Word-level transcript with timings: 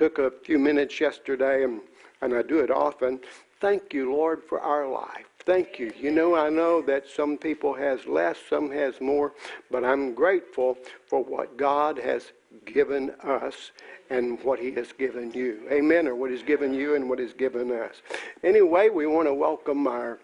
took 0.00 0.18
a 0.18 0.30
few 0.30 0.58
minutes 0.58 0.98
yesterday, 0.98 1.62
and, 1.62 1.82
and 2.22 2.32
I 2.32 2.40
do 2.40 2.60
it 2.60 2.70
often. 2.70 3.20
Thank 3.60 3.92
you, 3.92 4.10
Lord, 4.10 4.42
for 4.42 4.58
our 4.58 4.88
life. 4.88 5.26
Thank 5.40 5.78
you. 5.78 5.92
You 5.94 6.10
know, 6.10 6.34
I 6.34 6.48
know 6.48 6.80
that 6.80 7.06
some 7.06 7.36
people 7.36 7.74
has 7.74 8.06
less, 8.06 8.38
some 8.48 8.70
has 8.70 8.98
more, 9.02 9.34
but 9.70 9.84
I'm 9.84 10.14
grateful 10.14 10.78
for 11.06 11.22
what 11.22 11.58
God 11.58 11.98
has 11.98 12.32
given 12.64 13.10
us 13.22 13.72
and 14.08 14.42
what 14.42 14.58
he 14.58 14.72
has 14.72 14.90
given 14.92 15.32
you. 15.34 15.68
Amen. 15.70 16.08
Or 16.08 16.14
what 16.14 16.30
he's 16.30 16.42
given 16.42 16.72
you 16.72 16.94
and 16.94 17.06
what 17.06 17.18
he's 17.18 17.34
given 17.34 17.70
us. 17.70 18.00
Anyway, 18.42 18.88
we 18.88 19.06
want 19.06 19.28
to 19.28 19.34
welcome 19.34 19.86
our 19.86 20.18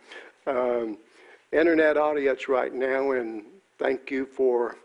um, 0.46 0.96
internet 1.52 1.98
audience 1.98 2.48
right 2.48 2.72
now 2.72 3.10
and 3.10 3.44
thank 3.78 4.10
you 4.10 4.24
for 4.24 4.76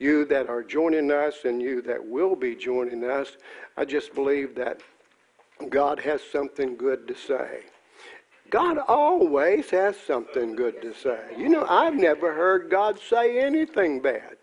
you 0.00 0.24
that 0.24 0.48
are 0.48 0.64
joining 0.64 1.12
us 1.12 1.44
and 1.44 1.62
you 1.62 1.82
that 1.82 2.04
will 2.04 2.34
be 2.34 2.56
joining 2.56 3.04
us. 3.04 3.36
I 3.76 3.84
just 3.84 4.14
believe 4.14 4.56
that 4.56 4.80
God 5.68 6.00
has 6.00 6.22
something 6.32 6.76
good 6.76 7.06
to 7.06 7.14
say. 7.14 7.60
God 8.50 8.78
always 8.88 9.70
has 9.70 9.96
something 9.96 10.56
good 10.56 10.82
to 10.82 10.92
say. 10.92 11.20
You 11.36 11.48
know, 11.50 11.66
I've 11.68 11.94
never 11.94 12.34
heard 12.34 12.70
God 12.70 12.98
say 12.98 13.38
anything 13.38 14.00
bad. 14.00 14.36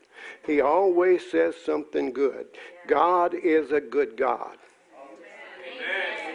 He 0.46 0.62
always 0.62 1.30
says 1.30 1.56
something 1.66 2.14
good. 2.14 2.48
God 2.88 3.34
is 3.34 3.72
a 3.72 3.82
good 3.82 4.16
God. 4.16 4.58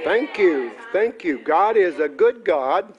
Thank 0.04 0.36
you. 0.36 0.72
Thank 0.92 1.24
you. 1.24 1.38
God 1.38 1.76
is 1.76 2.00
a 2.00 2.08
good 2.08 2.44
God. 2.44 2.92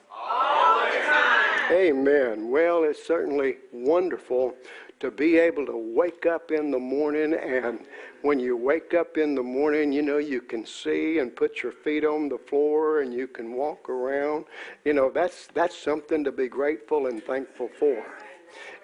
Amen. 1.71 2.49
Well, 2.49 2.83
it's 2.83 3.05
certainly 3.05 3.57
wonderful 3.71 4.55
to 5.03 5.11
be 5.11 5.37
able 5.37 5.65
to 5.65 5.75
wake 5.75 6.25
up 6.25 6.49
in 6.49 6.71
the 6.71 6.79
morning 6.79 7.33
and 7.33 7.81
when 8.21 8.39
you 8.39 8.55
wake 8.55 8.93
up 8.93 9.17
in 9.17 9.35
the 9.35 9.43
morning 9.43 9.91
you 9.91 10.01
know 10.01 10.17
you 10.17 10.39
can 10.39 10.65
see 10.65 11.19
and 11.19 11.35
put 11.35 11.61
your 11.61 11.73
feet 11.73 12.05
on 12.05 12.29
the 12.29 12.37
floor 12.37 13.01
and 13.01 13.13
you 13.13 13.27
can 13.27 13.51
walk 13.51 13.89
around. 13.89 14.45
You 14.85 14.93
know 14.93 15.11
that's 15.11 15.47
that's 15.53 15.77
something 15.77 16.23
to 16.23 16.31
be 16.31 16.47
grateful 16.47 17.07
and 17.07 17.21
thankful 17.21 17.69
for. 17.77 18.01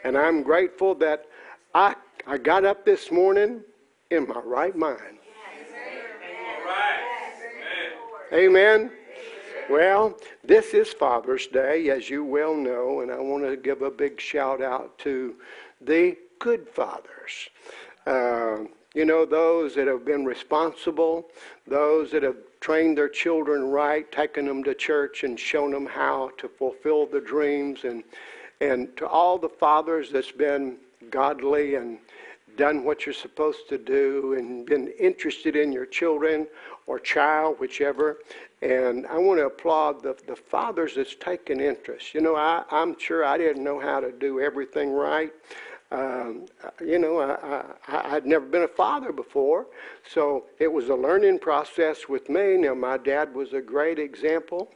And 0.03 0.17
i'm 0.17 0.44
grateful 0.44 0.94
that 0.95 1.25
i 1.73 1.95
i 2.27 2.38
got 2.38 2.66
up 2.66 2.83
this 2.83 3.11
morning 3.11 3.61
in 4.11 4.27
my 4.27 4.41
right 4.44 4.75
mind. 4.75 5.19
Amen. 8.33 8.91
Well, 9.69 10.17
this 10.44 10.73
is 10.73 10.91
Father's 10.91 11.45
Day, 11.45 11.89
as 11.91 12.09
you 12.09 12.23
well 12.23 12.55
know, 12.55 13.01
and 13.01 13.11
I 13.11 13.19
want 13.19 13.44
to 13.44 13.55
give 13.55 13.83
a 13.83 13.91
big 13.91 14.19
shout 14.19 14.63
out 14.63 14.97
to 14.99 15.35
the 15.81 16.17
good 16.39 16.67
fathers. 16.67 17.49
Uh, 18.05 18.59
you 18.95 19.05
know, 19.05 19.25
those 19.25 19.75
that 19.75 19.88
have 19.88 20.03
been 20.03 20.25
responsible, 20.25 21.27
those 21.67 22.11
that 22.11 22.23
have 22.23 22.38
trained 22.59 22.97
their 22.97 23.09
children 23.09 23.69
right, 23.69 24.11
taken 24.11 24.45
them 24.45 24.63
to 24.63 24.73
church 24.73 25.23
and 25.23 25.39
shown 25.39 25.72
them 25.72 25.85
how 25.85 26.31
to 26.38 26.47
fulfill 26.47 27.05
the 27.05 27.22
dreams, 27.22 27.83
and, 27.83 28.03
and 28.61 28.95
to 28.97 29.07
all 29.07 29.38
the 29.38 29.50
fathers 29.50 30.11
that's 30.11 30.31
been 30.31 30.77
godly 31.11 31.75
and 31.75 32.00
done 32.57 32.83
what 32.83 33.05
you're 33.05 33.13
supposed 33.13 33.69
to 33.69 33.77
do 33.77 34.35
and 34.38 34.66
been 34.66 34.89
interested 35.00 35.55
in 35.55 35.72
your 35.72 35.85
children 35.85 36.47
or 36.88 37.00
child, 37.00 37.57
whichever. 37.59 38.17
And 38.61 39.07
I 39.07 39.17
want 39.17 39.39
to 39.39 39.45
applaud 39.45 40.03
the, 40.03 40.17
the 40.27 40.35
fathers 40.35 40.95
that's 40.95 41.16
taken 41.16 41.61
interest. 41.61 42.13
You 42.13 42.22
know, 42.22 42.35
I, 42.35 42.63
I'm 42.72 43.00
sure 43.00 43.23
I 43.23 43.38
didn't 43.38 43.63
know 43.63 43.80
how 43.80 44.00
to 44.02 44.11
do 44.11 44.41
everything 44.41 44.91
right. 44.91 45.31
Um, 45.91 46.45
you 46.85 46.99
know, 46.99 47.19
I, 47.19 47.63
I'd 48.15 48.25
never 48.25 48.45
been 48.45 48.61
a 48.61 48.67
father 48.67 49.11
before, 49.11 49.67
so 50.07 50.45
it 50.59 50.71
was 50.71 50.89
a 50.89 50.95
learning 50.95 51.39
process 51.39 52.07
with 52.07 52.29
me. 52.29 52.57
Now, 52.57 52.75
my 52.75 52.97
dad 52.97 53.33
was 53.33 53.53
a 53.53 53.61
great 53.61 53.97
example. 53.97 54.71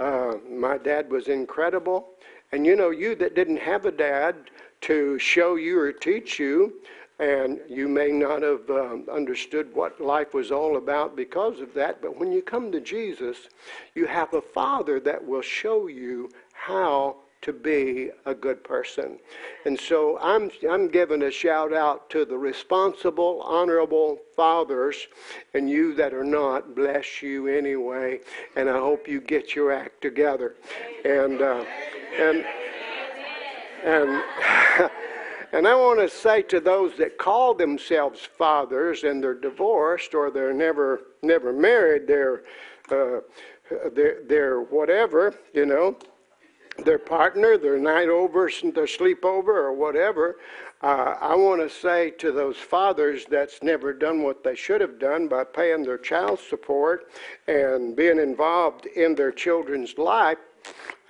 Uh, 0.00 0.34
my 0.50 0.76
dad 0.78 1.10
was 1.10 1.28
incredible. 1.28 2.08
And 2.50 2.66
you 2.66 2.74
know, 2.76 2.90
you 2.90 3.14
that 3.16 3.34
didn't 3.34 3.58
have 3.58 3.86
a 3.86 3.92
dad 3.92 4.34
to 4.82 5.18
show 5.18 5.56
you 5.56 5.78
or 5.78 5.92
teach 5.92 6.38
you, 6.38 6.80
and 7.18 7.60
you 7.68 7.88
may 7.88 8.08
not 8.08 8.42
have 8.42 8.68
um, 8.70 9.06
understood 9.12 9.74
what 9.74 10.00
life 10.00 10.34
was 10.34 10.50
all 10.50 10.76
about 10.76 11.16
because 11.16 11.60
of 11.60 11.74
that, 11.74 12.00
but 12.00 12.18
when 12.18 12.32
you 12.32 12.42
come 12.42 12.70
to 12.72 12.80
Jesus, 12.80 13.48
you 13.94 14.06
have 14.06 14.32
a 14.34 14.40
father 14.40 15.00
that 15.00 15.24
will 15.24 15.42
show 15.42 15.88
you 15.88 16.30
how 16.52 17.16
to 17.40 17.52
be 17.52 18.10
a 18.26 18.34
good 18.34 18.64
person. 18.64 19.18
And 19.64 19.78
so 19.78 20.18
I'm, 20.20 20.50
I'm 20.68 20.88
giving 20.88 21.22
a 21.22 21.30
shout 21.30 21.72
out 21.72 22.10
to 22.10 22.24
the 22.24 22.36
responsible, 22.36 23.40
honorable 23.42 24.18
fathers, 24.34 25.06
and 25.54 25.70
you 25.70 25.94
that 25.94 26.12
are 26.12 26.24
not, 26.24 26.74
bless 26.74 27.22
you 27.22 27.46
anyway. 27.46 28.20
And 28.56 28.68
I 28.68 28.78
hope 28.78 29.06
you 29.06 29.20
get 29.20 29.54
your 29.54 29.72
act 29.72 30.00
together. 30.00 30.56
And, 31.04 31.40
uh, 31.40 31.64
and, 32.18 32.44
and, 33.84 34.22
and 35.52 35.68
I 35.68 35.74
want 35.76 36.00
to 36.00 36.08
say 36.08 36.42
to 36.42 36.58
those 36.58 36.96
that 36.98 37.18
call 37.18 37.54
themselves 37.54 38.20
fathers 38.20 39.04
and 39.04 39.22
they're 39.22 39.34
divorced 39.34 40.12
or 40.12 40.32
they're 40.32 40.52
never, 40.52 41.02
never 41.22 41.52
married, 41.52 42.08
they're, 42.08 42.42
uh, 42.90 43.20
they're, 43.92 44.22
they're 44.26 44.60
whatever, 44.62 45.34
you 45.54 45.66
know 45.66 45.96
their 46.84 46.98
partner, 46.98 47.58
their 47.58 47.78
night 47.78 48.08
over, 48.08 48.50
their 48.62 48.86
sleepover, 48.86 49.48
or 49.48 49.72
whatever. 49.72 50.36
Uh, 50.80 51.16
I 51.20 51.34
want 51.34 51.60
to 51.60 51.68
say 51.68 52.10
to 52.12 52.30
those 52.30 52.56
fathers 52.56 53.24
that's 53.28 53.62
never 53.62 53.92
done 53.92 54.22
what 54.22 54.44
they 54.44 54.54
should 54.54 54.80
have 54.80 54.98
done 54.98 55.26
by 55.26 55.44
paying 55.44 55.82
their 55.82 55.98
child 55.98 56.38
support 56.38 57.10
and 57.48 57.96
being 57.96 58.18
involved 58.18 58.86
in 58.86 59.14
their 59.16 59.32
children's 59.32 59.98
life, 59.98 60.38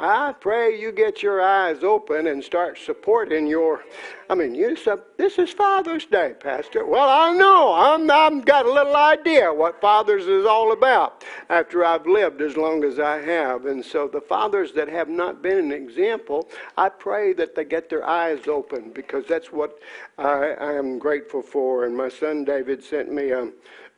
I 0.00 0.32
pray 0.32 0.80
you 0.80 0.92
get 0.92 1.24
your 1.24 1.42
eyes 1.42 1.82
open 1.82 2.28
and 2.28 2.42
start 2.44 2.78
supporting 2.78 3.48
your. 3.48 3.82
I 4.30 4.36
mean, 4.36 4.54
you 4.54 4.76
said 4.76 5.00
this 5.16 5.40
is 5.40 5.50
Father's 5.50 6.06
Day, 6.06 6.34
Pastor. 6.38 6.86
Well, 6.86 7.08
I 7.08 7.36
know. 7.36 7.74
I'm 7.74 8.08
I've 8.08 8.44
got 8.44 8.64
a 8.66 8.72
little 8.72 8.94
idea 8.94 9.52
what 9.52 9.80
fathers 9.80 10.28
is 10.28 10.46
all 10.46 10.70
about 10.70 11.24
after 11.50 11.84
I've 11.84 12.06
lived 12.06 12.40
as 12.42 12.56
long 12.56 12.84
as 12.84 13.00
I 13.00 13.20
have, 13.22 13.66
and 13.66 13.84
so 13.84 14.06
the 14.06 14.20
fathers 14.20 14.72
that 14.74 14.88
have 14.88 15.08
not 15.08 15.42
been 15.42 15.58
an 15.58 15.72
example, 15.72 16.48
I 16.76 16.90
pray 16.90 17.32
that 17.32 17.56
they 17.56 17.64
get 17.64 17.90
their 17.90 18.06
eyes 18.06 18.46
open 18.46 18.92
because 18.94 19.26
that's 19.26 19.50
what 19.52 19.80
I, 20.16 20.50
I 20.60 20.74
am 20.74 21.00
grateful 21.00 21.42
for. 21.42 21.86
And 21.86 21.96
my 21.96 22.08
son 22.08 22.44
David 22.44 22.84
sent 22.84 23.12
me 23.12 23.30
a, 23.30 23.50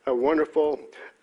a 0.06 0.14
wonderful 0.14 0.80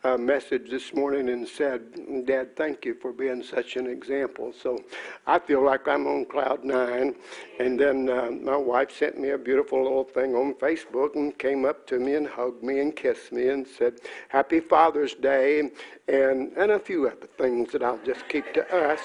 uh, 0.07 0.17
message 0.17 0.69
this 0.69 0.93
morning 0.93 1.29
and 1.29 1.47
said, 1.47 2.25
Dad, 2.25 2.55
thank 2.55 2.85
you 2.85 2.93
for 2.93 3.11
being 3.11 3.43
such 3.43 3.75
an 3.75 3.87
example. 3.87 4.53
So 4.53 4.79
I 5.25 5.39
feel 5.39 5.63
like 5.63 5.87
I'm 5.87 6.07
on 6.07 6.25
cloud 6.25 6.63
nine. 6.63 7.15
And 7.59 7.79
then 7.79 8.09
uh, 8.09 8.31
my 8.31 8.55
wife 8.55 8.91
sent 8.97 9.19
me 9.19 9.29
a 9.31 9.37
beautiful 9.37 9.83
little 9.83 10.05
thing 10.05 10.33
on 10.35 10.53
Facebook 10.53 11.15
and 11.15 11.37
came 11.37 11.65
up 11.65 11.85
to 11.87 11.99
me 11.99 12.15
and 12.15 12.27
hugged 12.27 12.63
me 12.63 12.79
and 12.79 12.95
kissed 12.95 13.31
me 13.31 13.49
and 13.49 13.67
said, 13.67 13.95
Happy 14.29 14.59
Father's 14.59 15.13
Day, 15.13 15.59
and, 15.59 15.71
and 16.53 16.71
a 16.71 16.79
few 16.79 17.07
other 17.07 17.27
things 17.37 17.71
that 17.73 17.83
I'll 17.83 18.03
just 18.05 18.27
keep 18.29 18.53
to 18.53 18.63
us. 18.75 19.01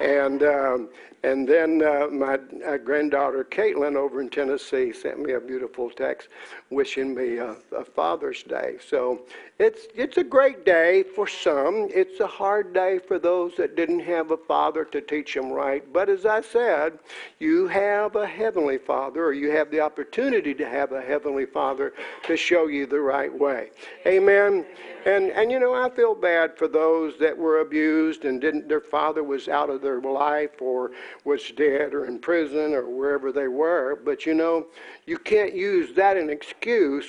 And, 0.00 0.42
um, 0.42 0.88
and 1.26 1.48
then 1.48 1.82
uh, 1.82 2.06
my 2.12 2.38
uh, 2.64 2.76
granddaughter 2.76 3.42
Caitlin 3.42 3.96
over 3.96 4.20
in 4.20 4.30
Tennessee 4.30 4.92
sent 4.92 5.18
me 5.18 5.32
a 5.32 5.40
beautiful 5.40 5.90
text 5.90 6.28
wishing 6.70 7.16
me 7.16 7.38
a, 7.38 7.56
a, 7.76 7.84
Father's 7.84 8.44
Day. 8.44 8.76
So 8.88 9.22
it's, 9.58 9.88
it's 9.96 10.18
a 10.18 10.22
great 10.22 10.64
day 10.64 11.02
for 11.02 11.26
some. 11.26 11.88
It's 11.92 12.20
a 12.20 12.28
hard 12.28 12.72
day 12.72 13.00
for 13.00 13.18
those 13.18 13.56
that 13.56 13.74
didn't 13.74 14.00
have 14.00 14.30
a 14.30 14.36
father 14.36 14.84
to 14.84 15.00
teach 15.00 15.34
them 15.34 15.50
right. 15.50 15.82
But 15.92 16.08
as 16.08 16.26
I 16.26 16.42
said, 16.42 17.00
you 17.40 17.66
have 17.66 18.14
a 18.14 18.26
Heavenly 18.26 18.78
Father, 18.78 19.24
or 19.24 19.32
you 19.32 19.50
have 19.50 19.68
the 19.72 19.80
opportunity 19.80 20.54
to 20.54 20.68
have 20.68 20.92
a 20.92 21.02
Heavenly 21.02 21.46
Father 21.46 21.92
to 22.24 22.36
show 22.36 22.68
you 22.68 22.86
the 22.86 23.00
right 23.00 23.36
way. 23.36 23.70
Amen. 24.06 24.64
And, 25.06 25.30
and 25.30 25.52
you 25.52 25.60
know, 25.60 25.72
I 25.72 25.88
feel 25.90 26.16
bad 26.16 26.58
for 26.58 26.66
those 26.66 27.16
that 27.20 27.36
were 27.36 27.60
abused 27.60 28.24
and 28.24 28.40
didn't, 28.40 28.68
their 28.68 28.80
father 28.80 29.22
was 29.22 29.48
out 29.48 29.70
of 29.70 29.80
their 29.80 30.00
life 30.00 30.60
or 30.60 30.90
was 31.24 31.50
dead 31.56 31.94
or 31.94 32.06
in 32.06 32.18
prison 32.18 32.74
or 32.74 32.88
wherever 32.88 33.32
they 33.32 33.48
were. 33.48 33.96
But 34.04 34.26
you 34.26 34.34
know, 34.34 34.66
you 35.06 35.18
can't 35.18 35.54
use 35.54 35.94
that 35.94 36.16
an 36.16 36.30
excuse 36.30 37.06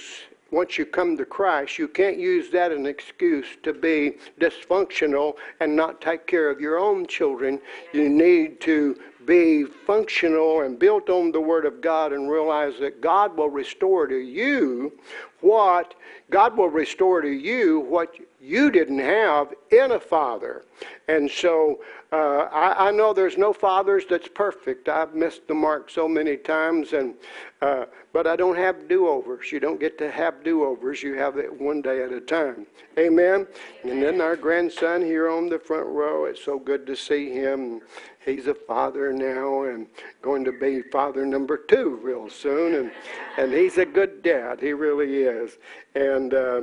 once 0.52 0.78
you 0.78 0.86
come 0.86 1.18
to 1.18 1.26
Christ, 1.26 1.78
you 1.78 1.88
can't 1.88 2.18
use 2.18 2.50
that 2.52 2.72
as 2.72 2.78
an 2.78 2.86
excuse 2.86 3.48
to 3.64 3.74
be 3.74 4.14
dysfunctional 4.40 5.36
and 5.60 5.76
not 5.76 6.00
take 6.02 6.26
care 6.26 6.50
of 6.50 6.62
your 6.62 6.80
own 6.80 7.06
children. 7.06 7.60
You 7.94 8.10
need 8.10 8.62
to 8.62 8.98
be 9.28 9.66
functional 9.66 10.62
and 10.62 10.80
built 10.80 11.10
on 11.10 11.32
the 11.32 11.40
Word 11.40 11.66
of 11.66 11.82
God 11.82 12.14
and 12.14 12.32
realize 12.32 12.80
that 12.80 13.02
God 13.02 13.38
will 13.38 13.50
restore 13.50 14.08
to 14.08 14.18
you 14.18 14.98
what 15.42 15.94
God 16.32 16.58
will 16.58 16.70
restore 16.70 17.22
to 17.22 17.30
you 17.30 17.82
what 17.82 18.16
you 18.42 18.72
didn't 18.72 19.00
have 19.00 19.54
in 19.70 19.92
a 19.92 20.00
father. 20.00 20.64
And 21.08 21.30
so 21.30 21.82
uh, 22.12 22.48
I, 22.52 22.88
I, 22.88 22.92
know 22.92 23.14
there's 23.14 23.38
no 23.38 23.54
fathers 23.54 24.06
that's 24.10 24.28
perfect. 24.28 24.90
I've 24.90 25.14
missed 25.14 25.48
the 25.48 25.54
mark 25.54 25.90
so 25.90 26.08
many 26.08 26.38
times, 26.38 26.94
and 26.94 27.16
uh, 27.62 27.86
but 28.18 28.26
I 28.26 28.36
don't 28.36 28.58
have 28.58 28.88
do-overs. 28.88 29.52
You 29.52 29.60
don't 29.60 29.80
get 29.80 30.00
to 30.00 30.10
have 30.10 30.44
do-overs. 30.44 31.04
You 31.04 31.14
have 31.20 31.38
it 31.38 31.62
one 31.62 31.84
day 31.84 32.02
at 32.02 32.12
a 32.12 32.20
time. 32.20 32.66
Amen. 32.98 33.46
And 33.84 34.02
then 34.02 34.22
our 34.22 34.36
grandson 34.36 35.04
here 35.04 35.30
on 35.30 35.50
the 35.50 35.60
front 35.60 35.86
row. 35.86 36.26
It's 36.26 36.44
so 36.44 36.58
good 36.58 36.88
to 36.88 36.96
see 36.96 37.30
him. 37.30 37.82
He's 38.26 38.48
a 38.48 38.56
father 38.56 39.14
now 39.14 39.66
and 39.66 39.86
going 40.24 40.44
to 40.46 40.52
be 40.52 40.82
father 40.82 41.28
number 41.28 41.58
two 41.58 42.00
real 42.02 42.28
soon, 42.28 42.74
and 42.74 42.92
and 43.38 43.54
he's 43.54 43.78
a 43.78 43.86
good 43.86 44.24
dad. 44.24 44.62
He 44.62 44.74
really 44.74 45.18
is. 45.18 45.60
And 45.94 46.34
uh, 46.34 46.62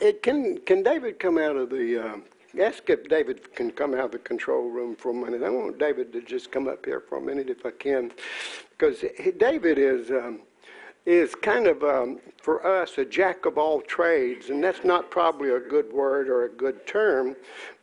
it, 0.00 0.22
can 0.22 0.58
can 0.58 0.84
David 0.84 1.18
come 1.18 1.38
out 1.38 1.56
of 1.56 1.68
the 1.68 1.98
uh, 1.98 2.16
ask 2.60 2.88
if 2.88 3.08
David 3.08 3.54
can 3.54 3.70
come 3.70 3.94
out 3.94 4.06
of 4.06 4.12
the 4.12 4.18
control 4.18 4.68
room 4.70 4.96
for 4.96 5.10
a 5.10 5.14
minute. 5.14 5.42
I 5.42 5.50
want 5.50 5.78
David 5.78 6.12
to 6.12 6.22
just 6.22 6.50
come 6.50 6.68
up 6.68 6.84
here 6.84 7.00
for 7.00 7.18
a 7.18 7.20
minute 7.20 7.50
if 7.50 7.66
I 7.66 7.70
can, 7.70 8.12
because 8.70 9.04
David 9.38 9.78
is 9.78 10.10
um, 10.10 10.40
is 11.06 11.34
kind 11.34 11.66
of 11.66 11.82
um, 11.82 12.20
for 12.42 12.66
us 12.66 12.98
a 12.98 13.04
jack 13.04 13.46
of 13.46 13.56
all 13.56 13.80
trades, 13.80 14.50
and 14.50 14.62
that's 14.62 14.84
not 14.84 15.10
probably 15.10 15.50
a 15.50 15.60
good 15.60 15.90
word 15.92 16.28
or 16.28 16.44
a 16.44 16.48
good 16.50 16.86
term, 16.86 17.34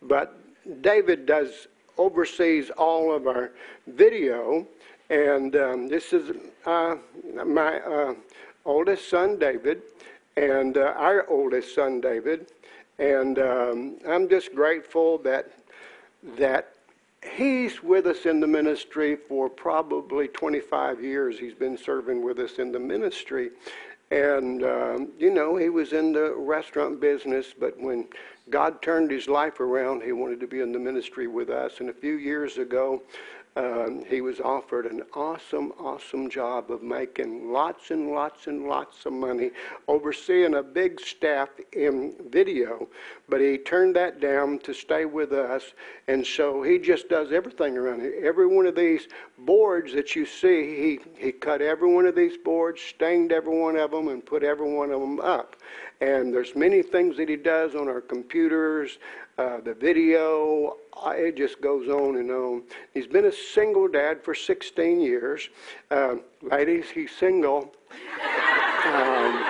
but 0.03 0.39
David 0.81 1.25
does 1.25 1.68
oversees 1.97 2.69
all 2.71 3.11
of 3.11 3.25
our 3.25 3.51
video, 3.88 4.68
and 5.09 5.56
um, 5.56 5.88
this 5.88 6.13
is 6.13 6.35
uh, 6.65 6.95
my 7.45 7.79
uh, 7.79 8.13
oldest 8.65 9.09
son 9.09 9.39
David, 9.39 9.81
and 10.38 10.77
uh, 10.77 10.94
our 10.97 11.27
oldest 11.29 11.73
son 11.73 12.01
David 12.01 12.51
and 13.00 13.39
um, 13.39 13.97
I'm 14.07 14.30
just 14.30 14.53
grateful 14.53 15.18
that 15.19 15.51
that 16.38 16.75
he's 17.36 17.83
with 17.83 18.07
us 18.07 18.25
in 18.25 18.39
the 18.39 18.47
ministry 18.47 19.15
for 19.15 19.50
probably 19.50 20.27
25 20.27 21.03
years. 21.03 21.39
He's 21.39 21.53
been 21.53 21.77
serving 21.77 22.24
with 22.24 22.39
us 22.39 22.59
in 22.59 22.71
the 22.71 22.80
ministry. 22.80 23.51
And, 24.12 24.63
um, 24.63 25.12
you 25.18 25.31
know, 25.31 25.56
he 25.56 25.69
was 25.69 25.94
in 25.94 26.13
the 26.13 26.33
restaurant 26.36 27.00
business, 27.00 27.47
but 27.59 27.80
when 27.80 28.06
God 28.50 28.81
turned 28.81 29.09
his 29.09 29.27
life 29.27 29.59
around, 29.59 30.03
he 30.03 30.12
wanted 30.12 30.39
to 30.42 30.47
be 30.47 30.62
in 30.62 30.71
the 30.71 30.80
ministry 30.80 31.27
with 31.27 31.50
us. 31.50 31.80
And 31.80 31.89
a 31.89 31.94
few 31.94 32.15
years 32.15 32.57
ago, 32.57 33.01
um, 33.56 34.04
he 34.06 34.19
was 34.19 34.42
offered 34.42 34.86
an 34.86 35.04
awesome, 35.13 35.72
awesome 35.80 36.30
job 36.30 36.69
of 36.69 36.84
making 36.84 37.54
lots 37.54 37.90
and 37.90 38.12
lots 38.12 38.48
and 38.48 38.68
lots 38.68 39.06
of 39.06 39.13
money, 39.13 39.52
overseeing 39.88 40.56
a 40.56 40.63
big 40.63 41.00
staff 41.00 41.50
in 41.72 42.16
video. 42.30 42.90
But 43.30 43.40
he 43.40 43.57
turned 43.57 43.96
that 43.96 44.19
down 44.19 44.60
to 44.60 44.74
stay 44.74 45.06
with 45.06 45.31
us, 45.31 45.63
and 46.10 46.25
so 46.25 46.63
he 46.63 46.78
just 46.78 47.07
does 47.07 47.31
everything 47.31 47.78
around 47.78 48.02
here. 48.02 48.19
Every 48.24 48.46
one 48.48 48.66
of 48.66 48.75
these 48.75 49.07
boards 49.38 49.94
that 49.94 50.16
you 50.16 50.25
see, 50.25 50.75
he, 50.75 51.00
he 51.18 51.31
cut 51.31 51.62
every 51.62 51.92
one 51.92 52.06
of 52.06 52.16
these 52.16 52.38
boards, 52.38 52.81
stained 52.81 53.31
every 53.31 53.57
one 53.57 53.78
of 53.78 53.92
them, 53.92 54.10
and 54.10 54.25
put 54.25 54.44
every 54.44 54.69
one 54.69 54.92
of 54.92 55.00
them 55.00 55.22
up. 55.22 55.56
And 56.01 56.33
there's 56.33 56.56
many 56.56 56.81
things 56.81 57.18
that 57.18 57.30
he 57.30 57.36
does 57.36 57.74
on 57.74 57.88
our 57.88 58.01
computers, 58.01 58.97
uh, 59.38 59.62
the 59.62 59.74
video, 59.74 60.77
uh, 61.06 61.09
it 61.12 61.36
just 61.36 61.62
goes 61.62 61.88
on 61.89 62.18
and 62.18 62.31
on. 62.31 62.63
He's 62.94 63.07
been 63.07 63.25
a 63.25 63.31
single 63.31 63.88
dad 63.88 64.24
for 64.24 64.36
16 64.36 65.00
years. 65.01 65.50
Uh, 65.92 66.15
ladies, 66.42 66.89
he's 66.89 67.12
single. 67.12 67.74
um, 68.86 69.45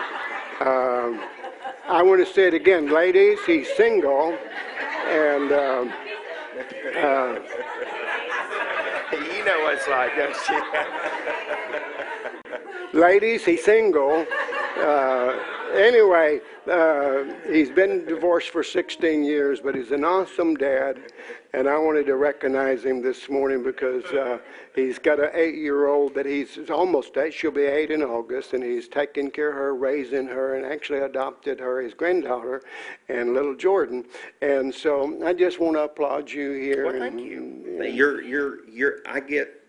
um, 0.62 1.22
I 1.88 2.02
want 2.04 2.26
to 2.26 2.34
say 2.34 2.48
it 2.48 2.54
again. 2.54 2.92
Ladies, 2.92 3.40
he's 3.46 3.68
single. 3.76 4.38
And. 5.08 5.52
Um, 5.52 5.94
uh, 6.96 7.36
you 9.12 9.44
know 9.46 9.60
what 9.62 9.76
it's 9.76 9.88
like, 9.88 10.16
don't 10.16 10.36
you? 12.94 13.00
ladies, 13.00 13.46
he's 13.46 13.64
single. 13.64 14.26
Uh, 14.78 15.38
anyway, 15.74 16.40
uh, 16.70 17.24
he's 17.50 17.70
been 17.70 18.06
divorced 18.06 18.50
for 18.50 18.64
16 18.64 19.24
years, 19.24 19.60
but 19.60 19.76
he's 19.76 19.92
an 19.92 20.04
awesome 20.04 20.56
dad, 20.56 21.00
and 21.54 21.68
I 21.68 21.78
wanted 21.78 22.06
to 22.08 22.16
recognize 22.16 22.84
him 22.84 23.02
this 23.02 23.30
morning 23.30 23.64
because 23.64 24.04
uh, 24.06 24.40
he's 24.76 25.00
got 25.00 25.20
an 25.20 25.30
eight-year-old 25.34 26.16
that 26.16 26.26
he's 26.26 26.70
almost 26.70 27.18
eight. 27.18 27.34
She'll 27.34 27.52
be 27.52 27.64
eight 27.64 27.92
in 27.92 28.02
August, 28.02 28.54
and 28.54 28.64
he's 28.64 28.88
taking 28.88 29.32
care 29.32 29.50
of 29.50 29.56
her, 29.56 29.76
raising 29.76 30.28
her, 30.28 30.56
and 30.56 30.66
actually 30.66 31.00
adopted 31.00 31.60
her, 31.60 31.82
his 31.82 31.94
granddaughter, 31.94 32.62
and 33.10 33.34
little 33.34 33.56
Jordan. 33.56 34.06
And 34.42 34.74
so 34.74 35.26
I 35.26 35.34
just 35.34 35.60
want 35.60 35.76
to 35.76 35.82
applaud 35.82 36.30
you 36.30 36.52
here. 36.54 36.86
Well, 36.86 37.00
thank 37.00 37.22
you. 37.22 37.84
You're, 37.84 38.22
you're, 38.22 38.68
you're. 38.70 38.98
I 39.08 39.20
get. 39.20 39.62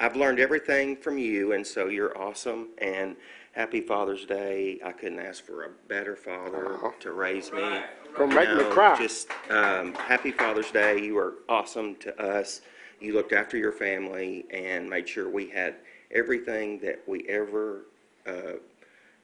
I've 0.00 0.14
learned 0.14 0.38
everything 0.38 0.96
from 0.96 1.18
you, 1.18 1.52
and 1.52 1.66
so 1.66 1.88
you're 1.88 2.16
awesome. 2.16 2.68
And 2.80 3.16
Happy 3.52 3.80
Father's 3.80 4.24
Day. 4.24 4.78
I 4.84 4.92
couldn't 4.92 5.18
ask 5.18 5.44
for 5.44 5.64
a 5.64 5.70
better 5.88 6.16
father 6.16 6.74
uh-huh. 6.74 6.90
to 7.00 7.12
raise 7.12 7.52
me. 7.52 7.80
Don't 8.16 8.34
make 8.34 8.52
me 8.52 8.64
cry. 8.64 8.96
Just 8.96 9.28
um, 9.50 9.94
Happy 9.94 10.30
Father's 10.30 10.70
Day. 10.70 11.02
You 11.02 11.14
were 11.14 11.34
awesome 11.48 11.96
to 11.96 12.22
us. 12.22 12.60
You 13.00 13.14
looked 13.14 13.32
after 13.32 13.56
your 13.56 13.72
family 13.72 14.44
and 14.50 14.88
made 14.88 15.08
sure 15.08 15.28
we 15.28 15.48
had 15.48 15.76
everything 16.10 16.78
that 16.80 17.02
we 17.06 17.26
ever, 17.28 17.86
uh, 18.26 18.54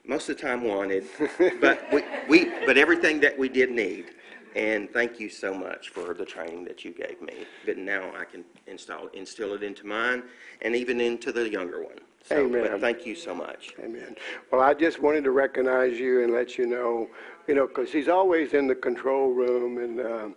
most 0.06 0.28
of 0.28 0.36
the 0.36 0.42
time 0.42 0.64
wanted, 0.64 1.04
but 1.60 1.84
we, 1.92 2.02
we, 2.28 2.44
but 2.66 2.76
everything 2.76 3.20
that 3.20 3.38
we 3.38 3.48
did 3.48 3.70
need. 3.70 4.06
And 4.54 4.88
thank 4.92 5.18
you 5.18 5.28
so 5.28 5.52
much 5.52 5.88
for 5.88 6.14
the 6.14 6.24
training 6.24 6.64
that 6.66 6.84
you 6.84 6.92
gave 6.92 7.20
me. 7.20 7.46
But 7.66 7.76
now 7.78 8.12
I 8.16 8.24
can 8.24 8.44
install, 8.68 9.08
instill 9.08 9.54
it 9.54 9.64
into 9.64 9.84
mine 9.86 10.22
and 10.62 10.76
even 10.76 11.00
into 11.00 11.32
the 11.32 11.48
younger 11.50 11.82
one. 11.82 11.98
So, 12.24 12.46
Amen. 12.46 12.68
But 12.70 12.80
thank 12.80 13.04
you 13.04 13.14
so 13.14 13.34
much. 13.34 13.74
Amen. 13.78 14.16
Well, 14.50 14.62
I 14.62 14.72
just 14.72 15.02
wanted 15.02 15.24
to 15.24 15.30
recognize 15.30 15.98
you 15.98 16.22
and 16.22 16.32
let 16.32 16.56
you 16.56 16.66
know, 16.66 17.06
you 17.46 17.54
know, 17.54 17.66
because 17.66 17.92
he's 17.92 18.08
always 18.08 18.54
in 18.54 18.66
the 18.66 18.74
control 18.74 19.28
room 19.28 19.76
and 19.76 20.00
uh, 20.00 20.28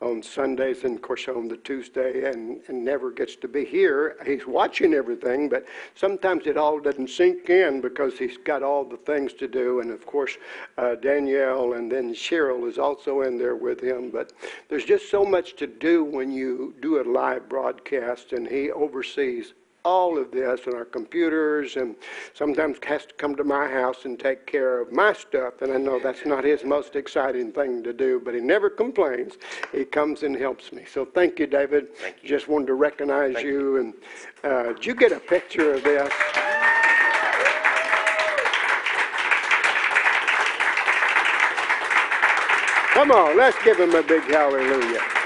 on 0.00 0.22
Sundays 0.22 0.84
and, 0.84 0.94
of 0.94 1.02
course, 1.02 1.26
on 1.26 1.48
the 1.48 1.56
Tuesday 1.56 2.30
and, 2.30 2.60
and 2.68 2.84
never 2.84 3.10
gets 3.10 3.34
to 3.36 3.48
be 3.48 3.64
here. 3.64 4.16
He's 4.24 4.46
watching 4.46 4.94
everything, 4.94 5.48
but 5.48 5.66
sometimes 5.96 6.46
it 6.46 6.56
all 6.56 6.78
doesn't 6.78 7.10
sink 7.10 7.50
in 7.50 7.80
because 7.80 8.16
he's 8.16 8.36
got 8.36 8.62
all 8.62 8.84
the 8.84 8.96
things 8.98 9.32
to 9.34 9.48
do. 9.48 9.80
And, 9.80 9.90
of 9.90 10.06
course, 10.06 10.36
uh, 10.78 10.94
Danielle 10.94 11.72
and 11.72 11.90
then 11.90 12.14
Cheryl 12.14 12.68
is 12.68 12.78
also 12.78 13.22
in 13.22 13.36
there 13.36 13.56
with 13.56 13.80
him. 13.80 14.10
But 14.10 14.32
there's 14.68 14.84
just 14.84 15.10
so 15.10 15.24
much 15.24 15.56
to 15.56 15.66
do 15.66 16.04
when 16.04 16.30
you 16.30 16.74
do 16.80 17.00
a 17.00 17.04
live 17.04 17.48
broadcast, 17.48 18.32
and 18.32 18.46
he 18.46 18.70
oversees 18.70 19.54
all 19.84 20.18
of 20.18 20.30
this 20.30 20.60
on 20.66 20.74
our 20.74 20.84
computers 20.84 21.76
and 21.76 21.96
sometimes 22.34 22.78
has 22.84 23.06
to 23.06 23.14
come 23.14 23.34
to 23.34 23.44
my 23.44 23.66
house 23.66 24.04
and 24.04 24.18
take 24.18 24.46
care 24.46 24.80
of 24.80 24.92
my 24.92 25.12
stuff. 25.12 25.60
And 25.60 25.72
I 25.72 25.76
know 25.76 25.98
that's 25.98 26.24
not 26.24 26.44
his 26.44 26.64
most 26.64 26.94
exciting 26.94 27.52
thing 27.52 27.82
to 27.82 27.92
do, 27.92 28.20
but 28.24 28.34
he 28.34 28.40
never 28.40 28.70
complains. 28.70 29.34
He 29.72 29.84
comes 29.84 30.22
and 30.22 30.36
helps 30.36 30.72
me. 30.72 30.84
So 30.90 31.04
thank 31.04 31.38
you, 31.38 31.46
David. 31.46 31.94
Thank 31.96 32.22
you. 32.22 32.28
Just 32.28 32.48
wanted 32.48 32.66
to 32.66 32.74
recognize 32.74 33.42
you. 33.42 33.50
you. 33.50 33.76
And 33.78 33.94
uh, 34.44 34.72
did 34.74 34.86
you 34.86 34.94
get 34.94 35.12
a 35.12 35.20
picture 35.20 35.74
of 35.74 35.82
this? 35.82 36.12
Come 42.94 43.10
on, 43.10 43.38
let's 43.38 43.56
give 43.64 43.80
him 43.80 43.94
a 43.94 44.02
big 44.02 44.22
hallelujah. 44.24 45.21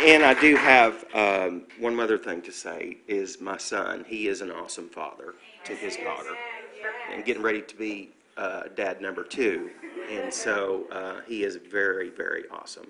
And 0.00 0.24
I 0.24 0.34
do 0.34 0.56
have 0.56 1.04
um, 1.14 1.62
one 1.78 1.98
other 2.00 2.16
thing 2.16 2.40
to 2.42 2.52
say 2.52 2.96
is 3.06 3.40
my 3.40 3.58
son. 3.58 4.04
He 4.06 4.28
is 4.28 4.40
an 4.40 4.50
awesome 4.50 4.88
father 4.88 5.34
to 5.64 5.74
his 5.74 5.96
daughter, 5.96 6.34
and 7.12 7.24
getting 7.24 7.42
ready 7.42 7.62
to 7.62 7.76
be 7.76 8.10
uh, 8.36 8.64
dad 8.74 9.02
number 9.02 9.22
two, 9.24 9.70
and 10.10 10.32
so 10.32 10.84
uh, 10.90 11.20
he 11.26 11.44
is 11.44 11.56
very, 11.56 12.08
very 12.10 12.44
awesome. 12.50 12.86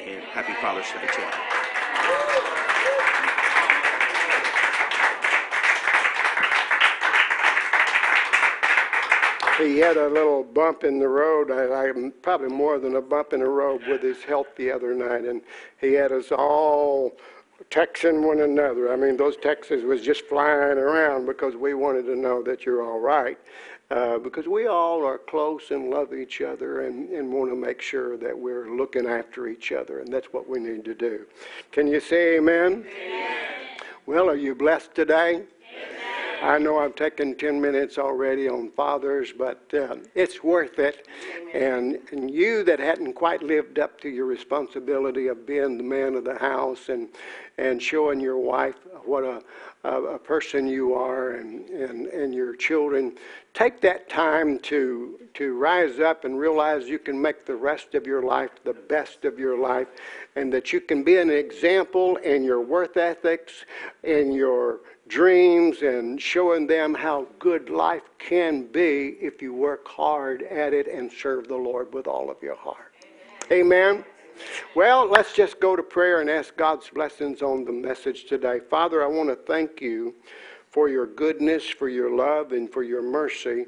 And 0.00 0.22
happy 0.24 0.54
Father's 0.54 0.86
Day 0.86 1.06
to 1.06 1.20
him. 1.20 2.59
He 9.60 9.78
had 9.78 9.96
a 9.96 10.08
little 10.08 10.42
bump 10.42 10.84
in 10.84 10.98
the 10.98 11.08
road, 11.08 11.50
I, 11.50 11.88
I, 11.88 12.10
probably 12.22 12.48
more 12.48 12.78
than 12.78 12.96
a 12.96 13.00
bump 13.00 13.32
in 13.32 13.40
the 13.40 13.48
road 13.48 13.82
with 13.86 14.02
his 14.02 14.22
health 14.22 14.48
the 14.56 14.70
other 14.70 14.94
night, 14.94 15.24
and 15.24 15.42
he 15.80 15.92
had 15.92 16.12
us 16.12 16.32
all 16.32 17.16
texting 17.70 18.26
one 18.26 18.40
another. 18.40 18.92
I 18.92 18.96
mean, 18.96 19.16
those 19.16 19.36
texts 19.36 19.70
was 19.84 20.02
just 20.02 20.26
flying 20.26 20.78
around 20.78 21.26
because 21.26 21.54
we 21.54 21.74
wanted 21.74 22.04
to 22.06 22.16
know 22.16 22.42
that 22.42 22.64
you're 22.64 22.82
all 22.82 23.00
right. 23.00 23.38
Uh, 23.90 24.18
because 24.18 24.46
we 24.46 24.68
all 24.68 25.04
are 25.04 25.18
close 25.18 25.72
and 25.72 25.90
love 25.90 26.14
each 26.14 26.40
other 26.40 26.82
and, 26.82 27.10
and 27.10 27.32
want 27.32 27.50
to 27.50 27.56
make 27.56 27.82
sure 27.82 28.16
that 28.16 28.38
we're 28.38 28.70
looking 28.70 29.04
after 29.04 29.48
each 29.48 29.72
other, 29.72 29.98
and 29.98 30.12
that's 30.12 30.32
what 30.32 30.48
we 30.48 30.60
need 30.60 30.84
to 30.84 30.94
do. 30.94 31.26
Can 31.72 31.88
you 31.88 31.98
say 31.98 32.36
amen? 32.36 32.86
amen. 32.88 33.36
Well, 34.06 34.30
are 34.30 34.36
you 34.36 34.54
blessed 34.54 34.94
today? 34.94 35.42
I 36.42 36.58
know 36.58 36.78
I've 36.78 36.94
taken 36.94 37.34
10 37.34 37.60
minutes 37.60 37.98
already 37.98 38.48
on 38.48 38.70
fathers, 38.70 39.32
but 39.36 39.62
uh, 39.74 39.96
it's 40.14 40.42
worth 40.42 40.78
it. 40.78 41.06
And, 41.52 41.98
and 42.12 42.30
you 42.30 42.64
that 42.64 42.78
hadn't 42.78 43.12
quite 43.12 43.42
lived 43.42 43.78
up 43.78 44.00
to 44.00 44.08
your 44.08 44.24
responsibility 44.24 45.26
of 45.26 45.46
being 45.46 45.76
the 45.76 45.84
man 45.84 46.14
of 46.14 46.24
the 46.24 46.38
house 46.38 46.88
and, 46.88 47.08
and 47.58 47.82
showing 47.82 48.20
your 48.20 48.38
wife 48.38 48.76
what 49.04 49.24
a, 49.24 49.42
a, 49.84 50.02
a 50.02 50.18
person 50.18 50.66
you 50.66 50.94
are 50.94 51.32
and, 51.32 51.68
and, 51.70 52.06
and 52.08 52.34
your 52.34 52.54
children, 52.54 53.12
take 53.54 53.80
that 53.80 54.08
time 54.08 54.58
to, 54.60 55.18
to 55.34 55.54
rise 55.54 56.00
up 56.00 56.24
and 56.24 56.38
realize 56.38 56.88
you 56.88 56.98
can 56.98 57.20
make 57.20 57.46
the 57.46 57.54
rest 57.54 57.94
of 57.94 58.06
your 58.06 58.22
life 58.22 58.50
the 58.64 58.74
best 58.74 59.24
of 59.24 59.38
your 59.38 59.58
life 59.58 59.88
and 60.36 60.52
that 60.52 60.72
you 60.72 60.80
can 60.80 61.02
be 61.02 61.16
an 61.16 61.30
example 61.30 62.16
in 62.16 62.44
your 62.44 62.60
worth 62.60 62.96
ethics, 62.96 63.64
in 64.02 64.32
your 64.32 64.80
dreams 65.08 65.82
and 65.82 66.20
showing 66.20 66.66
them 66.66 66.94
how 66.94 67.26
good 67.38 67.68
life 67.68 68.04
can 68.18 68.64
be 68.64 69.16
if 69.20 69.42
you 69.42 69.52
work 69.52 69.86
hard 69.88 70.42
at 70.42 70.72
it 70.72 70.86
and 70.86 71.10
serve 71.10 71.48
the 71.48 71.56
Lord 71.56 71.92
with 71.92 72.06
all 72.06 72.30
of 72.30 72.40
your 72.42 72.56
heart. 72.56 72.94
Amen. 73.50 74.04
Well, 74.74 75.08
let's 75.08 75.32
just 75.32 75.60
go 75.60 75.76
to 75.76 75.82
prayer 75.82 76.20
and 76.20 76.30
ask 76.30 76.56
God's 76.56 76.88
blessings 76.90 77.42
on 77.42 77.64
the 77.64 77.72
message 77.72 78.24
today. 78.26 78.60
Father, 78.70 79.02
I 79.02 79.06
want 79.06 79.28
to 79.28 79.36
thank 79.36 79.80
you 79.80 80.14
for 80.70 80.88
your 80.88 81.06
goodness, 81.06 81.68
for 81.68 81.88
your 81.88 82.14
love, 82.14 82.52
and 82.52 82.72
for 82.72 82.82
your 82.82 83.02
mercy. 83.02 83.66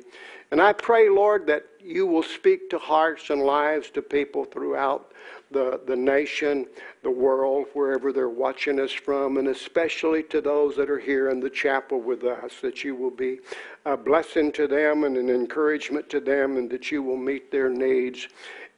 And 0.52 0.60
I 0.60 0.72
pray, 0.72 1.08
Lord, 1.08 1.46
that 1.46 1.64
you 1.80 2.06
will 2.06 2.22
speak 2.22 2.70
to 2.70 2.78
hearts 2.78 3.30
and 3.30 3.42
lives 3.42 3.90
to 3.90 4.02
people 4.02 4.44
throughout 4.44 5.12
the, 5.50 5.80
the 5.86 5.96
nation, 5.96 6.66
the 7.02 7.10
world, 7.10 7.66
wherever 7.72 8.12
they're 8.12 8.28
watching 8.28 8.78
us 8.78 8.92
from, 8.92 9.38
and 9.38 9.48
especially 9.48 10.22
to 10.24 10.40
those 10.40 10.76
that 10.76 10.90
are 10.90 10.98
here 10.98 11.30
in 11.30 11.40
the 11.40 11.50
chapel 11.50 12.00
with 12.00 12.24
us, 12.24 12.52
that 12.60 12.84
you 12.84 12.94
will 12.94 13.10
be 13.10 13.40
a 13.84 13.96
blessing 13.96 14.52
to 14.52 14.66
them 14.66 15.04
and 15.04 15.16
an 15.16 15.28
encouragement 15.28 16.08
to 16.10 16.20
them, 16.20 16.56
and 16.56 16.70
that 16.70 16.90
you 16.90 17.02
will 17.02 17.16
meet 17.16 17.50
their 17.50 17.68
needs. 17.68 18.28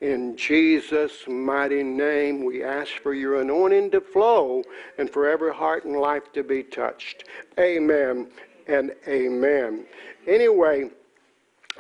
In 0.05 0.37
Jesus' 0.37 1.27
mighty 1.27 1.83
name, 1.83 2.45
we 2.45 2.63
ask 2.63 2.93
for 3.03 3.15
your 3.15 3.41
anointing 3.41 3.91
to 3.93 4.03
flow 4.03 4.63
and 4.99 5.09
for 5.09 5.27
every 5.27 5.55
heart 5.55 5.87
and 5.87 5.97
life 5.97 6.31
to 6.35 6.43
be 6.43 6.63
touched. 6.63 7.25
Amen 7.59 8.27
and 8.67 8.93
amen. 9.09 9.87
Anyway, 10.27 10.91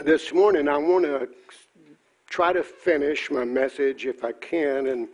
this 0.02 0.33
morning 0.33 0.69
I 0.69 0.78
want 0.78 1.04
to 1.04 1.28
try 2.31 2.54
to 2.54 2.62
finish 2.62 3.31
my 3.31 3.45
message 3.45 4.07
if 4.07 4.25
I 4.25 4.33
can, 4.33 4.87
and 4.87 5.09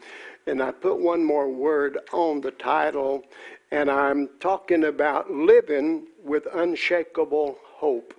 and 0.46 0.62
I 0.62 0.70
put 0.70 1.00
one 1.00 1.24
more 1.24 1.50
word 1.50 1.98
on 2.12 2.40
the 2.40 2.52
title, 2.52 3.24
and 3.72 3.90
I'm 3.90 4.28
talking 4.38 4.84
about 4.84 5.28
living 5.28 6.06
with 6.22 6.46
unshakable 6.54 7.58
hope. 7.64 8.14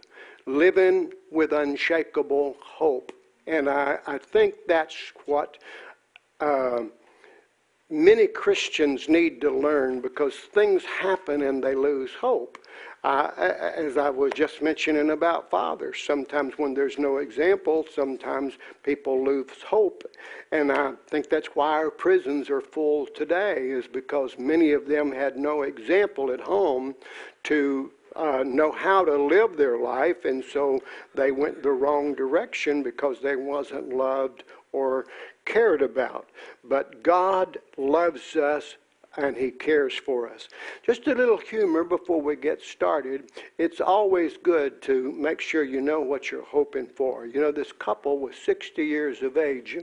Living 0.46 1.14
with 1.32 1.54
unshakable 1.54 2.58
hope. 2.62 3.14
And 3.48 3.70
I, 3.70 3.98
I 4.08 4.18
think 4.18 4.56
that's 4.68 4.96
what 5.26 5.58
uh, 6.40 6.84
many 7.90 8.28
Christians 8.28 9.10
need 9.10 9.42
to 9.42 9.52
learn 9.52 10.02
because 10.02 10.36
things 10.36 10.84
happen 10.86 11.42
and 11.44 11.64
they 11.64 11.76
lose 11.76 12.12
hope. 12.14 12.58
Uh, 13.04 13.32
as 13.38 13.98
I 13.98 14.12
was 14.12 14.32
just 14.34 14.62
mentioning 14.62 15.10
about 15.10 15.50
fathers, 15.50 16.04
sometimes 16.06 16.54
when 16.58 16.76
there's 16.76 17.00
no 17.00 17.18
example, 17.18 17.84
sometimes 17.92 18.54
people 18.84 19.24
lose 19.26 19.64
hope. 19.66 20.04
And 20.52 20.72
I 20.72 20.94
think 21.08 21.28
that's 21.28 21.48
why 21.56 21.72
our 21.72 21.90
prisons 21.90 22.48
are 22.52 22.62
full 22.62 23.08
today, 23.08 23.70
is 23.72 23.88
because 23.88 24.38
many 24.38 24.72
of 24.74 24.88
them 24.88 25.12
had 25.12 25.36
no 25.36 25.64
example 25.64 26.32
at 26.32 26.42
home 26.42 26.94
to 27.46 27.92
uh, 28.16 28.44
know 28.46 28.72
how 28.72 29.06
to 29.06 29.16
live 29.16 29.58
their 29.58 29.78
life, 29.78 30.26
and 30.26 30.44
so 30.44 30.80
they 31.16 31.32
went 31.32 31.64
the 31.64 31.72
wrong 31.72 32.14
direction 32.14 32.84
because 32.84 33.22
they 33.22 33.36
wasn't 33.36 33.90
loved 33.90 34.44
or 34.72 35.06
cared 35.46 35.82
about. 35.82 36.30
But 36.64 37.04
God 37.04 37.58
loves 37.78 38.36
us 38.36 38.76
and 39.18 39.36
He 39.36 39.52
cares 39.52 39.94
for 39.94 40.30
us. 40.30 40.48
Just 40.86 41.08
a 41.08 41.16
little 41.16 41.38
humor 41.38 41.84
before 41.84 42.22
we 42.22 42.36
get 42.36 42.62
started. 42.62 43.32
It's 43.58 43.82
always 43.82 44.38
good 44.38 44.82
to 44.84 45.12
make 45.12 45.42
sure 45.42 45.64
you 45.64 45.82
know 45.82 46.00
what 46.00 46.32
you're 46.32 46.46
hoping 46.46 46.88
for. 46.88 47.26
You 47.26 47.42
know, 47.42 47.52
this 47.52 47.72
couple 47.74 48.20
was 48.20 48.36
60 48.38 48.84
years 48.84 49.22
of 49.22 49.38
age, 49.38 49.78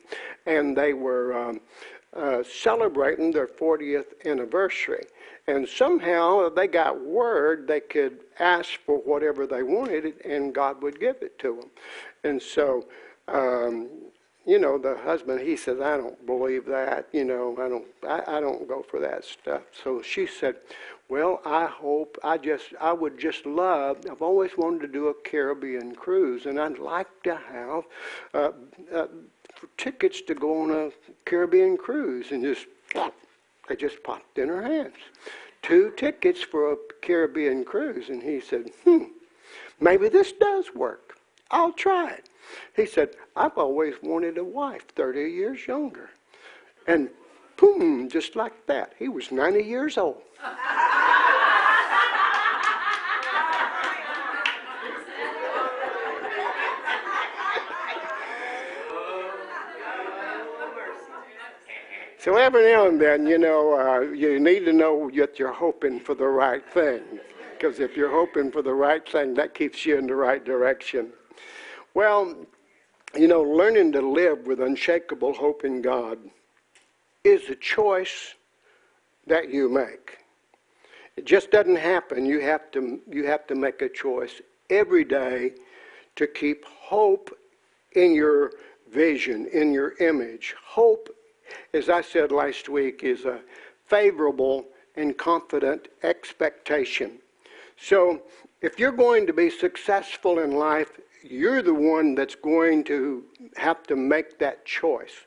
and 0.47 0.76
they 0.76 0.94
were 0.94 1.38
um, 1.38 1.61
uh, 2.14 2.42
celebrating 2.42 3.30
their 3.30 3.47
40th 3.47 4.25
anniversary. 4.25 5.04
And 5.49 5.69
somehow 5.69 6.49
they 6.50 6.69
got 6.69 7.00
word 7.00 7.67
they 7.67 7.81
could 7.81 8.21
ask 8.38 8.78
for 8.87 8.99
whatever 8.99 9.47
they 9.47 9.62
wanted, 9.62 10.21
and 10.25 10.55
God 10.55 10.83
would 10.83 11.00
give 11.00 11.17
it 11.23 11.38
to 11.40 11.57
them. 11.57 11.71
And 12.23 12.40
so 12.40 12.87
um, 13.28 13.88
you 14.49 14.59
know, 14.59 14.78
the 14.78 14.97
husband, 14.97 15.40
he 15.40 15.57
says, 15.59 15.78
I 15.78 15.99
don't 15.99 16.25
believe 16.25 16.64
that. 16.64 17.07
You 17.12 17.25
know, 17.25 17.55
I 17.61 17.69
don't, 17.69 17.85
I, 18.02 18.38
I 18.38 18.40
don't 18.40 18.67
go 18.67 18.83
for 18.83 18.99
that 18.99 19.23
stuff. 19.23 19.61
So 19.85 20.00
she 20.00 20.26
said, 20.26 20.57
well, 21.11 21.43
I 21.45 21.67
hope, 21.67 22.17
I 22.25 22.38
just, 22.38 22.69
I 22.81 22.95
would 22.95 23.19
just 23.19 23.45
love, 23.45 23.99
I've 24.11 24.23
always 24.23 24.57
wanted 24.57 24.81
to 24.81 24.88
do 24.88 25.09
a 25.09 25.14
Caribbean 25.14 25.95
cruise, 25.95 26.47
and 26.47 26.59
I'd 26.59 26.78
like 26.78 27.09
to 27.25 27.37
have 27.37 27.85
uh, 28.33 28.52
uh, 28.95 29.07
tickets 29.76 30.23
to 30.23 30.35
go 30.35 30.62
on 30.62 30.71
a 30.71 30.90
Caribbean 31.26 31.76
cruise. 31.76 32.33
And 32.33 32.43
just, 32.43 32.67
they 33.68 33.76
just 33.76 34.02
popped 34.02 34.38
in 34.38 34.48
her 34.48 34.62
hands. 34.62 34.96
Two 35.62 35.92
tickets 35.96 36.40
for 36.42 36.72
a 36.72 36.76
Caribbean 37.02 37.64
cruise. 37.64 38.08
And 38.08 38.22
he 38.22 38.40
said, 38.40 38.70
hmm, 38.84 39.04
maybe 39.80 40.08
this 40.08 40.32
does 40.32 40.75
work. 40.75 41.18
I'll 41.50 41.72
try 41.72 42.10
it. 42.10 42.28
He 42.75 42.87
said, 42.87 43.10
I've 43.37 43.58
always 43.58 43.94
wanted 44.02 44.38
a 44.38 44.44
wife 44.44 44.87
30 44.94 45.30
years 45.30 45.66
younger. 45.66 46.10
And 46.87 47.10
boom, 47.56 48.08
just 48.08 48.37
like 48.37 48.66
that. 48.66 48.94
He 48.98 49.08
was 49.08 49.30
90 49.30 49.62
years 49.62 49.98
old. 49.98 50.22
So 62.18 62.37
every 62.37 62.72
now 62.72 62.88
and 62.88 63.00
then, 63.00 63.26
you 63.28 63.38
know, 63.38 63.78
uh, 63.78 64.00
you 64.00 64.40
need 64.40 64.64
to 64.64 64.72
know 64.72 65.08
that 65.14 65.38
you're 65.38 65.52
hoping 65.52 66.00
for 66.00 66.16
the 66.16 66.26
right 66.26 66.68
thing. 66.72 67.02
Because 67.52 67.78
if 67.78 67.96
you're 67.96 68.10
hoping 68.10 68.50
for 68.50 68.60
the 68.60 68.75
right 68.75 69.08
thing, 69.08 69.34
that 69.34 69.54
keeps 69.54 69.87
you 69.87 69.98
in 69.98 70.06
the 70.08 70.16
right 70.16 70.44
direction. 70.44 71.12
Well, 71.94 72.37
you 73.16 73.28
know, 73.28 73.42
learning 73.42 73.92
to 73.92 74.00
live 74.00 74.46
with 74.46 74.60
unshakable 74.60 75.32
hope 75.32 75.64
in 75.64 75.80
God 75.80 76.18
is 77.22 77.48
a 77.50 77.54
choice 77.54 78.34
that 79.28 79.50
you 79.52 79.68
make. 79.68 80.18
It 81.16 81.25
just 81.25 81.52
doesn't 81.52 81.76
happen. 81.76 82.26
You 82.26 82.40
have 82.40 82.70
to, 82.72 83.00
you 83.08 83.26
have 83.26 83.46
to 83.46 83.54
make 83.54 83.80
a 83.80 83.88
choice 83.88 84.40
every 84.70 85.04
day 85.04 85.52
to 86.16 86.26
keep 86.26 86.64
hope 86.64 87.30
in 87.92 88.12
your 88.12 88.52
vision, 88.90 89.46
in 89.52 89.72
your 89.72 89.96
image. 89.98 90.54
Hope, 90.64 91.08
as 91.73 91.88
I 91.88 92.00
said 92.00 92.33
last 92.33 92.69
week, 92.69 93.02
is 93.02 93.25
a 93.25 93.40
favorable 93.87 94.67
and 94.97 95.17
confident 95.17 95.88
expectation. 96.02 97.19
So, 97.76 98.23
if 98.61 98.78
you're 98.78 98.93
going 98.93 99.26
to 99.26 99.33
be 99.33 99.50
successful 99.50 100.40
in 100.40 100.52
life, 100.57 100.99
you're 101.23 101.62
the 101.62 101.75
one 101.75 102.14
that's 102.14 102.35
going 102.35 102.85
to 102.85 103.25
have 103.57 103.85
to 103.85 103.97
make 103.97 104.38
that 104.38 104.64
choice. 104.64 105.25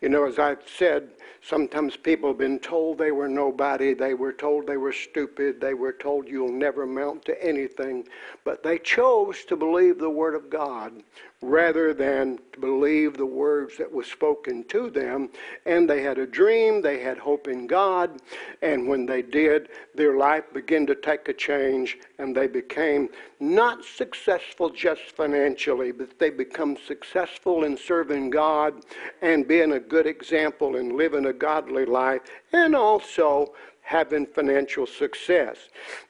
You 0.00 0.08
know, 0.08 0.26
as 0.26 0.40
I've 0.40 0.62
said, 0.66 1.10
sometimes 1.42 1.96
people 1.96 2.30
have 2.30 2.38
been 2.38 2.58
told 2.58 2.98
they 2.98 3.12
were 3.12 3.28
nobody, 3.28 3.94
they 3.94 4.14
were 4.14 4.32
told 4.32 4.66
they 4.66 4.76
were 4.76 4.92
stupid, 4.92 5.60
they 5.60 5.74
were 5.74 5.92
told 5.92 6.26
you'll 6.26 6.50
never 6.50 6.82
amount 6.82 7.24
to 7.26 7.44
anything, 7.44 8.08
but 8.44 8.64
they 8.64 8.78
chose 8.78 9.44
to 9.44 9.56
believe 9.56 9.98
the 9.98 10.10
Word 10.10 10.34
of 10.34 10.50
God 10.50 11.04
rather 11.42 11.92
than 11.92 12.38
to 12.52 12.60
believe 12.60 13.16
the 13.16 13.26
words 13.26 13.76
that 13.76 13.92
was 13.92 14.06
spoken 14.06 14.62
to 14.64 14.88
them. 14.88 15.28
And 15.66 15.90
they 15.90 16.02
had 16.02 16.18
a 16.18 16.26
dream, 16.26 16.80
they 16.80 17.00
had 17.00 17.18
hope 17.18 17.48
in 17.48 17.66
God, 17.66 18.22
and 18.62 18.88
when 18.88 19.04
they 19.06 19.22
did, 19.22 19.68
their 19.94 20.16
life 20.16 20.44
began 20.52 20.86
to 20.86 20.94
take 20.94 21.28
a 21.28 21.32
change, 21.32 21.98
and 22.18 22.34
they 22.34 22.46
became 22.46 23.08
not 23.40 23.84
successful 23.84 24.70
just 24.70 25.02
financially, 25.10 25.90
but 25.90 26.16
they 26.18 26.30
become 26.30 26.76
successful 26.86 27.64
in 27.64 27.76
serving 27.76 28.30
God 28.30 28.84
and 29.20 29.48
being 29.48 29.72
a 29.72 29.80
good 29.80 30.06
example 30.06 30.76
and 30.76 30.92
living 30.92 31.26
a 31.26 31.32
godly 31.32 31.84
life, 31.84 32.22
and 32.52 32.76
also 32.76 33.52
having 33.92 34.24
financial 34.26 34.86
success. 34.86 35.56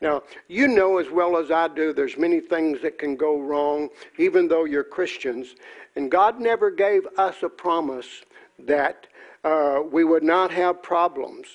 Now, 0.00 0.22
you 0.48 0.68
know 0.68 0.98
as 0.98 1.10
well 1.10 1.36
as 1.36 1.50
I 1.50 1.66
do, 1.68 1.92
there's 1.92 2.16
many 2.16 2.40
things 2.40 2.80
that 2.82 2.96
can 2.98 3.16
go 3.16 3.40
wrong, 3.40 3.88
even 4.18 4.48
though 4.48 4.64
you're 4.64 4.84
Christians. 4.84 5.56
And 5.96 6.10
God 6.10 6.40
never 6.40 6.70
gave 6.70 7.02
us 7.18 7.42
a 7.42 7.48
promise 7.48 8.22
that 8.60 9.08
uh, 9.44 9.80
we 9.90 10.04
would 10.04 10.22
not 10.22 10.50
have 10.52 10.82
problems. 10.82 11.46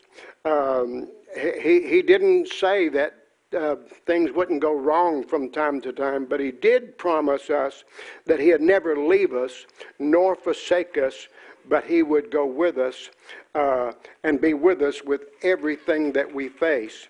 Um, 0.44 1.08
he, 1.34 1.88
he 1.88 2.02
didn't 2.02 2.50
say 2.50 2.90
that 2.90 3.14
uh, 3.58 3.78
things 4.06 4.32
wouldn't 4.32 4.62
go 4.62 4.74
wrong 4.74 5.24
from 5.24 5.50
time 5.50 5.80
to 5.82 5.94
time, 5.94 6.26
but 6.26 6.40
he 6.40 6.52
did 6.52 6.98
promise 6.98 7.50
us 7.50 7.86
that 8.26 8.40
he'd 8.40 8.60
never 8.60 8.98
leave 8.98 9.34
us 9.34 9.66
nor 10.00 10.36
forsake 10.36 10.98
us, 10.98 11.30
but 11.70 11.86
he 11.86 12.04
would 12.04 12.32
go 12.32 12.46
with 12.46 12.78
us 12.78 13.10
uh, 13.56 13.92
and 14.24 14.40
be 14.40 14.54
with 14.54 14.82
us 14.82 15.04
with 15.04 15.22
everything 15.44 16.12
that 16.14 16.34
we 16.34 16.50
face. 16.50 17.08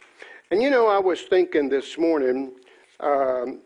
And 0.51 0.61
you 0.61 0.69
know, 0.69 0.87
I 0.87 0.99
was 0.99 1.21
thinking 1.21 1.69
this 1.69 1.97
morning, 1.97 2.51
um, 2.99 3.59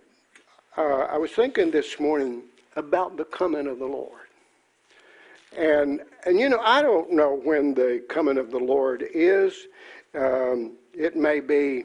uh, 0.77 1.05
I 1.11 1.17
was 1.17 1.31
thinking 1.31 1.71
this 1.71 1.99
morning 1.99 2.43
about 2.75 3.17
the 3.17 3.25
coming 3.25 3.67
of 3.67 3.79
the 3.79 3.85
Lord. 3.85 4.21
And, 5.57 6.01
and 6.25 6.39
you 6.39 6.49
know, 6.49 6.59
I 6.63 6.81
don't 6.81 7.11
know 7.11 7.39
when 7.43 7.73
the 7.73 8.03
coming 8.09 8.37
of 8.37 8.51
the 8.51 8.59
Lord 8.59 9.05
is. 9.13 9.67
Um, 10.15 10.73
it 10.93 11.15
may 11.15 11.39
be 11.39 11.83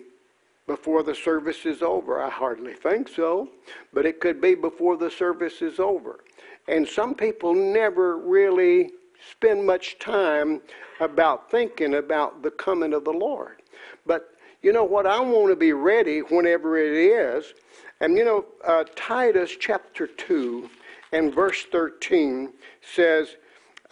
before 0.66 1.02
the 1.02 1.14
service 1.14 1.64
is 1.64 1.82
over. 1.82 2.20
I 2.20 2.30
hardly 2.30 2.74
think 2.74 3.08
so, 3.08 3.48
but 3.92 4.06
it 4.06 4.20
could 4.20 4.40
be 4.40 4.54
before 4.54 4.96
the 4.96 5.10
service 5.10 5.62
is 5.62 5.78
over. 5.78 6.20
And 6.68 6.86
some 6.86 7.14
people 7.14 7.54
never 7.54 8.18
really 8.18 8.90
spend 9.30 9.64
much 9.64 9.98
time 9.98 10.60
about 11.00 11.50
thinking 11.50 11.94
about 11.94 12.42
the 12.42 12.50
coming 12.50 12.92
of 12.92 13.04
the 13.04 13.12
Lord. 13.12 13.62
But 14.06 14.30
you 14.62 14.72
know 14.72 14.84
what? 14.84 15.06
I 15.06 15.20
want 15.20 15.50
to 15.50 15.56
be 15.56 15.72
ready 15.72 16.20
whenever 16.20 16.78
it 16.78 16.92
is. 16.92 17.54
And 18.00 18.16
you 18.16 18.24
know, 18.24 18.44
uh, 18.66 18.84
Titus 18.94 19.56
chapter 19.58 20.06
2 20.06 20.68
and 21.12 21.34
verse 21.34 21.64
13 21.70 22.52
says, 22.94 23.36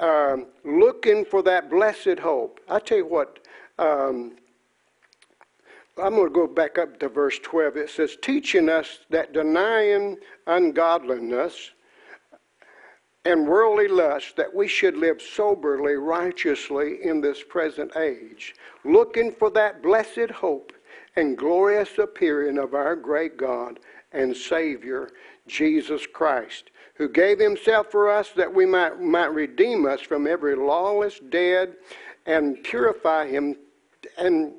um, 0.01 0.47
looking 0.65 1.25
for 1.25 1.43
that 1.43 1.71
blessed 1.71 2.19
hope. 2.19 2.61
I 2.69 2.81
tell 2.81 2.99
you 2.99 3.07
what, 3.07 3.39
um, 3.79 4.37
I'm 5.97 6.17
going 6.17 6.29
to 6.29 6.35
go 6.35 6.47
back 6.49 6.79
up 6.79 6.99
to 7.01 7.09
verse 7.09 7.39
12. 7.39 7.77
It 7.77 7.91
says, 7.91 8.17
teaching 8.21 8.69
us 8.69 8.99
that 9.11 9.33
denying 9.33 10.19
ungodliness 10.47 11.71
and 13.25 13.49
worldly 13.49 13.89
lust, 13.89 14.37
that 14.37 14.55
we 14.55 14.69
should 14.69 14.97
live 14.97 15.21
soberly, 15.21 15.95
righteously 15.95 16.99
in 17.03 17.21
this 17.21 17.43
present 17.43 17.97
age, 17.97 18.55
looking 18.85 19.33
for 19.33 19.51
that 19.51 19.83
blessed 19.83 20.31
hope 20.31 20.73
and 21.17 21.39
glorious 21.39 21.99
appearing 21.99 22.59
of 22.59 22.75
our 22.75 22.95
great 22.97 23.37
God 23.37 23.81
and 24.13 24.37
Savior, 24.37 25.11
Jesus 25.47 26.07
Christ, 26.07 26.71
who 26.95 27.09
gave 27.09 27.39
himself 27.39 27.91
for 27.91 28.11
us 28.11 28.31
that 28.33 28.53
we 28.53 28.67
might, 28.67 29.01
might 29.01 29.33
redeem 29.33 29.87
us 29.87 30.01
from 30.01 30.27
every 30.27 30.55
lawless 30.55 31.19
deed 31.19 31.71
and 32.27 32.63
purify 32.63 33.27
him 33.27 33.57
and 34.19 34.55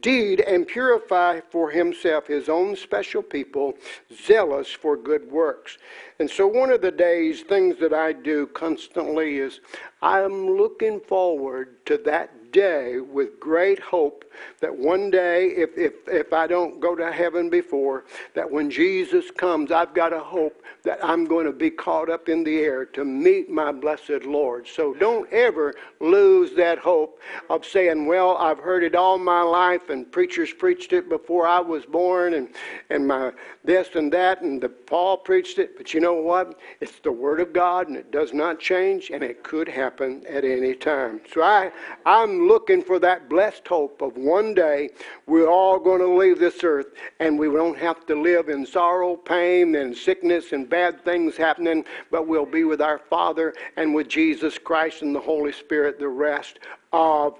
deed 0.00 0.40
and 0.40 0.66
purify 0.66 1.40
for 1.50 1.70
himself 1.70 2.26
his 2.26 2.48
own 2.48 2.76
special 2.76 3.22
people, 3.22 3.74
zealous 4.12 4.68
for 4.68 4.96
good 4.96 5.30
works. 5.30 5.78
And 6.18 6.30
so, 6.30 6.46
one 6.46 6.70
of 6.70 6.80
the 6.80 6.90
days, 6.90 7.42
things 7.42 7.76
that 7.80 7.92
I 7.92 8.12
do 8.12 8.46
constantly 8.48 9.38
is 9.38 9.60
I'm 10.02 10.56
looking 10.56 11.00
forward 11.00 11.84
to 11.86 11.98
that 11.98 12.30
day 12.52 12.98
with 12.98 13.40
great 13.40 13.78
hope 13.78 14.24
that 14.60 14.74
one 14.74 15.10
day, 15.10 15.48
if, 15.48 15.76
if, 15.76 15.92
if 16.06 16.32
I 16.32 16.46
don't 16.46 16.80
go 16.80 16.94
to 16.94 17.10
heaven 17.12 17.50
before, 17.50 18.04
that 18.34 18.50
when 18.50 18.70
Jesus 18.70 19.30
comes, 19.30 19.72
I've 19.72 19.94
got 19.94 20.12
a 20.12 20.20
hope 20.20 20.62
that 20.82 20.98
I'm 21.04 21.24
going 21.24 21.46
to 21.46 21.52
be 21.52 21.70
caught 21.70 22.08
up 22.08 22.28
in 22.28 22.44
the 22.44 22.58
air 22.58 22.84
to 22.86 23.04
meet 23.04 23.50
my 23.50 23.72
blessed 23.72 24.24
Lord. 24.24 24.66
So 24.66 24.94
don't 24.94 25.30
ever 25.32 25.74
lose 26.00 26.52
that 26.54 26.78
hope 26.78 27.20
of 27.48 27.64
saying, 27.64 28.06
well, 28.06 28.36
I've 28.36 28.58
heard 28.58 28.82
it 28.82 28.94
all 28.94 29.18
my 29.18 29.42
life 29.42 29.90
and 29.90 30.10
preachers 30.10 30.52
preached 30.52 30.92
it 30.92 31.08
before 31.08 31.46
I 31.46 31.60
was 31.60 31.84
born 31.84 32.34
and, 32.34 32.48
and 32.88 33.06
my 33.06 33.32
this 33.62 33.94
and 33.94 34.10
that 34.12 34.40
and 34.40 34.60
the 34.60 34.68
Paul 34.68 35.18
preached 35.18 35.58
it. 35.58 35.76
But 35.76 35.92
you 35.92 36.00
know 36.00 36.14
what? 36.14 36.58
It's 36.80 36.98
the 37.00 37.12
Word 37.12 37.40
of 37.40 37.52
God 37.52 37.88
and 37.88 37.96
it 37.96 38.10
does 38.10 38.32
not 38.32 38.58
change 38.58 39.10
and 39.10 39.22
it 39.22 39.42
could 39.42 39.68
happen 39.68 40.24
at 40.26 40.44
any 40.44 40.74
time. 40.74 41.20
So 41.32 41.42
I, 41.42 41.70
I'm 42.06 42.39
looking 42.40 42.82
for 42.82 42.98
that 42.98 43.28
blessed 43.28 43.66
hope 43.68 44.02
of 44.02 44.16
one 44.16 44.54
day 44.54 44.90
we're 45.26 45.48
all 45.48 45.78
going 45.78 46.00
to 46.00 46.08
leave 46.08 46.38
this 46.38 46.64
earth 46.64 46.88
and 47.20 47.38
we 47.38 47.46
don't 47.48 47.78
have 47.78 48.06
to 48.06 48.20
live 48.20 48.48
in 48.48 48.66
sorrow, 48.66 49.16
pain, 49.16 49.74
and 49.76 49.96
sickness 49.96 50.52
and 50.52 50.68
bad 50.68 51.04
things 51.04 51.36
happening, 51.36 51.84
but 52.10 52.26
we'll 52.26 52.46
be 52.46 52.64
with 52.64 52.80
our 52.80 52.98
Father 52.98 53.54
and 53.76 53.94
with 53.94 54.08
Jesus 54.08 54.58
Christ 54.58 55.02
and 55.02 55.14
the 55.14 55.20
Holy 55.20 55.52
Spirit 55.52 55.98
the 55.98 56.08
rest 56.08 56.58
of 56.92 57.38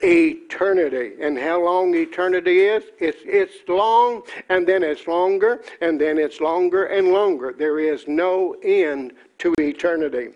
eternity. 0.00 1.12
And 1.20 1.38
how 1.38 1.64
long 1.64 1.94
eternity 1.94 2.60
is? 2.60 2.84
It's, 2.98 3.18
it's 3.24 3.68
long, 3.68 4.22
and 4.48 4.66
then 4.66 4.82
it's 4.82 5.06
longer, 5.06 5.62
and 5.80 6.00
then 6.00 6.18
it's 6.18 6.40
longer 6.40 6.86
and 6.86 7.08
longer. 7.08 7.54
There 7.56 7.80
is 7.80 8.06
no 8.06 8.56
end 8.62 9.12
to 9.38 9.54
eternity. 9.58 10.30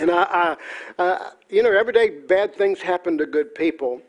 And 0.00 0.10
I, 0.10 0.56
I 0.98 1.32
you 1.48 1.62
know, 1.62 1.72
every 1.72 1.92
day 1.92 2.08
bad 2.10 2.54
things 2.54 2.80
happen 2.80 3.18
to 3.18 3.26
good 3.26 3.54
people. 3.54 4.00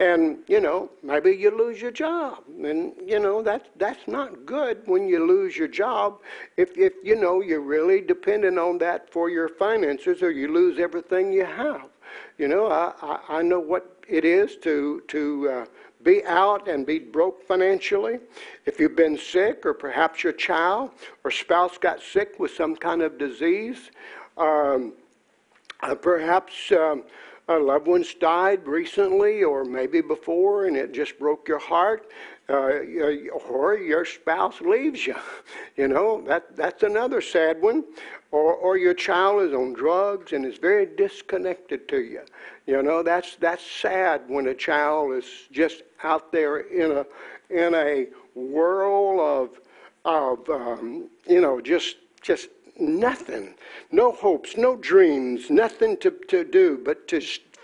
And, 0.00 0.38
you 0.46 0.60
know, 0.60 0.90
maybe 1.02 1.32
you 1.32 1.50
lose 1.50 1.82
your 1.82 1.90
job. 1.90 2.44
And, 2.62 2.92
you 3.04 3.18
know, 3.18 3.42
that's, 3.42 3.68
that's 3.76 4.06
not 4.06 4.46
good 4.46 4.80
when 4.86 5.08
you 5.08 5.26
lose 5.26 5.56
your 5.56 5.66
job. 5.68 6.20
If, 6.56 6.78
if, 6.78 6.92
you 7.02 7.16
know, 7.16 7.42
you're 7.42 7.60
really 7.60 8.00
dependent 8.00 8.58
on 8.58 8.78
that 8.78 9.10
for 9.10 9.28
your 9.28 9.48
finances 9.48 10.22
or 10.22 10.30
you 10.30 10.52
lose 10.52 10.78
everything 10.78 11.32
you 11.32 11.44
have. 11.44 11.88
You 12.38 12.46
know, 12.46 12.68
I, 12.68 12.92
I, 13.02 13.38
I 13.38 13.42
know 13.42 13.58
what 13.58 14.04
it 14.08 14.24
is 14.24 14.56
to, 14.58 15.02
to 15.08 15.50
uh, 15.50 15.66
be 16.04 16.24
out 16.24 16.68
and 16.68 16.86
be 16.86 17.00
broke 17.00 17.42
financially. 17.46 18.20
If 18.66 18.78
you've 18.78 18.96
been 18.96 19.18
sick 19.18 19.66
or 19.66 19.74
perhaps 19.74 20.22
your 20.22 20.32
child 20.32 20.92
or 21.24 21.32
spouse 21.32 21.76
got 21.76 22.00
sick 22.00 22.38
with 22.38 22.52
some 22.52 22.76
kind 22.76 23.02
of 23.02 23.18
disease. 23.18 23.90
Um, 24.36 24.92
uh, 25.80 25.94
perhaps 25.94 26.72
um, 26.72 27.04
loved 27.48 27.86
ones 27.86 28.14
died 28.14 28.66
recently 28.66 29.42
or 29.42 29.64
maybe 29.64 30.00
before 30.00 30.66
and 30.66 30.76
it 30.76 30.92
just 30.92 31.18
broke 31.18 31.48
your 31.48 31.58
heart. 31.58 32.10
Uh, 32.50 32.80
or 33.50 33.76
your 33.76 34.06
spouse 34.06 34.60
leaves 34.60 35.06
you. 35.06 35.14
You 35.76 35.86
know, 35.86 36.22
that, 36.22 36.56
that's 36.56 36.82
another 36.82 37.20
sad 37.20 37.62
one. 37.62 37.84
Or, 38.32 38.52
or 38.54 38.76
your 38.76 38.94
child 38.94 39.42
is 39.42 39.54
on 39.54 39.74
drugs 39.74 40.32
and 40.32 40.44
is 40.44 40.58
very 40.58 40.86
disconnected 40.86 41.86
to 41.88 42.00
you. 42.00 42.22
You 42.66 42.82
know, 42.82 43.04
that's, 43.04 43.36
that's 43.36 43.64
sad 43.64 44.22
when 44.26 44.48
a 44.48 44.54
child 44.54 45.14
is 45.14 45.24
just 45.52 45.82
out 46.02 46.32
there 46.32 46.58
in 46.58 46.90
a, 46.90 47.06
in 47.48 47.74
a 47.74 48.08
whirl 48.34 49.20
of, 49.20 49.60
of 50.04 50.48
um, 50.50 51.08
you 51.28 51.40
know, 51.40 51.60
just, 51.60 51.96
just 52.22 52.48
nothing, 52.78 53.54
no 53.90 54.12
hopes, 54.12 54.56
no 54.56 54.76
dreams, 54.76 55.50
nothing 55.50 55.96
to, 55.98 56.10
to 56.28 56.44
do 56.44 56.80
but 56.84 57.08
to 57.08 57.20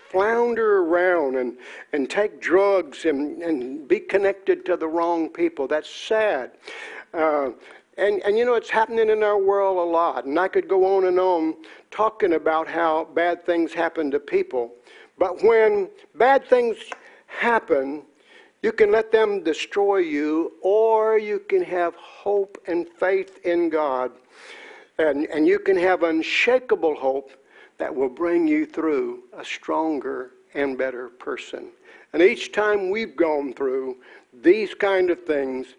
flounder 0.09 0.77
around 0.77 1.35
and, 1.35 1.57
and 1.93 2.09
take 2.09 2.39
drugs 2.39 3.05
and, 3.05 3.41
and 3.41 3.87
be 3.87 3.99
connected 3.99 4.65
to 4.65 4.77
the 4.77 4.87
wrong 4.87 5.29
people. 5.29 5.67
That's 5.67 5.89
sad. 5.89 6.51
Uh, 7.13 7.49
and, 7.97 8.21
and 8.23 8.37
you 8.37 8.45
know, 8.45 8.55
it's 8.55 8.69
happening 8.69 9.09
in 9.09 9.23
our 9.23 9.37
world 9.37 9.77
a 9.77 9.89
lot. 9.91 10.25
And 10.25 10.39
I 10.39 10.47
could 10.47 10.67
go 10.67 10.95
on 10.95 11.05
and 11.05 11.19
on 11.19 11.55
talking 11.91 12.33
about 12.33 12.67
how 12.67 13.05
bad 13.13 13.45
things 13.45 13.73
happen 13.73 14.11
to 14.11 14.19
people. 14.19 14.73
But 15.17 15.43
when 15.43 15.89
bad 16.15 16.45
things 16.45 16.77
happen, 17.27 18.03
you 18.61 18.71
can 18.71 18.91
let 18.91 19.11
them 19.11 19.43
destroy 19.43 19.97
you, 19.97 20.53
or 20.61 21.17
you 21.17 21.39
can 21.39 21.63
have 21.63 21.95
hope 21.95 22.57
and 22.67 22.87
faith 22.87 23.39
in 23.45 23.69
God 23.69 24.11
and, 24.97 25.27
and 25.27 25.47
you 25.47 25.59
can 25.59 25.77
have 25.77 26.03
unshakable 26.03 26.95
hope 26.95 27.31
that 27.77 27.93
will 27.93 28.09
bring 28.09 28.47
you 28.47 28.65
through 28.65 29.23
a 29.37 29.43
stronger 29.43 30.31
and 30.53 30.77
better 30.77 31.09
person. 31.09 31.67
And 32.13 32.21
each 32.21 32.51
time 32.51 32.89
we've 32.89 33.15
gone 33.15 33.53
through 33.53 33.97
these 34.41 34.73
kind 34.73 35.09
of 35.09 35.23
things, 35.23 35.75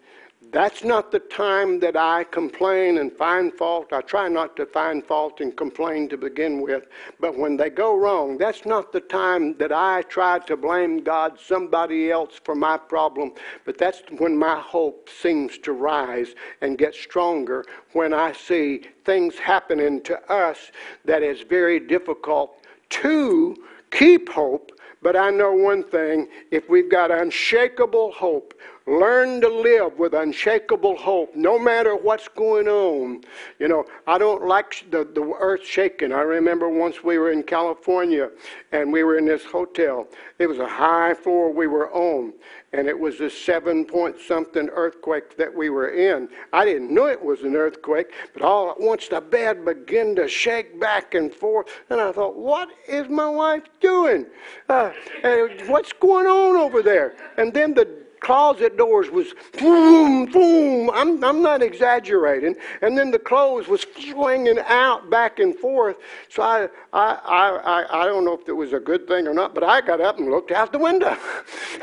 that's 0.53 0.85
not 0.85 1.11
the 1.11 1.19
time 1.19 1.81
that 1.81 1.97
I 1.97 2.25
complain 2.25 2.99
and 2.99 3.13
find 3.13 3.53
fault. 3.53 3.93
I 3.93 4.01
try 4.01 4.29
not 4.29 4.57
to 4.57 4.67
find 4.67 5.05
fault 5.05 5.41
and 5.41 5.57
complain 5.57 6.09
to 6.11 6.17
begin 6.17 6.61
with. 6.61 6.87
But 7.21 7.37
when 7.37 7.57
they 7.57 7.71
go 7.71 7.97
wrong, 7.97 8.39
that's 8.39 8.65
not 8.65 8.93
the 8.93 9.01
time 9.01 9.57
that 9.59 9.73
I 9.73 10.03
try 10.03 10.39
to 10.41 10.57
blame 10.57 11.03
God, 11.03 11.39
somebody 11.41 12.11
else 12.11 12.41
for 12.45 12.55
my 12.55 12.77
problem. 12.77 13.33
But 13.65 13.79
that's 13.79 14.03
when 14.19 14.37
my 14.37 14.61
hope 14.61 15.09
seems 15.11 15.59
to 15.59 15.73
rise 15.73 16.35
and 16.61 16.79
get 16.79 16.95
stronger 16.95 17.65
when 17.93 18.13
I 18.15 18.33
see 18.33 18.83
things 19.05 19.37
happening 19.39 20.01
to 20.03 20.33
us 20.33 20.71
that 21.05 21.23
is 21.23 21.43
very 21.43 21.81
difficult 21.81 22.65
to 22.89 23.57
keep 23.91 24.29
hope 24.29 24.73
But 25.03 25.17
I 25.17 25.31
know 25.31 25.53
one 25.53 25.85
thing 25.85 26.29
if 26.51 26.69
we've 26.69 26.91
got 26.91 27.11
unshakable 27.11 28.13
hope, 28.13 28.55
Learn 28.89 29.41
to 29.41 29.49
live 29.49 29.99
with 29.99 30.15
unshakable 30.15 30.97
hope 30.97 31.35
no 31.35 31.59
matter 31.59 31.97
what's 31.97 32.29
going 32.29 32.69
on. 32.69 33.23
You 33.59 33.67
know, 33.67 33.85
I 34.07 34.17
don't 34.17 34.47
like 34.47 34.87
the, 34.93 35.05
the 35.05 35.35
earth 35.41 35.67
shaking. 35.67 36.13
I 36.13 36.21
remember 36.21 36.69
once 36.69 37.03
we 37.03 37.19
were 37.19 37.33
in 37.33 37.43
California 37.43 38.31
and 38.71 38.93
we 38.93 39.03
were 39.03 39.19
in 39.19 39.27
this 39.27 39.45
hotel. 39.45 40.07
It 40.39 40.47
was 40.47 40.61
a 40.61 40.69
high 40.69 41.15
floor 41.15 41.53
we 41.53 41.67
were 41.67 41.93
on, 41.93 42.33
and 42.73 42.87
it 42.87 42.97
was 42.97 43.21
a 43.21 43.29
seven 43.29 43.85
point 43.85 44.21
something 44.21 44.69
earthquake 44.69 45.37
that 45.37 45.53
we 45.53 45.69
were 45.69 45.89
in. 45.89 46.29
I 46.53 46.65
didn't 46.65 46.95
know 46.95 47.07
it 47.07 47.25
was 47.25 47.43
an 47.43 47.57
earthquake, 47.57 48.13
but 48.35 48.43
all 48.43 48.71
at 48.71 48.81
once 48.81 49.09
the 49.09 49.21
bed 49.21 49.65
began 49.65 50.15
to 50.15 50.29
shake 50.29 50.79
back 50.79 51.15
and 51.15 51.35
forth, 51.35 51.67
and 51.91 52.01
I 52.01 52.13
thought, 52.13 52.37
what 52.37 52.69
is 52.87 53.09
my 53.09 53.29
wife 53.29 53.65
doing? 53.81 54.27
Uh, 54.69 54.93
what's 55.67 55.93
going 55.93 56.27
on 56.29 56.55
over 56.55 56.83
there? 56.83 57.17
And 57.37 57.53
then 57.53 57.75
the 57.75 58.06
closet 58.21 58.77
doors 58.77 59.11
was 59.11 59.35
boom, 59.59 60.27
boom. 60.27 60.91
I'm, 60.95 61.23
I'm 61.23 61.43
not 61.43 61.63
exaggerating. 61.63 62.57
And 62.83 62.97
then 62.97 63.11
the 63.11 63.19
clothes 63.19 63.69
was 63.69 63.87
swinging 63.99 64.59
out 64.67 65.11
back 65.11 65.39
and 65.39 65.57
forth. 65.57 65.97
So 66.29 66.43
I, 66.43 66.69
I, 66.93 67.15
I, 67.25 68.03
I 68.03 68.05
don't 68.07 68.25
know 68.25 68.35
if 68.35 68.49
it 68.49 68.53
was 68.53 68.73
a 68.73 68.81
good 68.81 69.07
thing 69.07 69.27
or 69.27 69.35
not, 69.35 69.55
but 69.55 69.65
I 69.65 69.81
got 69.81 70.01
up 70.01 70.19
and 70.19 70.31
looked 70.31 70.51
out 70.51 70.73
the 70.73 70.79
window. 70.79 71.17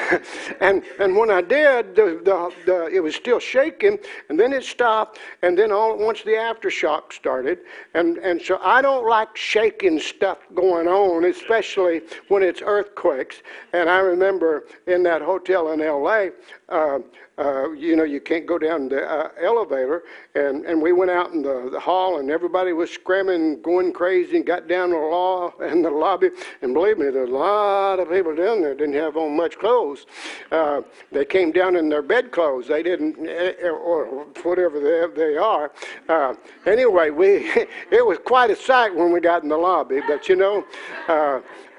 and, 0.61 0.83
and 0.99 1.15
when 1.15 1.29
I 1.29 1.41
did, 1.41 1.95
the, 1.95 2.21
the, 2.23 2.53
the, 2.65 2.85
it 2.87 3.01
was 3.01 3.15
still 3.15 3.39
shaking, 3.39 3.97
and 4.29 4.39
then 4.39 4.53
it 4.53 4.63
stopped, 4.63 5.19
and 5.41 5.57
then 5.57 5.71
all 5.71 5.93
at 5.93 5.99
once 5.99 6.23
the 6.23 6.31
aftershock 6.31 7.13
started. 7.13 7.59
And, 7.93 8.17
and 8.17 8.41
so 8.41 8.59
I 8.61 8.81
don't 8.81 9.07
like 9.07 9.35
shaking 9.35 9.99
stuff 9.99 10.39
going 10.53 10.87
on, 10.87 11.25
especially 11.25 12.01
when 12.27 12.43
it's 12.43 12.61
earthquakes. 12.63 13.41
And 13.73 13.89
I 13.89 13.99
remember 13.99 14.65
in 14.87 15.03
that 15.03 15.21
hotel 15.21 15.71
in 15.71 15.79
LA, 15.79 16.22
uh, 16.69 16.99
uh, 17.37 17.71
you 17.71 17.95
know, 17.95 18.03
you 18.03 18.21
can't 18.21 18.45
go 18.45 18.59
down 18.59 18.89
the 18.89 19.03
uh, 19.03 19.29
elevator. 19.41 20.03
And, 20.35 20.65
and 20.65 20.81
we 20.81 20.93
went 20.93 21.09
out 21.09 21.31
in 21.31 21.41
the, 21.41 21.69
the 21.71 21.79
hall, 21.79 22.19
and 22.19 22.29
everybody 22.29 22.73
was 22.73 22.91
screaming, 22.91 23.61
going 23.61 23.91
crazy, 23.91 24.37
and 24.37 24.45
got 24.45 24.67
down 24.67 24.91
the 24.91 24.97
law 24.97 25.51
and 25.61 25.83
the 25.83 25.89
lobby. 25.89 26.29
And 26.61 26.73
believe 26.73 26.97
me, 26.97 27.09
there's 27.09 27.29
a 27.29 27.31
lot 27.31 27.99
of 27.99 28.09
people 28.09 28.35
down 28.35 28.61
there 28.61 28.75
didn't 28.75 28.95
have 28.95 29.17
on 29.17 29.35
much 29.35 29.57
clothes. 29.57 30.05
Uh, 30.51 30.81
they 31.11 31.25
came 31.25 31.51
down 31.51 31.75
in 31.75 31.89
their 31.89 32.03
bed 32.03 32.31
clothes. 32.31 32.67
They 32.67 32.83
didn't, 32.83 33.17
eh, 33.27 33.53
eh, 33.61 33.69
or 33.69 34.25
whatever 34.43 34.79
they, 34.79 35.15
they 35.15 35.37
are. 35.37 35.71
Uh, 36.07 36.35
anyway, 36.65 37.09
we 37.09 37.27
it 37.91 38.05
was 38.05 38.19
quite 38.23 38.51
a 38.51 38.55
sight 38.55 38.95
when 38.95 39.11
we 39.11 39.19
got 39.19 39.43
in 39.43 39.49
the 39.49 39.57
lobby. 39.57 40.01
But 40.07 40.29
you 40.29 40.35
know. 40.35 40.63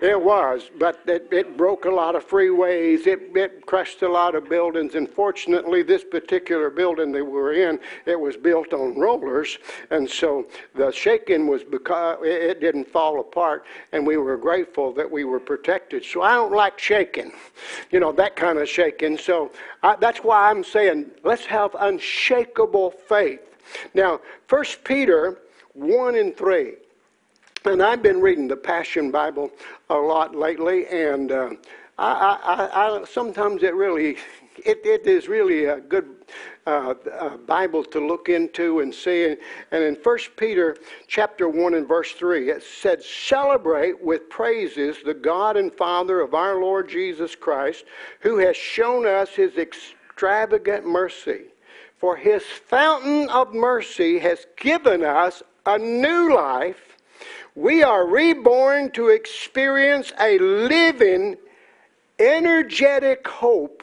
It 0.04 0.22
was, 0.22 0.70
but 0.78 1.00
it, 1.06 1.28
it, 1.32 1.56
broke 1.56 1.86
a 1.86 1.90
lot 1.90 2.14
of 2.14 2.28
freeways. 2.28 3.06
It, 3.06 3.34
it 3.34 3.64
crushed 3.64 4.02
a 4.02 4.08
lot 4.08 4.34
of 4.34 4.50
buildings. 4.50 4.96
And 4.96 5.08
fortunately, 5.08 5.82
this 5.82 6.04
particular 6.04 6.68
building 6.68 7.10
that 7.12 7.24
we 7.24 7.30
were 7.30 7.54
in, 7.54 7.80
it 8.04 8.20
was 8.20 8.36
built 8.36 8.74
on 8.74 8.98
rollers, 8.98 9.56
and 9.90 10.08
so 10.08 10.46
the 10.74 10.92
shaking 10.92 11.46
was 11.46 11.64
because 11.64 12.18
it 12.22 12.60
didn't 12.60 12.86
fall 12.86 13.18
apart. 13.18 13.64
And 13.92 14.06
we 14.06 14.18
were 14.18 14.36
grateful 14.36 14.92
that 14.92 15.10
we 15.10 15.24
were 15.24 15.40
protected. 15.40 16.04
So 16.04 16.20
I 16.20 16.34
don't 16.34 16.52
like 16.52 16.78
shaking, 16.78 17.32
you 17.90 17.98
know, 17.98 18.12
that 18.12 18.36
kind 18.36 18.58
of 18.58 18.68
shaking. 18.68 19.16
So 19.16 19.52
I, 19.82 19.96
that's 19.96 20.18
why 20.18 20.50
I'm 20.50 20.64
saying 20.64 21.12
let's 21.22 21.46
have 21.46 21.74
unshakable 21.80 22.90
faith. 22.90 23.40
Now, 23.94 24.20
First 24.48 24.84
Peter 24.84 25.38
one 25.72 26.16
and 26.16 26.36
three. 26.36 26.74
And 27.66 27.82
I've 27.82 28.02
been 28.02 28.20
reading 28.20 28.46
the 28.46 28.58
Passion 28.58 29.10
Bible 29.10 29.50
a 29.88 29.94
lot 29.94 30.34
lately, 30.36 30.86
and 30.88 31.32
uh, 31.32 31.50
I, 31.98 32.38
I, 32.44 32.98
I, 33.00 33.04
sometimes 33.04 33.62
it 33.62 33.74
really, 33.74 34.18
it, 34.58 34.84
it 34.84 35.06
is 35.06 35.28
really 35.28 35.64
a 35.64 35.80
good 35.80 36.26
uh, 36.66 36.92
uh, 37.18 37.38
Bible 37.38 37.82
to 37.84 38.06
look 38.06 38.28
into 38.28 38.80
and 38.80 38.94
see. 38.94 39.36
And 39.70 39.82
in 39.82 39.94
1 39.94 40.18
Peter 40.36 40.76
chapter 41.06 41.48
1 41.48 41.72
and 41.72 41.88
verse 41.88 42.12
3, 42.12 42.50
it 42.50 42.62
said, 42.62 43.02
Celebrate 43.02 43.98
with 44.04 44.28
praises 44.28 44.98
the 45.02 45.14
God 45.14 45.56
and 45.56 45.72
Father 45.72 46.20
of 46.20 46.34
our 46.34 46.60
Lord 46.60 46.86
Jesus 46.86 47.34
Christ, 47.34 47.86
who 48.20 48.36
has 48.40 48.58
shown 48.58 49.06
us 49.06 49.30
his 49.30 49.56
extravagant 49.56 50.84
mercy. 50.84 51.44
For 51.96 52.14
his 52.14 52.42
fountain 52.42 53.30
of 53.30 53.54
mercy 53.54 54.18
has 54.18 54.46
given 54.58 55.02
us 55.02 55.42
a 55.64 55.78
new 55.78 56.34
life 56.34 56.93
we 57.54 57.82
are 57.82 58.06
reborn 58.06 58.90
to 58.92 59.08
experience 59.08 60.12
a 60.20 60.38
living, 60.38 61.36
energetic 62.18 63.26
hope 63.26 63.82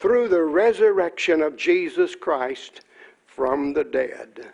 through 0.00 0.28
the 0.28 0.42
resurrection 0.42 1.42
of 1.42 1.56
Jesus 1.56 2.14
Christ 2.14 2.80
from 3.26 3.72
the 3.74 3.84
dead. 3.84 4.52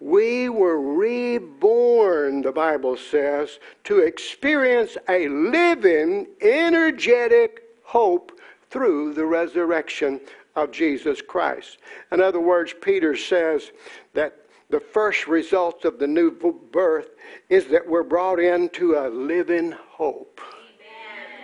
We 0.00 0.48
were 0.48 0.80
reborn, 0.80 2.42
the 2.42 2.52
Bible 2.52 2.96
says, 2.96 3.58
to 3.84 3.98
experience 3.98 4.96
a 5.08 5.28
living, 5.28 6.26
energetic 6.40 7.64
hope 7.82 8.38
through 8.70 9.14
the 9.14 9.26
resurrection 9.26 10.20
of 10.54 10.70
Jesus 10.70 11.20
Christ. 11.20 11.78
In 12.12 12.20
other 12.20 12.40
words, 12.40 12.74
Peter 12.80 13.16
says 13.16 13.72
that 14.14 14.47
the 14.70 14.80
first 14.80 15.26
result 15.26 15.84
of 15.84 15.98
the 15.98 16.06
new 16.06 16.30
birth 16.30 17.08
is 17.48 17.66
that 17.68 17.86
we're 17.86 18.02
brought 18.02 18.38
into 18.38 18.94
a 18.94 19.08
living 19.08 19.72
hope. 19.72 20.40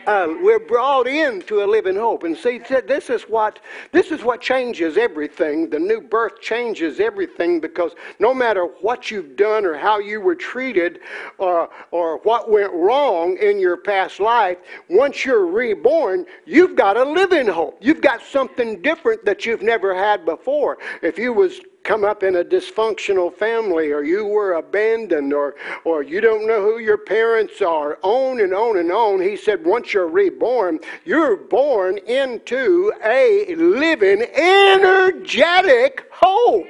Uh, 0.06 0.34
we're 0.42 0.58
brought 0.58 1.06
into 1.06 1.62
a 1.62 1.66
living 1.66 1.96
hope. 1.96 2.24
And 2.24 2.36
see, 2.36 2.58
this 2.58 3.08
is 3.08 3.22
what 3.22 3.60
this 3.90 4.10
is 4.10 4.22
what 4.22 4.42
changes 4.42 4.98
everything. 4.98 5.70
The 5.70 5.78
new 5.78 6.02
birth 6.02 6.42
changes 6.42 7.00
everything 7.00 7.58
because 7.58 7.92
no 8.18 8.34
matter 8.34 8.66
what 8.82 9.10
you've 9.10 9.34
done 9.34 9.64
or 9.64 9.72
how 9.72 9.98
you 10.00 10.20
were 10.20 10.34
treated 10.34 11.00
or, 11.38 11.70
or 11.90 12.18
what 12.18 12.50
went 12.50 12.72
wrong 12.74 13.38
in 13.38 13.58
your 13.58 13.78
past 13.78 14.20
life, 14.20 14.58
once 14.90 15.24
you're 15.24 15.46
reborn, 15.46 16.26
you've 16.44 16.76
got 16.76 16.98
a 16.98 17.04
living 17.04 17.46
hope. 17.46 17.78
You've 17.80 18.02
got 18.02 18.20
something 18.20 18.82
different 18.82 19.24
that 19.24 19.46
you've 19.46 19.62
never 19.62 19.94
had 19.94 20.26
before. 20.26 20.76
If 21.00 21.18
you 21.18 21.32
was 21.32 21.60
come 21.84 22.02
up 22.02 22.22
in 22.22 22.36
a 22.36 22.44
dysfunctional 22.44 23.32
family 23.32 23.92
or 23.92 24.02
you 24.02 24.24
were 24.24 24.54
abandoned 24.54 25.32
or, 25.32 25.54
or 25.84 26.02
you 26.02 26.20
don't 26.20 26.46
know 26.46 26.62
who 26.62 26.78
your 26.78 26.98
parents 26.98 27.60
are, 27.62 27.98
on 28.02 28.40
and 28.40 28.54
on 28.54 28.78
and 28.78 28.90
on. 28.90 29.20
He 29.20 29.36
said, 29.36 29.64
once 29.64 29.92
you're 29.92 30.08
reborn, 30.08 30.80
you're 31.04 31.36
born 31.36 31.98
into 31.98 32.92
a 33.04 33.54
living, 33.54 34.22
energetic 34.34 36.08
hope. 36.10 36.66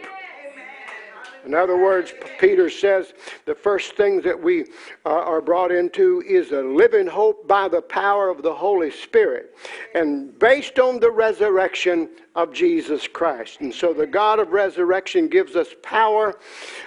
In 1.44 1.54
other 1.54 1.76
words, 1.76 2.12
Peter 2.38 2.70
says 2.70 3.12
the 3.44 3.54
first 3.54 3.96
thing 3.96 4.20
that 4.22 4.40
we 4.40 4.62
uh, 5.04 5.10
are 5.10 5.40
brought 5.40 5.70
into 5.70 6.22
is 6.26 6.52
a 6.52 6.62
living 6.62 7.06
hope 7.06 7.46
by 7.46 7.68
the 7.68 7.82
power 7.82 8.28
of 8.30 8.42
the 8.42 8.54
Holy 8.54 8.90
Spirit 8.90 9.56
and 9.94 10.38
based 10.38 10.78
on 10.78 11.00
the 11.00 11.10
resurrection 11.10 12.08
of 12.34 12.52
Jesus 12.52 13.06
Christ. 13.06 13.60
And 13.60 13.72
so 13.72 13.92
the 13.92 14.06
God 14.06 14.38
of 14.38 14.50
resurrection 14.50 15.28
gives 15.28 15.54
us 15.54 15.68
power. 15.82 16.38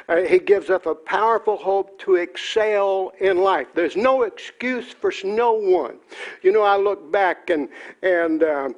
Uh, 0.10 0.18
he 0.18 0.40
gives 0.40 0.70
us 0.70 0.82
a 0.86 0.96
powerful 0.96 1.56
hope 1.56 2.00
to 2.00 2.16
excel 2.16 3.14
in 3.20 3.38
life. 3.38 3.68
There's 3.74 3.96
no 3.96 4.24
excuse 4.24 4.92
for 4.92 5.12
no 5.24 5.54
one. 5.54 6.00
You 6.42 6.52
know, 6.52 6.64
I 6.64 6.78
look 6.78 7.12
back 7.12 7.50
and, 7.50 7.70
and 8.02 8.44
uh, 8.44 8.70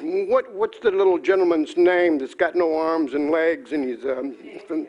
what, 0.00 0.52
what's 0.52 0.78
the 0.80 0.90
little 0.90 1.18
gentleman's 1.18 1.76
name 1.76 2.18
that's 2.18 2.34
got 2.34 2.54
no 2.54 2.76
arms 2.76 3.14
and 3.14 3.30
legs 3.30 3.72
and 3.72 3.88
he's 3.88 4.04
um, 4.04 4.36
from, 4.66 4.88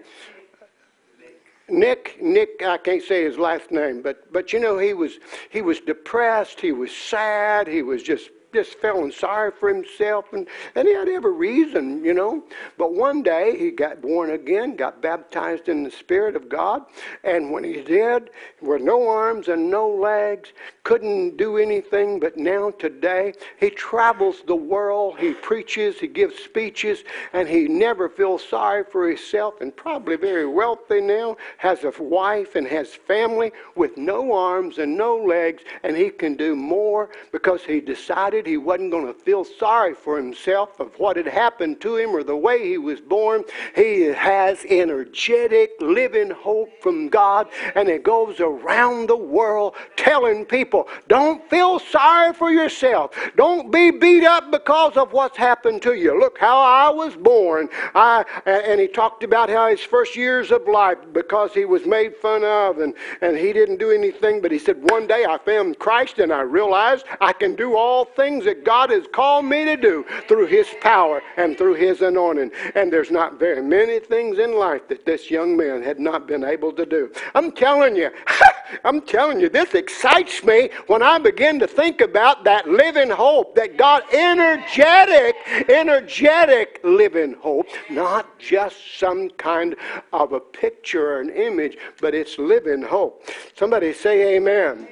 Nick, 1.69 2.17
Nick, 2.21 2.63
I 2.63 2.77
can't 2.77 3.03
say 3.03 3.23
his 3.23 3.37
last 3.37 3.71
name, 3.71 4.01
but 4.01 4.31
but 4.31 4.53
you 4.53 4.59
know 4.59 4.77
he 4.77 4.93
was 4.93 5.19
he 5.49 5.61
was 5.61 5.79
depressed, 5.79 6.61
he 6.61 6.71
was 6.71 6.91
sad, 6.91 7.67
he 7.67 7.81
was 7.81 8.03
just 8.03 8.29
just 8.53 8.75
feeling 8.75 9.11
sorry 9.11 9.51
for 9.51 9.73
himself, 9.73 10.33
and, 10.33 10.47
and 10.75 10.87
he 10.87 10.93
had 10.93 11.09
every 11.09 11.33
reason, 11.33 12.03
you 12.03 12.13
know. 12.13 12.43
But 12.77 12.93
one 12.93 13.23
day 13.23 13.57
he 13.57 13.71
got 13.71 14.01
born 14.01 14.31
again, 14.31 14.75
got 14.75 15.01
baptized 15.01 15.69
in 15.69 15.83
the 15.83 15.91
Spirit 15.91 16.35
of 16.35 16.49
God, 16.49 16.85
and 17.23 17.51
when 17.51 17.63
he 17.63 17.81
did, 17.81 18.29
with 18.61 18.81
no 18.81 19.07
arms 19.07 19.47
and 19.47 19.69
no 19.69 19.89
legs, 19.89 20.53
couldn't 20.83 21.37
do 21.37 21.57
anything, 21.57 22.19
but 22.19 22.37
now 22.37 22.71
today 22.71 23.33
he 23.59 23.69
travels 23.69 24.43
the 24.47 24.55
world, 24.55 25.17
he 25.17 25.33
preaches, 25.33 25.99
he 25.99 26.07
gives 26.07 26.35
speeches, 26.39 27.03
and 27.33 27.47
he 27.47 27.67
never 27.67 28.07
feels 28.07 28.47
sorry 28.47 28.83
for 28.83 29.07
himself, 29.07 29.59
and 29.61 29.75
probably 29.75 30.15
very 30.15 30.47
wealthy 30.47 31.01
now, 31.01 31.35
has 31.57 31.83
a 31.83 31.91
wife 31.99 32.55
and 32.55 32.67
has 32.67 32.93
family 32.93 33.51
with 33.75 33.97
no 33.97 34.33
arms 34.33 34.77
and 34.77 34.95
no 34.95 35.17
legs, 35.17 35.63
and 35.83 35.95
he 35.95 36.09
can 36.09 36.35
do 36.35 36.55
more 36.55 37.09
because 37.31 37.63
he 37.63 37.81
decided 37.81 38.36
it. 38.37 38.47
He 38.47 38.57
wasn't 38.57 38.91
going 38.91 39.07
to 39.07 39.13
feel 39.13 39.43
sorry 39.43 39.93
for 39.93 40.17
himself 40.17 40.79
of 40.79 40.97
what 40.99 41.17
had 41.17 41.27
happened 41.27 41.81
to 41.81 41.97
him 41.97 42.11
or 42.11 42.23
the 42.23 42.37
way 42.37 42.67
he 42.67 42.77
was 42.77 42.99
born. 42.99 43.43
He 43.75 44.01
has 44.03 44.63
energetic, 44.69 45.71
living 45.79 46.29
hope 46.29 46.69
from 46.81 47.09
God, 47.09 47.47
and 47.75 47.89
it 47.89 48.03
goes 48.03 48.39
around 48.39 49.07
the 49.07 49.17
world 49.17 49.75
telling 49.95 50.45
people, 50.45 50.87
don't 51.07 51.47
feel 51.49 51.79
sorry 51.79 52.33
for 52.33 52.51
yourself. 52.51 53.11
Don't 53.35 53.71
be 53.71 53.91
beat 53.91 54.23
up 54.23 54.51
because 54.51 54.95
of 54.97 55.13
what's 55.13 55.37
happened 55.37 55.81
to 55.81 55.93
you. 55.93 56.19
Look 56.19 56.37
how 56.37 56.57
I 56.57 56.89
was 56.89 57.15
born. 57.15 57.69
I, 57.95 58.23
and 58.45 58.79
he 58.79 58.87
talked 58.87 59.23
about 59.23 59.49
how 59.49 59.69
his 59.69 59.81
first 59.81 60.15
years 60.15 60.51
of 60.51 60.67
life, 60.67 60.97
because 61.13 61.53
he 61.53 61.65
was 61.65 61.85
made 61.85 62.15
fun 62.15 62.43
of 62.43 62.79
and, 62.79 62.93
and 63.21 63.35
he 63.37 63.53
didn't 63.53 63.77
do 63.77 63.91
anything, 63.91 64.41
but 64.41 64.51
he 64.51 64.59
said, 64.59 64.89
one 64.91 65.07
day 65.07 65.25
I 65.25 65.37
found 65.37 65.79
Christ 65.79 66.19
and 66.19 66.31
I 66.31 66.41
realized 66.41 67.05
I 67.19 67.33
can 67.33 67.55
do 67.55 67.75
all 67.75 68.05
things 68.05 68.26
that 68.27 68.65
God 68.65 68.89
has 68.89 69.05
called 69.11 69.45
me 69.45 69.63
to 69.65 69.77
do 69.77 70.05
through 70.27 70.47
his 70.47 70.67
power 70.81 71.21
and 71.37 71.57
through 71.57 71.75
his 71.75 72.01
anointing. 72.01 72.51
And 72.75 72.91
there's 72.91 73.09
not 73.09 73.39
very 73.39 73.61
many 73.61 73.99
things 73.99 74.37
in 74.37 74.53
life 74.53 74.87
that 74.89 75.05
this 75.05 75.31
young 75.31 75.55
man 75.55 75.81
had 75.81 75.99
not 75.99 76.27
been 76.27 76.43
able 76.43 76.73
to 76.73 76.85
do. 76.85 77.11
I'm 77.33 77.51
telling 77.51 77.95
you, 77.95 78.09
I'm 78.83 79.01
telling 79.01 79.39
you, 79.39 79.47
this 79.47 79.73
excites 79.73 80.43
me 80.43 80.69
when 80.87 81.01
I 81.01 81.17
begin 81.17 81.57
to 81.59 81.67
think 81.67 82.01
about 82.01 82.43
that 82.43 82.67
living 82.67 83.09
hope 83.09 83.55
that 83.55 83.77
God, 83.77 84.03
energetic, 84.13 85.35
energetic 85.69 86.81
living 86.83 87.35
hope, 87.39 87.67
not 87.89 88.37
just 88.39 88.75
some 88.99 89.29
kind 89.31 89.75
of 90.11 90.33
a 90.33 90.39
picture 90.39 91.13
or 91.13 91.21
an 91.21 91.29
image, 91.29 91.77
but 92.01 92.13
it's 92.13 92.37
living 92.37 92.81
hope. 92.81 93.23
Somebody 93.55 93.93
say 93.93 94.35
amen. 94.35 94.87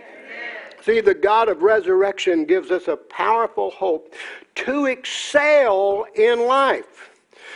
See, 0.86 1.02
the 1.02 1.16
God 1.16 1.50
of 1.50 1.64
resurrection 1.64 2.46
gives 2.46 2.70
us 2.70 2.88
a 2.88 2.96
powerful 2.96 3.72
hope 3.72 4.14
to 4.54 4.86
excel 4.86 6.06
in 6.14 6.46
life. 6.46 7.10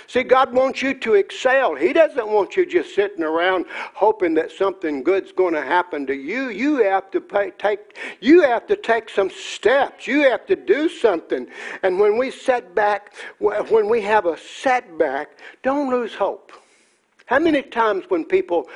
See, 0.07 0.23
God 0.23 0.51
wants 0.51 0.81
you 0.81 0.95
to 0.95 1.13
excel. 1.13 1.75
He 1.75 1.93
doesn't 1.93 2.27
want 2.27 2.57
you 2.57 2.65
just 2.65 2.95
sitting 2.95 3.23
around 3.23 3.67
hoping 3.69 4.33
that 4.33 4.51
something 4.51 5.03
good's 5.03 5.31
going 5.31 5.53
to 5.53 5.61
happen 5.61 6.07
to 6.07 6.15
you. 6.15 6.49
You 6.49 6.83
have 6.83 7.11
to 7.11 7.21
pay, 7.21 7.51
take 7.59 7.97
you 8.19 8.41
have 8.41 8.65
to 8.65 8.75
take 8.75 9.07
some 9.11 9.29
steps. 9.29 10.07
You 10.07 10.21
have 10.21 10.47
to 10.47 10.55
do 10.55 10.89
something. 10.89 11.45
And 11.83 11.99
when 11.99 12.17
we 12.17 12.31
set 12.31 12.73
back, 12.73 13.13
when 13.37 13.87
we 13.87 14.01
have 14.01 14.25
a 14.25 14.39
setback, 14.39 15.37
don't 15.61 15.91
lose 15.91 16.15
hope. 16.15 16.51
How 17.29 17.37
many 17.37 17.61
times 17.61 18.05
when 18.07 18.25
people, 18.25 18.67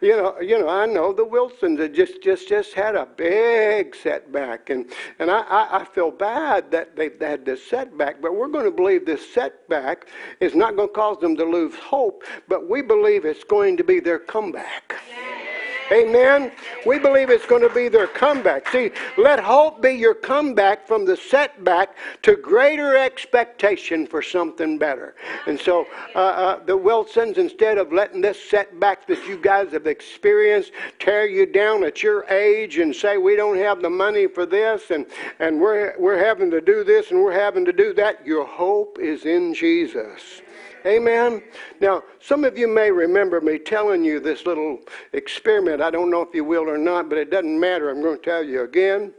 you 0.00 0.16
know, 0.16 0.40
you 0.40 0.58
know, 0.58 0.68
I 0.68 0.84
know 0.84 1.12
the 1.12 1.24
Wilsons 1.24 1.78
had 1.78 1.94
just 1.94 2.20
just 2.20 2.48
just 2.48 2.74
had 2.74 2.96
a 2.96 3.06
big 3.06 3.94
setback, 3.94 4.68
and 4.68 4.90
and 5.20 5.30
I, 5.30 5.42
I, 5.42 5.78
I 5.82 5.84
feel 5.84 6.10
bad 6.10 6.72
that 6.72 6.96
they've 6.96 7.16
had 7.20 7.44
this 7.44 7.64
setback, 7.64 8.20
but 8.20 8.34
we're 8.34 8.48
going 8.48 8.64
to 8.64 8.72
believe 8.72 9.06
this 9.06 9.32
setback 9.32 10.08
is 10.40 10.56
not 10.56 10.74
going 10.74 10.88
to 10.88 10.92
cause 10.92 11.18
them 11.20 11.36
to 11.36 11.44
lose 11.44 11.76
hope, 11.76 12.24
but 12.48 12.68
we 12.68 12.82
believe 12.82 13.24
it's 13.24 13.44
going 13.44 13.76
to 13.76 13.84
be 13.84 14.00
their 14.00 14.18
comeback. 14.18 14.96
Yeah. 15.08 15.49
Amen. 15.92 16.52
We 16.86 16.98
believe 17.00 17.30
it's 17.30 17.46
going 17.46 17.62
to 17.62 17.74
be 17.74 17.88
their 17.88 18.06
comeback. 18.06 18.68
See, 18.68 18.92
let 19.18 19.40
hope 19.40 19.82
be 19.82 19.90
your 19.90 20.14
comeback 20.14 20.86
from 20.86 21.04
the 21.04 21.16
setback 21.16 21.96
to 22.22 22.36
greater 22.36 22.96
expectation 22.96 24.06
for 24.06 24.22
something 24.22 24.78
better. 24.78 25.16
And 25.46 25.58
so 25.58 25.86
uh, 26.14 26.18
uh, 26.18 26.64
the 26.64 26.76
Wilsons, 26.76 27.38
instead 27.38 27.76
of 27.76 27.92
letting 27.92 28.20
this 28.20 28.40
setback 28.40 29.06
that 29.08 29.26
you 29.26 29.36
guys 29.36 29.72
have 29.72 29.88
experienced 29.88 30.72
tear 31.00 31.26
you 31.26 31.44
down 31.44 31.82
at 31.82 32.02
your 32.02 32.24
age 32.26 32.78
and 32.78 32.94
say, 32.94 33.16
we 33.16 33.34
don't 33.34 33.58
have 33.58 33.82
the 33.82 33.90
money 33.90 34.28
for 34.28 34.46
this 34.46 34.90
and, 34.90 35.06
and 35.40 35.60
we're, 35.60 35.94
we're 35.98 36.24
having 36.24 36.50
to 36.52 36.60
do 36.60 36.84
this 36.84 37.10
and 37.10 37.20
we're 37.20 37.32
having 37.32 37.64
to 37.64 37.72
do 37.72 37.92
that, 37.94 38.24
your 38.24 38.46
hope 38.46 38.98
is 39.00 39.24
in 39.24 39.52
Jesus. 39.54 40.40
Amen. 40.86 41.42
Now, 41.80 42.02
some 42.20 42.44
of 42.44 42.56
you 42.56 42.66
may 42.66 42.90
remember 42.90 43.40
me 43.40 43.58
telling 43.58 44.02
you 44.02 44.18
this 44.18 44.46
little 44.46 44.80
experiment. 45.12 45.82
I 45.82 45.90
don't 45.90 46.10
know 46.10 46.22
if 46.22 46.34
you 46.34 46.44
will 46.44 46.68
or 46.68 46.78
not, 46.78 47.08
but 47.08 47.18
it 47.18 47.30
doesn't 47.30 47.58
matter. 47.58 47.90
I'm 47.90 48.00
going 48.00 48.18
to 48.18 48.24
tell 48.24 48.42
you 48.42 48.62
again. 48.62 49.12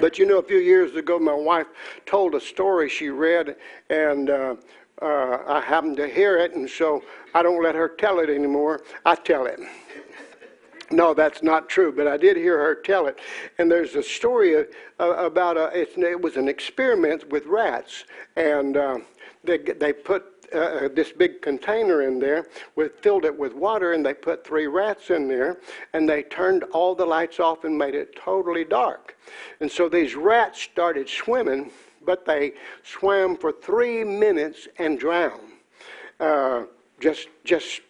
But 0.00 0.18
you 0.18 0.26
know, 0.26 0.38
a 0.38 0.42
few 0.42 0.58
years 0.58 0.94
ago, 0.96 1.18
my 1.18 1.32
wife 1.32 1.68
told 2.04 2.34
a 2.34 2.40
story 2.40 2.88
she 2.88 3.08
read, 3.08 3.56
and 3.88 4.28
uh, 4.28 4.56
uh, 5.00 5.38
I 5.46 5.60
happened 5.60 5.96
to 5.98 6.08
hear 6.08 6.36
it, 6.36 6.54
and 6.54 6.68
so 6.68 7.02
I 7.32 7.42
don't 7.42 7.62
let 7.62 7.74
her 7.74 7.88
tell 7.88 8.18
it 8.18 8.28
anymore. 8.28 8.82
I 9.06 9.14
tell 9.14 9.46
it. 9.46 9.60
No, 10.90 11.14
that's 11.14 11.42
not 11.42 11.68
true, 11.68 11.92
but 11.92 12.06
I 12.06 12.16
did 12.16 12.36
hear 12.36 12.58
her 12.58 12.74
tell 12.74 13.06
it. 13.06 13.18
And 13.58 13.70
there's 13.70 13.94
a 13.94 14.02
story 14.02 14.56
uh, 14.56 14.64
about 14.98 15.56
a, 15.56 15.70
it 15.74 16.20
was 16.20 16.36
an 16.36 16.48
experiment 16.48 17.30
with 17.30 17.46
rats, 17.46 18.04
and 18.36 18.76
uh, 18.76 18.98
they, 19.44 19.58
they 19.58 19.92
put 19.92 20.33
uh, 20.54 20.58
uh, 20.58 20.88
this 20.88 21.12
big 21.12 21.42
container 21.42 22.02
in 22.02 22.18
there, 22.18 22.46
with, 22.76 22.98
filled 23.00 23.24
it 23.24 23.36
with 23.36 23.54
water, 23.54 23.92
and 23.92 24.04
they 24.04 24.14
put 24.14 24.46
three 24.46 24.66
rats 24.66 25.10
in 25.10 25.28
there, 25.28 25.58
and 25.92 26.08
they 26.08 26.22
turned 26.22 26.62
all 26.72 26.94
the 26.94 27.04
lights 27.04 27.40
off 27.40 27.64
and 27.64 27.76
made 27.76 27.94
it 27.94 28.14
totally 28.16 28.64
dark. 28.64 29.16
And 29.60 29.70
so 29.70 29.88
these 29.88 30.14
rats 30.14 30.60
started 30.60 31.08
swimming, 31.08 31.70
but 32.04 32.24
they 32.24 32.54
swam 32.82 33.36
for 33.36 33.52
three 33.52 34.04
minutes 34.04 34.68
and 34.78 34.98
drowned. 34.98 35.40
Uh, 36.20 36.64
just, 37.00 37.28
just 37.44 37.80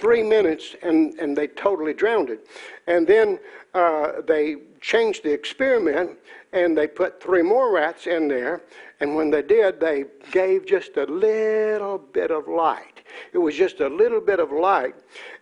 three 0.00 0.22
minutes, 0.22 0.74
and, 0.82 1.14
and 1.20 1.36
they 1.36 1.46
totally 1.46 1.92
drowned 1.92 2.30
it. 2.30 2.46
And 2.86 3.06
then 3.06 3.38
uh, 3.74 4.22
they 4.26 4.56
changed 4.80 5.22
the 5.22 5.32
experiment, 5.32 6.18
and 6.52 6.76
they 6.76 6.88
put 6.88 7.22
three 7.22 7.42
more 7.42 7.72
rats 7.72 8.06
in 8.06 8.26
there, 8.26 8.62
and 9.00 9.14
when 9.14 9.30
they 9.30 9.42
did, 9.42 9.78
they 9.78 10.04
gave 10.32 10.66
just 10.66 10.96
a 10.96 11.04
little 11.04 11.98
bit 11.98 12.30
of 12.30 12.48
light. 12.48 13.02
It 13.32 13.38
was 13.38 13.54
just 13.54 13.80
a 13.80 13.88
little 13.88 14.20
bit 14.20 14.40
of 14.40 14.50
light. 14.50 14.94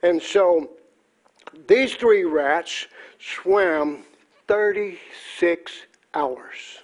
And 0.02 0.20
so 0.20 0.70
these 1.66 1.94
three 1.94 2.24
rats 2.24 2.86
swam 3.18 4.04
36 4.48 5.72
hours. 6.14 6.78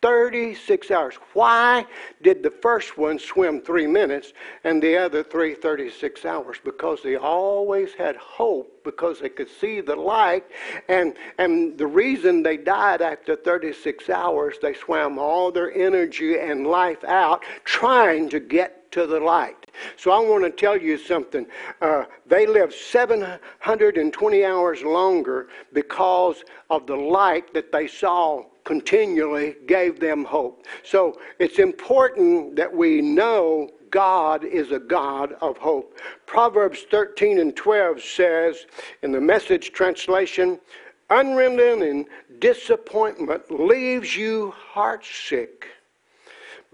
36 0.00 0.90
hours. 0.92 1.14
Why 1.32 1.84
did 2.22 2.42
the 2.42 2.50
first 2.50 2.96
one 2.96 3.18
swim 3.18 3.60
three 3.60 3.86
minutes 3.86 4.32
and 4.62 4.80
the 4.80 4.96
other 4.96 5.24
three 5.24 5.54
36 5.54 6.24
hours? 6.24 6.58
Because 6.64 7.02
they 7.02 7.16
always 7.16 7.94
had 7.94 8.14
hope 8.16 8.84
because 8.84 9.20
they 9.20 9.28
could 9.28 9.48
see 9.48 9.80
the 9.80 9.96
light. 9.96 10.44
And, 10.88 11.14
and 11.38 11.76
the 11.76 11.86
reason 11.86 12.42
they 12.42 12.56
died 12.56 13.02
after 13.02 13.34
36 13.34 14.08
hours, 14.08 14.56
they 14.62 14.74
swam 14.74 15.18
all 15.18 15.50
their 15.50 15.72
energy 15.72 16.38
and 16.38 16.66
life 16.66 17.02
out 17.04 17.42
trying 17.64 18.28
to 18.28 18.38
get 18.38 18.90
to 18.92 19.06
the 19.06 19.20
light. 19.20 19.66
So 19.96 20.10
I 20.10 20.20
want 20.20 20.44
to 20.44 20.50
tell 20.50 20.76
you 20.76 20.96
something. 20.96 21.46
Uh, 21.80 22.04
they 22.26 22.46
lived 22.46 22.72
720 22.72 24.44
hours 24.44 24.82
longer 24.82 25.48
because 25.72 26.44
of 26.70 26.86
the 26.86 26.96
light 26.96 27.52
that 27.54 27.72
they 27.72 27.86
saw 27.86 28.44
continually 28.68 29.56
gave 29.66 29.98
them 29.98 30.26
hope. 30.26 30.66
So 30.84 31.18
it's 31.38 31.58
important 31.58 32.54
that 32.56 32.70
we 32.70 33.00
know 33.00 33.70
God 33.90 34.44
is 34.44 34.72
a 34.72 34.78
God 34.78 35.32
of 35.40 35.56
hope. 35.56 35.98
Proverbs 36.26 36.84
13 36.90 37.38
and 37.38 37.56
12 37.56 38.02
says 38.02 38.66
in 39.02 39.10
the 39.10 39.22
message 39.22 39.72
translation, 39.72 40.60
unrelenting 41.08 42.04
disappointment 42.40 43.50
leaves 43.50 44.14
you 44.14 44.52
heartsick, 44.74 45.64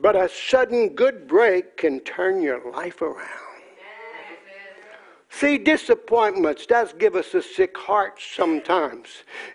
but 0.00 0.16
a 0.16 0.28
sudden 0.28 0.96
good 0.96 1.28
break 1.28 1.76
can 1.76 2.00
turn 2.00 2.42
your 2.42 2.72
life 2.72 3.02
around. 3.02 3.43
See, 5.36 5.58
disappointments 5.58 6.64
does 6.64 6.92
give 6.92 7.16
us 7.16 7.34
a 7.34 7.42
sick 7.42 7.76
heart 7.76 8.20
sometimes. 8.20 9.08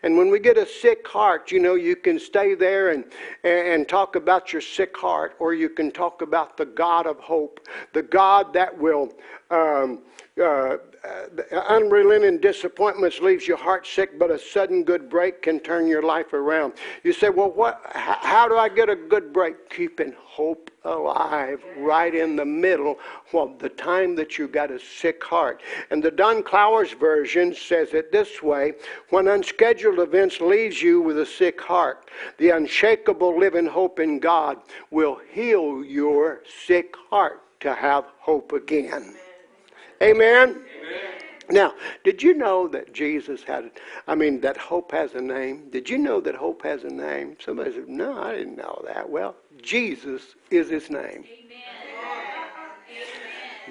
And 0.03 0.17
when 0.17 0.29
we 0.29 0.37
get 0.37 0.57
a 0.57 0.65
sick 0.65 1.07
heart, 1.07 1.53
you 1.53 1.59
know, 1.61 1.75
you 1.75 1.95
can 1.95 2.19
stay 2.19 2.53
there 2.53 2.89
and, 2.89 3.05
and 3.45 3.87
talk 3.87 4.17
about 4.17 4.51
your 4.51 4.61
sick 4.61 4.97
heart, 4.97 5.35
or 5.39 5.53
you 5.53 5.69
can 5.69 5.89
talk 5.89 6.21
about 6.21 6.57
the 6.57 6.65
God 6.65 7.07
of 7.07 7.17
hope, 7.19 7.65
the 7.93 8.01
God 8.01 8.51
that 8.53 8.77
will 8.77 9.13
um, 9.51 9.99
uh, 10.39 10.77
uh, 11.03 11.55
unrelenting 11.67 12.39
disappointments 12.39 13.19
leaves 13.19 13.47
your 13.47 13.57
heart 13.57 13.87
sick, 13.87 14.19
but 14.19 14.31
a 14.31 14.39
sudden 14.39 14.83
good 14.83 15.09
break 15.09 15.41
can 15.41 15.59
turn 15.59 15.87
your 15.87 16.03
life 16.03 16.33
around. 16.33 16.73
You 17.03 17.13
say, 17.13 17.29
well, 17.29 17.51
what? 17.51 17.81
How 17.93 18.47
do 18.47 18.57
I 18.57 18.69
get 18.69 18.89
a 18.89 18.95
good 18.95 19.33
break? 19.33 19.69
Keeping 19.69 20.13
hope 20.17 20.71
alive 20.83 21.63
right 21.77 22.13
in 22.13 22.35
the 22.35 22.45
middle 22.45 22.99
of 23.33 23.59
the 23.59 23.69
time 23.69 24.15
that 24.15 24.37
you 24.37 24.47
got 24.47 24.71
a 24.71 24.79
sick 24.79 25.23
heart. 25.23 25.61
And 25.89 26.03
the 26.03 26.11
Don 26.11 26.43
Clowers 26.43 26.93
version 26.93 27.53
says 27.53 27.93
it 27.93 28.11
this 28.11 28.41
way: 28.41 28.73
When 29.09 29.27
unscheduled 29.27 29.99
events 29.99 30.41
leaves 30.41 30.81
you 30.81 31.01
with 31.01 31.19
a 31.19 31.25
sick 31.25 31.59
heart, 31.59 32.09
the 32.37 32.49
unshakable 32.51 33.37
living 33.37 33.67
hope 33.67 33.99
in 33.99 34.19
God 34.19 34.57
will 34.91 35.19
heal 35.31 35.83
your 35.83 36.43
sick 36.65 36.95
heart 37.09 37.41
to 37.61 37.73
have 37.73 38.05
hope 38.19 38.53
again. 38.53 39.15
Amen. 40.01 40.49
Amen. 40.49 40.65
Now, 41.51 41.73
did 42.03 42.21
you 42.21 42.35
know 42.35 42.67
that 42.67 42.93
Jesus 42.93 43.43
had, 43.43 43.71
I 44.07 44.13
mean, 44.13 44.39
that 44.41 44.55
hope 44.55 44.91
has 44.91 45.15
a 45.15 45.21
name? 45.21 45.69
Did 45.71 45.89
you 45.89 45.97
know 45.97 46.21
that 46.21 46.35
hope 46.35 46.63
has 46.63 46.83
a 46.83 46.89
name? 46.89 47.37
Somebody 47.39 47.73
said, 47.73 47.89
No, 47.89 48.21
I 48.21 48.35
didn't 48.35 48.57
know 48.57 48.83
that. 48.85 49.09
Well, 49.09 49.35
Jesus 49.61 50.35
is 50.51 50.69
his 50.69 50.89
name. 50.89 51.25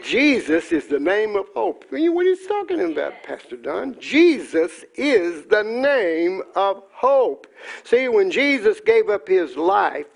Jesus 0.03 0.71
is 0.71 0.87
the 0.87 0.99
name 0.99 1.37
of 1.37 1.47
hope. 1.55 1.85
What 1.91 2.01
are 2.01 2.29
you 2.29 2.49
talking 2.49 2.93
about, 2.93 3.23
Pastor 3.23 3.57
Don? 3.57 3.99
Jesus 3.99 4.85
is 4.95 5.45
the 5.47 5.63
name 5.63 6.43
of 6.55 6.83
hope. 6.93 7.47
See, 7.85 8.09
when 8.09 8.31
Jesus 8.31 8.81
gave 8.81 9.09
up 9.09 9.27
his 9.27 9.57
life, 9.57 10.07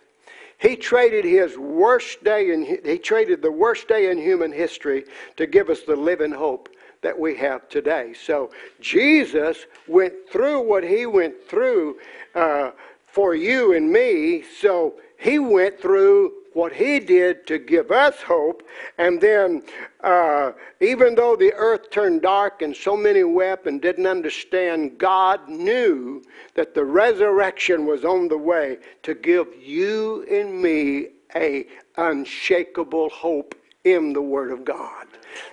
he 0.62 0.77
traded 0.77 1.25
his 1.25 1.59
worst 1.59 2.22
day 2.22 2.53
in 2.53 2.64
he 2.64 2.96
traded 2.96 3.42
the 3.42 3.51
worst 3.51 3.88
day 3.88 4.11
in 4.11 4.16
human 4.16 4.53
history 4.53 5.05
to 5.37 5.46
give 5.46 5.68
us 5.68 5.83
the 5.83 5.96
living 5.96 6.31
hope 6.31 6.68
that 7.03 7.18
we 7.18 7.37
have 7.37 7.68
today. 7.68 8.14
So 8.14 8.53
Jesus 8.81 9.66
went 9.88 10.14
through 10.31 10.61
what 10.61 10.85
he 10.85 11.05
went 11.05 11.35
through 11.48 11.96
uh, 12.37 12.70
for 13.03 13.35
you 13.35 13.75
and 13.75 13.90
me. 13.90 14.44
So 14.61 14.94
he 15.18 15.40
went 15.40 15.81
through 15.81 16.33
what 16.55 16.73
he 16.73 16.99
did 16.99 17.47
to 17.47 17.59
give 17.59 17.91
us 17.91 18.21
hope. 18.23 18.62
And 18.99 19.21
then, 19.21 19.62
uh, 20.03 20.53
even 20.81 21.15
though 21.15 21.37
the 21.37 21.53
earth 21.55 21.91
turned 21.91 22.23
dark 22.23 22.62
and 22.62 22.75
so 22.75 22.97
many 22.97 23.25
wept 23.25 23.67
and 23.67 23.81
didn't 23.81 24.07
understand, 24.07 24.99
God 24.99 25.49
knew 25.49 26.23
that 26.55 26.75
the 26.75 26.85
resurrection 26.85 27.87
was 27.87 28.05
on 28.05 28.29
the 28.29 28.38
way 28.38 28.79
to 29.03 29.15
give 29.15 29.49
you 29.61 30.25
and 30.31 30.61
me 30.61 31.09
a 31.35 31.67
unshakable 31.97 33.09
hope 33.11 33.55
in 33.85 34.12
the 34.12 34.23
Word 34.23 34.51
of 34.51 34.65
God. 34.65 35.07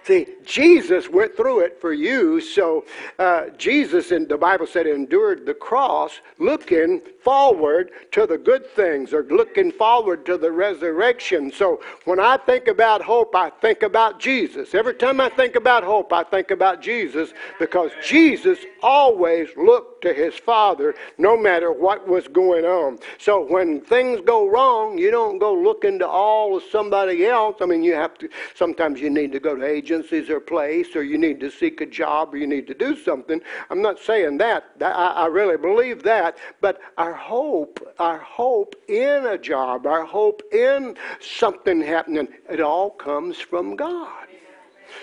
See, 0.04 0.28
Jesus 0.46 1.10
went 1.10 1.36
through 1.36 1.60
it 1.62 1.80
for 1.80 1.94
you. 1.94 2.42
So 2.42 2.86
uh, 3.18 3.50
Jesus, 3.58 4.12
in 4.12 4.28
the 4.28 4.38
Bible 4.38 4.68
said, 4.68 4.88
endured 4.88 5.46
the 5.46 5.54
cross, 5.54 6.20
looking 6.38 7.02
forward 7.24 7.92
to 8.12 8.26
the 8.26 8.38
good 8.38 8.66
things 8.72 9.14
or 9.14 9.24
looking 9.24 9.72
forward 9.72 10.26
to 10.26 10.38
the 10.38 10.52
resurrection. 10.52 11.52
So 11.52 11.82
when 12.06 12.20
I 12.20 12.38
think 12.38 12.68
about 12.68 13.02
hope, 13.02 13.36
I 13.36 13.50
think 13.50 13.84
about 13.84 14.20
Jesus. 14.20 14.74
Every 14.74 14.96
time 14.96 15.20
I 15.22 15.30
think 15.30 15.56
about 15.56 15.84
hope, 15.84 16.12
I 16.14 16.24
think 16.24 16.52
about 16.52 16.82
Jesus 16.82 17.34
because 17.60 17.92
Jesus 18.04 18.60
always 18.82 19.50
looked 19.58 20.04
to 20.04 20.14
his 20.14 20.36
Father 20.36 20.96
no 21.18 21.38
matter 21.38 21.72
what 21.72 22.08
was 22.08 22.28
going 22.28 22.66
on. 22.66 23.00
So 23.18 23.46
when 23.46 23.82
things 23.82 24.22
go 24.26 24.50
wrong, 24.50 24.98
you 24.98 25.12
don't 25.12 25.40
go 25.40 25.54
looking 25.54 26.00
to 26.00 26.08
all 26.08 26.58
of 26.58 26.64
somebody 26.72 27.26
else. 27.26 27.58
I 27.62 27.66
mean, 27.66 27.84
you 27.84 27.94
have 27.94 28.18
to, 28.20 28.30
sometimes 28.56 29.02
you 29.02 29.10
need 29.10 29.32
to 29.34 29.40
go 29.40 29.56
to 29.56 29.69
agencies 29.70 30.30
or 30.30 30.40
place, 30.40 30.96
or 30.96 31.04
you 31.04 31.18
need 31.18 31.40
to 31.40 31.52
seek 31.52 31.82
a 31.82 31.86
job, 31.86 32.34
or 32.34 32.38
you 32.38 32.48
need 32.48 32.68
to 32.68 32.74
do 32.74 32.98
something. 32.98 33.40
I'm 33.70 33.82
not 33.82 34.00
saying 34.00 34.38
that. 34.40 34.66
I, 34.82 35.14
I 35.24 35.26
really 35.28 35.58
believe 35.58 36.04
that. 36.04 36.38
But 36.62 36.80
our 36.98 37.14
hope, 37.14 37.80
our 38.00 38.18
hope 38.18 38.76
in 38.88 39.26
a 39.26 39.38
job, 39.38 39.86
our 39.86 40.06
hope 40.06 40.42
in 40.52 40.98
something 41.20 41.82
happening, 41.82 42.28
it 42.50 42.62
all 42.62 42.90
comes 42.90 43.38
from 43.38 43.76
God. 43.76 44.28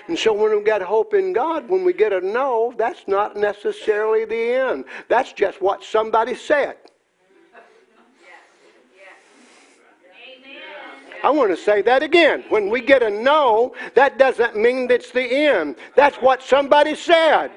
And 0.09 0.19
so 0.19 0.33
when 0.33 0.55
we've 0.55 0.65
got 0.65 0.83
hope 0.83 1.15
in 1.15 1.33
God, 1.33 1.69
when 1.69 1.85
we 1.85 1.93
get 1.93 2.13
a 2.13 2.21
no, 2.21 2.75
that's 2.77 3.07
not 3.07 3.37
necessarily 3.37 4.25
the 4.25 4.55
end. 4.55 4.85
That's 5.09 5.33
just 5.33 5.63
what 5.63 5.85
somebody 5.85 6.35
said. 6.35 6.77
I 11.23 11.31
want 11.31 11.51
to 11.51 11.57
say 11.57 11.83
that 11.83 12.03
again. 12.03 12.45
When 12.49 12.71
we 12.71 12.81
get 12.81 13.03
a 13.03 13.11
no, 13.11 13.75
that 13.95 14.19
doesn't 14.19 14.57
mean 14.57 14.91
it's 14.91 15.11
the 15.11 15.23
end. 15.23 15.77
That's 15.95 16.17
what 16.17 16.43
somebody 16.43 16.95
said. 16.95 17.51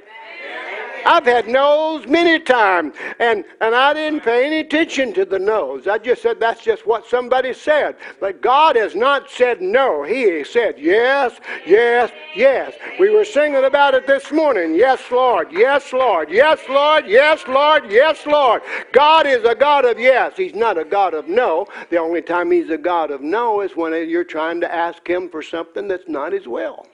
I've 1.06 1.26
had 1.26 1.48
no's 1.48 2.08
many 2.08 2.40
times, 2.40 2.96
and, 3.20 3.44
and 3.62 3.76
I 3.76 3.94
didn't 3.94 4.22
pay 4.22 4.46
any 4.46 4.60
attention 4.60 5.14
to 5.14 5.26
the 5.26 5.40
no's. 5.40 5.88
I 5.88 5.98
just 5.98 6.22
said 6.22 6.40
that's 6.40 6.64
just 6.64 6.86
what 6.86 7.08
somebody 7.08 7.54
said. 7.54 7.96
But 8.20 8.42
God 8.42 8.76
has 8.76 8.96
not 8.96 9.30
said 9.30 9.62
no. 9.62 10.04
He 10.04 10.44
said 10.44 10.76
yes, 10.78 11.40
yes, 11.66 12.12
yes. 12.36 12.74
We 13.00 13.10
were 13.10 13.26
singing 13.26 13.64
about 13.64 13.94
it 13.94 14.08
this 14.08 14.32
morning. 14.32 14.76
Yes, 14.76 15.00
Lord. 15.12 15.52
Yes, 15.52 15.92
Lord. 15.94 16.30
Yes, 16.30 16.60
Lord. 16.70 17.06
Yes, 17.08 17.44
Lord. 17.48 17.92
Yes, 17.92 18.26
Lord. 18.26 18.62
God 18.92 19.28
is 19.28 19.44
a 19.44 19.56
God 19.56 19.86
of 19.86 20.00
yes. 20.00 20.34
He's 20.38 20.56
not 20.56 20.78
a 20.78 20.86
God 20.86 21.14
of 21.14 21.28
no. 21.28 21.68
The 21.90 21.98
only 21.98 22.22
time 22.22 22.52
He's 22.52 22.70
a 22.70 22.78
God 22.78 23.12
of 23.12 23.22
no 23.22 23.62
is 23.62 23.76
when 23.76 23.94
you're 24.10 24.24
trying 24.24 24.62
to 24.62 24.74
ask 24.74 25.08
Him 25.08 25.30
for 25.30 25.42
something 25.42 25.88
that's 25.88 26.08
not 26.08 26.34
His 26.34 26.48
will. 26.48 26.86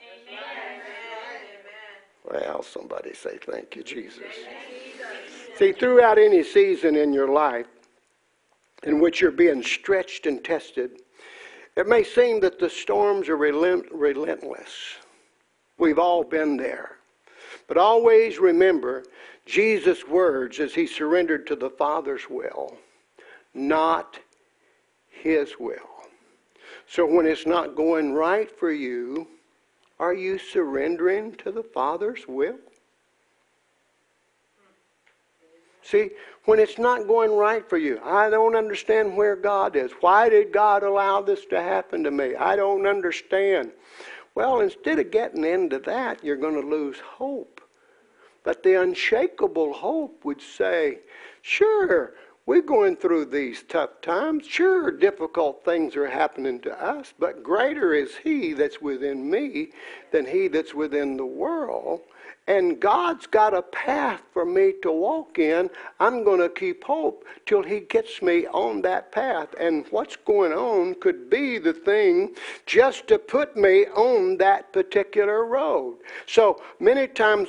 Well, 2.30 2.62
somebody 2.62 3.14
say, 3.14 3.38
Thank 3.40 3.76
you, 3.76 3.82
Jesus. 3.82 4.22
See, 5.56 5.72
throughout 5.72 6.18
any 6.18 6.42
season 6.42 6.96
in 6.96 7.12
your 7.12 7.28
life 7.28 7.66
in 8.82 9.00
which 9.00 9.20
you're 9.20 9.30
being 9.30 9.62
stretched 9.62 10.26
and 10.26 10.44
tested, 10.44 11.00
it 11.76 11.86
may 11.86 12.02
seem 12.02 12.40
that 12.40 12.58
the 12.58 12.68
storms 12.68 13.28
are 13.28 13.36
relent- 13.36 13.90
relentless. 13.90 14.96
We've 15.78 15.98
all 15.98 16.24
been 16.24 16.56
there. 16.56 16.96
But 17.68 17.78
always 17.78 18.38
remember 18.38 19.04
Jesus' 19.44 20.06
words 20.06 20.60
as 20.60 20.74
he 20.74 20.86
surrendered 20.86 21.46
to 21.46 21.56
the 21.56 21.70
Father's 21.70 22.28
will, 22.28 22.76
not 23.54 24.18
his 25.08 25.58
will. 25.58 25.76
So 26.88 27.04
when 27.06 27.26
it's 27.26 27.46
not 27.46 27.74
going 27.74 28.12
right 28.12 28.50
for 28.50 28.70
you, 28.70 29.26
are 29.98 30.14
you 30.14 30.38
surrendering 30.38 31.34
to 31.36 31.50
the 31.50 31.62
Father's 31.62 32.26
will? 32.28 32.58
See, 35.82 36.10
when 36.46 36.58
it's 36.58 36.78
not 36.78 37.06
going 37.06 37.30
right 37.36 37.68
for 37.68 37.78
you, 37.78 38.00
I 38.04 38.28
don't 38.28 38.56
understand 38.56 39.16
where 39.16 39.36
God 39.36 39.76
is. 39.76 39.92
Why 40.00 40.28
did 40.28 40.52
God 40.52 40.82
allow 40.82 41.22
this 41.22 41.44
to 41.46 41.62
happen 41.62 42.02
to 42.02 42.10
me? 42.10 42.34
I 42.34 42.56
don't 42.56 42.86
understand. 42.86 43.70
Well, 44.34 44.60
instead 44.60 44.98
of 44.98 45.12
getting 45.12 45.44
into 45.44 45.78
that, 45.80 46.24
you're 46.24 46.36
going 46.36 46.60
to 46.60 46.68
lose 46.68 46.98
hope. 46.98 47.60
But 48.42 48.62
the 48.62 48.80
unshakable 48.80 49.72
hope 49.72 50.24
would 50.24 50.42
say, 50.42 50.98
sure, 51.42 52.14
we're 52.46 52.62
going 52.62 52.94
through 52.94 53.24
these 53.24 53.64
tough 53.68 54.00
times. 54.00 54.46
Sure, 54.46 54.92
difficult 54.92 55.64
things 55.64 55.96
are 55.96 56.08
happening 56.08 56.60
to 56.60 56.82
us, 56.82 57.12
but 57.18 57.42
greater 57.42 57.92
is 57.92 58.16
He 58.16 58.52
that's 58.52 58.80
within 58.80 59.28
me 59.28 59.70
than 60.12 60.24
He 60.24 60.46
that's 60.46 60.72
within 60.72 61.16
the 61.16 61.26
world. 61.26 62.02
And 62.48 62.78
God's 62.78 63.26
got 63.26 63.54
a 63.54 63.62
path 63.62 64.22
for 64.32 64.44
me 64.44 64.74
to 64.82 64.92
walk 64.92 65.40
in. 65.40 65.68
I'm 65.98 66.22
going 66.22 66.38
to 66.38 66.48
keep 66.48 66.84
hope 66.84 67.24
till 67.44 67.64
He 67.64 67.80
gets 67.80 68.22
me 68.22 68.46
on 68.46 68.82
that 68.82 69.10
path. 69.10 69.48
And 69.58 69.84
what's 69.90 70.14
going 70.14 70.52
on 70.52 70.94
could 70.94 71.28
be 71.28 71.58
the 71.58 71.72
thing 71.72 72.36
just 72.64 73.08
to 73.08 73.18
put 73.18 73.56
me 73.56 73.86
on 73.86 74.36
that 74.36 74.72
particular 74.72 75.44
road. 75.44 75.98
So 76.26 76.62
many 76.78 77.08
times 77.08 77.48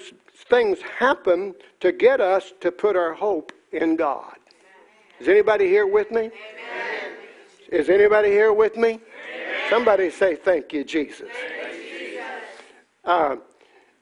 things 0.49 0.79
happen 0.81 1.53
to 1.81 1.91
get 1.91 2.19
us 2.19 2.53
to 2.61 2.71
put 2.71 2.95
our 2.95 3.13
hope 3.13 3.51
in 3.71 3.95
God. 3.95 4.37
Is 5.19 5.27
anybody 5.27 5.67
here 5.67 5.87
with 5.87 6.11
me? 6.11 6.19
Amen. 6.19 6.31
Is 7.71 7.89
anybody 7.89 8.29
here 8.29 8.53
with 8.53 8.75
me? 8.75 8.89
Amen. 8.89 9.01
Somebody 9.69 10.11
say, 10.11 10.35
Thank 10.35 10.73
you, 10.73 10.83
Jesus. 10.83 11.29
Uh, 13.03 13.37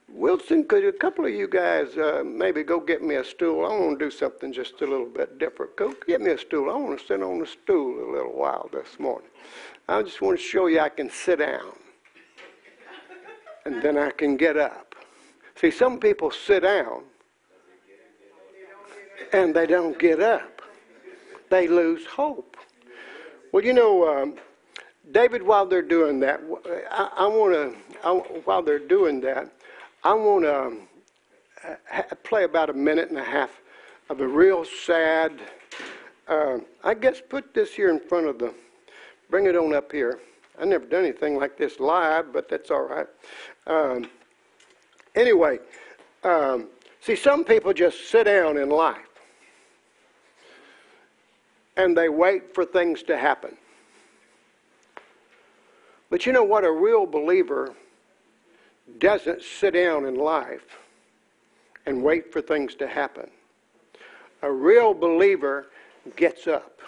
Wilson, 0.08 0.64
could 0.64 0.84
a 0.84 0.92
couple 0.92 1.24
of 1.24 1.32
you 1.32 1.48
guys 1.48 1.96
uh, 1.96 2.22
maybe 2.24 2.62
go 2.62 2.80
get 2.80 3.02
me 3.02 3.14
a 3.16 3.24
stool? 3.24 3.64
I 3.64 3.68
want 3.68 3.98
to 3.98 4.04
do 4.04 4.10
something 4.10 4.52
just 4.52 4.80
a 4.80 4.86
little 4.86 5.06
bit 5.06 5.38
different. 5.38 5.76
Go 5.76 5.94
get 6.06 6.20
me 6.20 6.32
a 6.32 6.38
stool. 6.38 6.70
I 6.70 6.74
want 6.74 6.98
to 6.98 7.06
sit 7.06 7.22
on 7.22 7.38
the 7.38 7.46
stool 7.46 8.10
a 8.10 8.10
little 8.12 8.32
while 8.32 8.68
this 8.72 8.98
morning. 8.98 9.28
I 9.88 10.02
just 10.02 10.20
want 10.20 10.38
to 10.38 10.42
show 10.42 10.66
you 10.66 10.80
I 10.80 10.88
can 10.88 11.10
sit 11.10 11.38
down. 11.38 11.72
And 13.64 13.82
then 13.82 13.96
I 13.96 14.10
can 14.10 14.36
get 14.36 14.56
up. 14.56 14.94
See, 15.54 15.70
some 15.70 15.98
people 15.98 16.30
sit 16.30 16.62
down 16.62 17.04
and 19.32 19.54
they 19.54 19.66
don't 19.66 19.98
get 19.98 20.20
up 20.20 20.55
they 21.50 21.68
lose 21.68 22.04
hope. 22.06 22.56
Well, 23.52 23.64
you 23.64 23.72
know, 23.72 24.06
um, 24.08 24.34
David, 25.12 25.42
while 25.42 25.66
they're 25.66 25.82
doing 25.82 26.20
that, 26.20 26.40
I, 26.90 27.10
I 27.16 27.26
want 27.26 27.54
to, 27.54 28.10
while 28.44 28.62
they're 28.62 28.78
doing 28.78 29.20
that, 29.22 29.50
I 30.02 30.14
want 30.14 30.44
to 30.44 30.60
um, 30.62 30.88
play 32.24 32.44
about 32.44 32.70
a 32.70 32.72
minute 32.72 33.08
and 33.08 33.18
a 33.18 33.24
half 33.24 33.50
of 34.08 34.20
a 34.20 34.26
real 34.26 34.64
sad, 34.64 35.40
uh, 36.28 36.58
I 36.84 36.94
guess 36.94 37.20
put 37.28 37.54
this 37.54 37.72
here 37.72 37.90
in 37.90 38.00
front 38.00 38.26
of 38.26 38.38
the, 38.38 38.52
bring 39.30 39.46
it 39.46 39.56
on 39.56 39.74
up 39.74 39.92
here. 39.92 40.20
I 40.60 40.64
never 40.64 40.86
done 40.86 41.04
anything 41.04 41.36
like 41.36 41.56
this 41.56 41.80
live, 41.80 42.32
but 42.32 42.48
that's 42.48 42.70
all 42.70 42.82
right. 42.82 43.06
Um, 43.66 44.08
anyway, 45.14 45.58
um, 46.24 46.68
see, 47.00 47.14
some 47.14 47.44
people 47.44 47.72
just 47.72 48.10
sit 48.10 48.24
down 48.24 48.56
in 48.58 48.70
life 48.70 49.05
and 51.76 51.96
they 51.96 52.08
wait 52.08 52.54
for 52.54 52.64
things 52.64 53.02
to 53.04 53.16
happen. 53.16 53.56
But 56.10 56.24
you 56.24 56.32
know 56.32 56.44
what? 56.44 56.64
A 56.64 56.70
real 56.70 57.06
believer 57.06 57.74
doesn't 58.98 59.42
sit 59.42 59.74
down 59.74 60.06
in 60.06 60.14
life, 60.14 60.78
and 61.86 62.02
wait 62.02 62.32
for 62.32 62.40
things 62.40 62.74
to 62.76 62.86
happen. 62.86 63.28
A 64.42 64.50
real 64.50 64.94
believer 64.94 65.66
gets 66.16 66.46
up. 66.46 66.80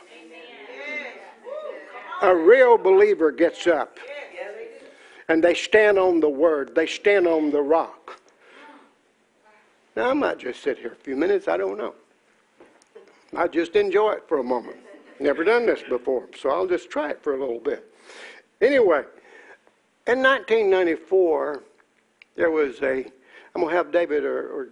A 2.22 2.34
real 2.34 2.76
believer 2.76 3.30
gets 3.30 3.66
up. 3.66 3.98
And 5.28 5.42
they 5.42 5.54
stand 5.54 5.98
on 5.98 6.20
the 6.20 6.28
word, 6.28 6.74
they 6.74 6.86
stand 6.86 7.26
on 7.26 7.50
the 7.50 7.60
rock. 7.60 8.20
Now, 9.94 10.10
I 10.10 10.12
might 10.14 10.38
just 10.38 10.62
sit 10.62 10.78
here 10.78 10.92
a 10.92 10.96
few 10.96 11.16
minutes, 11.16 11.48
I 11.48 11.56
don't 11.56 11.76
know. 11.76 11.94
I 13.36 13.46
just 13.46 13.76
enjoy 13.76 14.12
it 14.12 14.24
for 14.28 14.38
a 14.38 14.44
moment. 14.44 14.78
Never 15.20 15.42
done 15.42 15.66
this 15.66 15.82
before, 15.82 16.28
so 16.38 16.50
I'll 16.50 16.66
just 16.66 16.90
try 16.90 17.10
it 17.10 17.22
for 17.22 17.34
a 17.34 17.40
little 17.40 17.58
bit. 17.58 17.92
Anyway, 18.60 19.02
in 20.06 20.22
1994, 20.22 21.62
there 22.36 22.50
was 22.50 22.80
a, 22.82 23.04
I'm 23.54 23.62
going 23.62 23.68
to 23.68 23.76
have 23.76 23.90
David 23.90 24.24
or, 24.24 24.48
or 24.48 24.68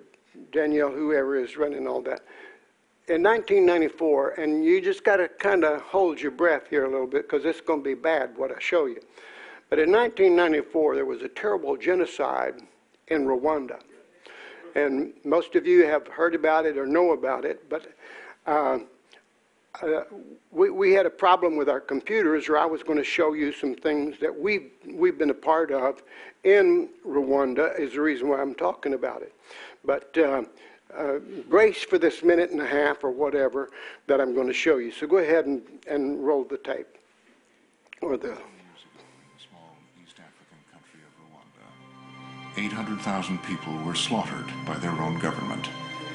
Danielle, 0.52 0.90
whoever 0.90 1.36
is 1.36 1.56
running 1.56 1.86
all 1.86 2.00
that. 2.02 2.20
In 3.08 3.22
1994, 3.22 4.30
and 4.40 4.64
you 4.64 4.80
just 4.80 5.04
got 5.04 5.16
to 5.16 5.28
kind 5.28 5.64
of 5.64 5.80
hold 5.80 6.20
your 6.20 6.32
breath 6.32 6.68
here 6.68 6.84
a 6.84 6.90
little 6.90 7.06
bit 7.06 7.28
because 7.28 7.44
it's 7.44 7.60
going 7.60 7.80
to 7.80 7.84
be 7.84 7.94
bad 7.94 8.36
what 8.36 8.50
I 8.50 8.58
show 8.58 8.86
you. 8.86 9.00
But 9.68 9.78
in 9.78 9.90
1994, 9.90 10.94
there 10.94 11.04
was 11.04 11.22
a 11.22 11.28
terrible 11.28 11.76
genocide 11.76 12.62
in 13.08 13.26
Rwanda. 13.26 13.80
And 14.74 15.12
most 15.24 15.54
of 15.54 15.66
you 15.66 15.86
have 15.86 16.06
heard 16.06 16.34
about 16.34 16.66
it 16.66 16.76
or 16.76 16.86
know 16.86 17.12
about 17.12 17.44
it, 17.44 17.68
but 17.68 17.86
uh, 18.46 18.78
uh, 19.82 20.02
we, 20.50 20.70
we 20.70 20.92
had 20.92 21.06
a 21.06 21.10
problem 21.10 21.56
with 21.56 21.68
our 21.68 21.80
computers, 21.80 22.48
or 22.48 22.56
I 22.56 22.64
was 22.64 22.82
going 22.82 22.98
to 22.98 23.04
show 23.04 23.32
you 23.34 23.52
some 23.52 23.74
things 23.74 24.18
that 24.20 24.34
we've, 24.34 24.70
we've 24.86 25.18
been 25.18 25.30
a 25.30 25.34
part 25.34 25.70
of 25.70 26.02
in 26.44 26.88
Rwanda, 27.06 27.78
is 27.78 27.94
the 27.94 28.00
reason 28.00 28.28
why 28.28 28.40
I'm 28.40 28.54
talking 28.54 28.94
about 28.94 29.22
it. 29.22 29.34
But 29.84 30.16
uh, 30.18 30.42
uh, 30.96 31.18
for 31.88 31.98
this 31.98 32.22
minute 32.22 32.50
and 32.50 32.60
a 32.60 32.66
half 32.66 33.04
or 33.04 33.10
whatever 33.10 33.70
that 34.06 34.20
I'm 34.20 34.34
going 34.34 34.46
to 34.46 34.54
show 34.54 34.78
you. 34.78 34.92
So 34.92 35.06
go 35.06 35.18
ahead 35.18 35.46
and, 35.46 35.62
and 35.88 36.24
roll 36.24 36.44
the 36.44 36.58
tape 36.58 36.98
or 38.00 38.16
the 38.16 38.36
small 39.38 39.76
East 40.02 40.16
African 40.18 40.58
country 40.72 41.00
of 41.04 41.12
Rwanda. 41.20 42.64
800,000 42.64 43.42
people 43.42 43.76
were 43.84 43.94
slaughtered 43.94 44.46
by 44.64 44.76
their 44.78 44.92
own 44.92 45.18
government. 45.18 45.68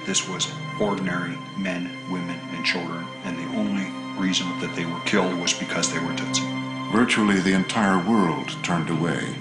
This 0.05 0.27
was 0.27 0.51
ordinary 0.79 1.37
men, 1.57 1.91
women, 2.09 2.39
and 2.53 2.65
children, 2.65 3.05
and 3.23 3.37
the 3.37 3.57
only 3.57 3.87
reason 4.17 4.47
that 4.59 4.75
they 4.75 4.85
were 4.85 4.99
killed 5.01 5.33
was 5.39 5.53
because 5.53 5.91
they 5.91 5.99
were 5.99 6.13
Tutsi. 6.13 6.91
Virtually 6.91 7.39
the 7.39 7.53
entire 7.53 8.03
world 8.03 8.55
turned 8.63 8.89
away 8.89 9.35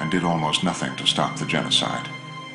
and 0.00 0.10
did 0.10 0.24
almost 0.24 0.64
nothing 0.64 0.96
to 0.96 1.06
stop 1.06 1.36
the 1.36 1.46
genocide. 1.46 2.08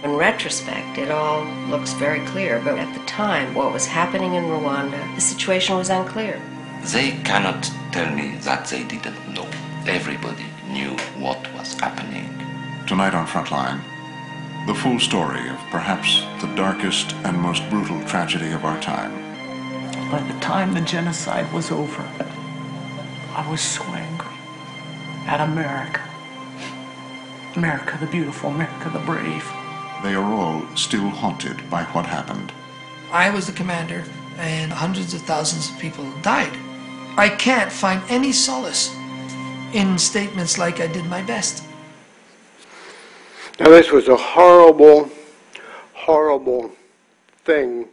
In 0.03 0.15
retrospect, 0.15 0.97
it 0.97 1.11
all 1.11 1.45
looks 1.69 1.93
very 1.93 2.25
clear, 2.27 2.59
but 2.63 2.77
at 2.77 2.93
the 2.93 3.05
time, 3.05 3.53
what 3.53 3.71
was 3.71 3.85
happening 3.85 4.33
in 4.33 4.45
Rwanda, 4.45 5.15
the 5.15 5.21
situation 5.21 5.77
was 5.77 5.89
unclear. 5.89 6.41
They 6.91 7.11
cannot 7.23 7.69
tell 7.91 8.13
me 8.13 8.37
that 8.41 8.67
they 8.67 8.83
didn't 8.83 9.33
know. 9.33 9.47
Everybody 9.85 10.45
knew 10.69 10.91
what 11.17 11.51
was 11.53 11.73
happening. 11.79 12.29
Tonight 12.87 13.13
on 13.13 13.25
Frontline, 13.27 13.81
the 14.67 14.75
full 14.75 14.99
story 14.99 15.47
of 15.47 15.55
perhaps 15.71 16.23
the 16.41 16.53
darkest 16.55 17.13
and 17.23 17.39
most 17.39 17.67
brutal 17.69 18.03
tragedy 18.03 18.51
of 18.51 18.65
our 18.65 18.77
time. 18.81 19.13
By 20.11 20.19
the 20.19 20.37
time 20.41 20.73
the 20.73 20.81
genocide 20.81 21.51
was 21.53 21.71
over, 21.71 22.01
I 23.33 23.47
was 23.49 23.61
so 23.61 23.81
angry 23.83 24.35
at 25.25 25.39
America. 25.39 26.01
America 27.55 27.97
the 28.01 28.07
beautiful, 28.07 28.49
America 28.49 28.89
the 28.89 28.99
brave. 28.99 29.49
They 30.03 30.15
are 30.15 30.33
all 30.33 30.67
still 30.75 31.07
haunted 31.07 31.69
by 31.69 31.83
what 31.85 32.05
happened. 32.05 32.51
I 33.09 33.29
was 33.29 33.47
the 33.47 33.53
commander, 33.53 34.03
and 34.37 34.73
hundreds 34.73 35.13
of 35.13 35.21
thousands 35.21 35.69
of 35.69 35.79
people 35.79 36.11
died. 36.21 36.57
I 37.15 37.29
can't 37.29 37.71
find 37.71 38.01
any 38.09 38.33
solace 38.33 38.93
in 39.71 39.97
statements 39.97 40.57
like 40.57 40.81
I 40.81 40.87
did 40.87 41.05
my 41.05 41.21
best. 41.21 41.63
Now, 43.59 43.69
this 43.69 43.91
was 43.91 44.07
a 44.07 44.15
horrible, 44.15 45.09
horrible 45.93 46.71
thing 47.43 47.87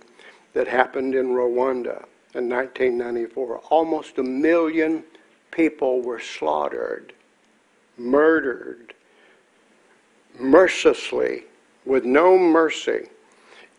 that 0.53 0.69
happened 0.69 1.15
in 1.15 1.29
Rwanda 1.29 2.05
in 2.35 2.51
1994. 2.51 3.59
Almost 3.71 4.19
a 4.19 4.23
million 4.23 5.05
people 5.51 6.03
were 6.03 6.21
slaughtered, 6.21 7.15
murdered, 7.97 8.93
mercilessly, 10.39 11.45
with 11.87 12.05
no 12.05 12.37
mercy, 12.37 13.09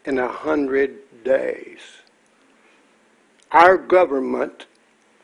in 0.06 0.18
a 0.18 0.28
hundred 0.28 0.98
days. 1.24 1.82
Our 3.52 3.78
government, 3.78 4.66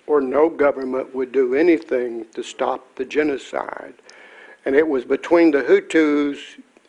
or 0.06 0.22
no 0.22 0.48
government, 0.48 1.16
would 1.16 1.32
do 1.32 1.56
anything 1.56 2.26
to 2.36 2.44
stop 2.44 2.96
the 2.96 3.06
genocide 3.06 3.96
and 4.66 4.76
it 4.76 4.88
was 4.88 5.06
between 5.06 5.52
the 5.52 5.64
Hutus 5.64 6.38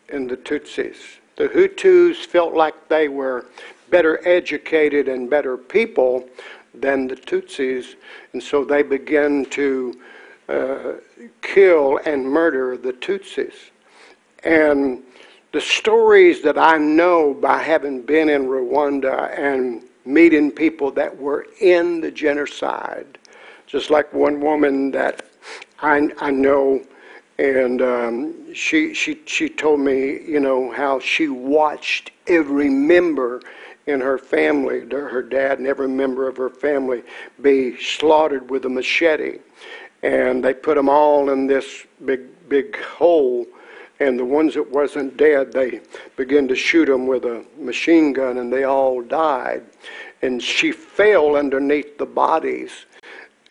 and 0.09 0.29
the 0.29 0.37
Tutsis. 0.37 0.97
The 1.35 1.49
Hutus 1.49 2.25
felt 2.25 2.53
like 2.53 2.87
they 2.89 3.07
were 3.07 3.45
better 3.89 4.25
educated 4.27 5.07
and 5.07 5.29
better 5.29 5.57
people 5.57 6.27
than 6.73 7.07
the 7.07 7.15
Tutsis, 7.15 7.95
and 8.33 8.41
so 8.41 8.63
they 8.63 8.83
began 8.83 9.45
to 9.45 9.99
uh, 10.49 10.93
kill 11.41 11.99
and 12.05 12.25
murder 12.25 12.77
the 12.77 12.93
Tutsis. 12.93 13.53
And 14.43 15.03
the 15.51 15.61
stories 15.61 16.41
that 16.41 16.57
I 16.57 16.77
know 16.77 17.33
by 17.33 17.61
having 17.61 18.01
been 18.01 18.29
in 18.29 18.45
Rwanda 18.45 19.37
and 19.37 19.83
meeting 20.05 20.51
people 20.51 20.91
that 20.91 21.15
were 21.15 21.45
in 21.61 22.01
the 22.01 22.11
genocide, 22.11 23.17
just 23.67 23.89
like 23.89 24.11
one 24.13 24.41
woman 24.41 24.91
that 24.91 25.25
I, 25.79 26.09
I 26.19 26.31
know 26.31 26.83
and 27.43 27.81
um, 27.81 28.53
she 28.53 28.93
she 28.93 29.19
she 29.25 29.49
told 29.49 29.81
me, 29.81 30.21
you 30.25 30.39
know, 30.39 30.71
how 30.71 30.97
she 30.99 31.27
watched 31.27 32.11
every 32.25 32.69
member 32.69 33.41
in 33.85 33.99
her 33.99 34.17
family, 34.17 34.79
her 34.89 35.21
dad 35.21 35.59
and 35.59 35.67
every 35.67 35.89
member 35.89 36.25
of 36.25 36.37
her 36.37 36.49
family, 36.49 37.03
be 37.41 37.75
slaughtered 37.77 38.49
with 38.49 38.63
a 38.63 38.69
machete, 38.69 39.39
and 40.03 40.41
they 40.41 40.53
put 40.53 40.75
them 40.75 40.87
all 40.87 41.31
in 41.31 41.45
this 41.45 41.85
big 42.05 42.21
big 42.47 42.81
hole. 42.81 43.45
And 43.99 44.17
the 44.17 44.25
ones 44.25 44.53
that 44.53 44.69
wasn't 44.71 45.17
dead, 45.17 45.51
they 45.51 45.81
began 46.15 46.47
to 46.47 46.55
shoot 46.55 46.85
them 46.85 47.07
with 47.07 47.25
a 47.25 47.45
machine 47.57 48.13
gun, 48.13 48.37
and 48.37 48.51
they 48.51 48.63
all 48.63 49.01
died. 49.01 49.63
And 50.21 50.41
she 50.41 50.71
fell 50.71 51.35
underneath 51.35 51.97
the 51.97 52.05
bodies 52.05 52.85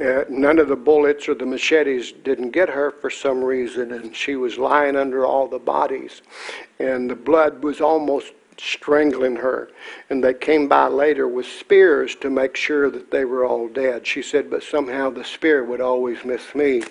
uh, 0.02 0.24
none 0.28 0.58
of 0.58 0.68
the 0.68 0.76
bullets 0.76 1.28
or 1.28 1.34
the 1.34 1.46
machetes 1.46 2.12
didn't 2.12 2.50
get 2.50 2.68
her 2.68 2.90
for 2.90 3.10
some 3.10 3.42
reason, 3.42 3.92
and 3.92 4.14
she 4.14 4.36
was 4.36 4.58
lying 4.58 4.96
under 4.96 5.24
all 5.24 5.46
the 5.46 5.58
bodies. 5.58 6.22
And 6.78 7.08
the 7.08 7.14
blood 7.14 7.62
was 7.62 7.80
almost 7.80 8.32
strangling 8.58 9.36
her. 9.36 9.70
And 10.10 10.22
they 10.22 10.34
came 10.34 10.68
by 10.68 10.86
later 10.86 11.26
with 11.26 11.46
spears 11.46 12.14
to 12.16 12.30
make 12.30 12.56
sure 12.56 12.90
that 12.90 13.10
they 13.10 13.24
were 13.24 13.44
all 13.44 13.68
dead. 13.68 14.06
She 14.06 14.22
said, 14.22 14.50
but 14.50 14.62
somehow 14.62 15.10
the 15.10 15.24
spear 15.24 15.64
would 15.64 15.80
always 15.80 16.24
miss 16.24 16.54
me. 16.54 16.82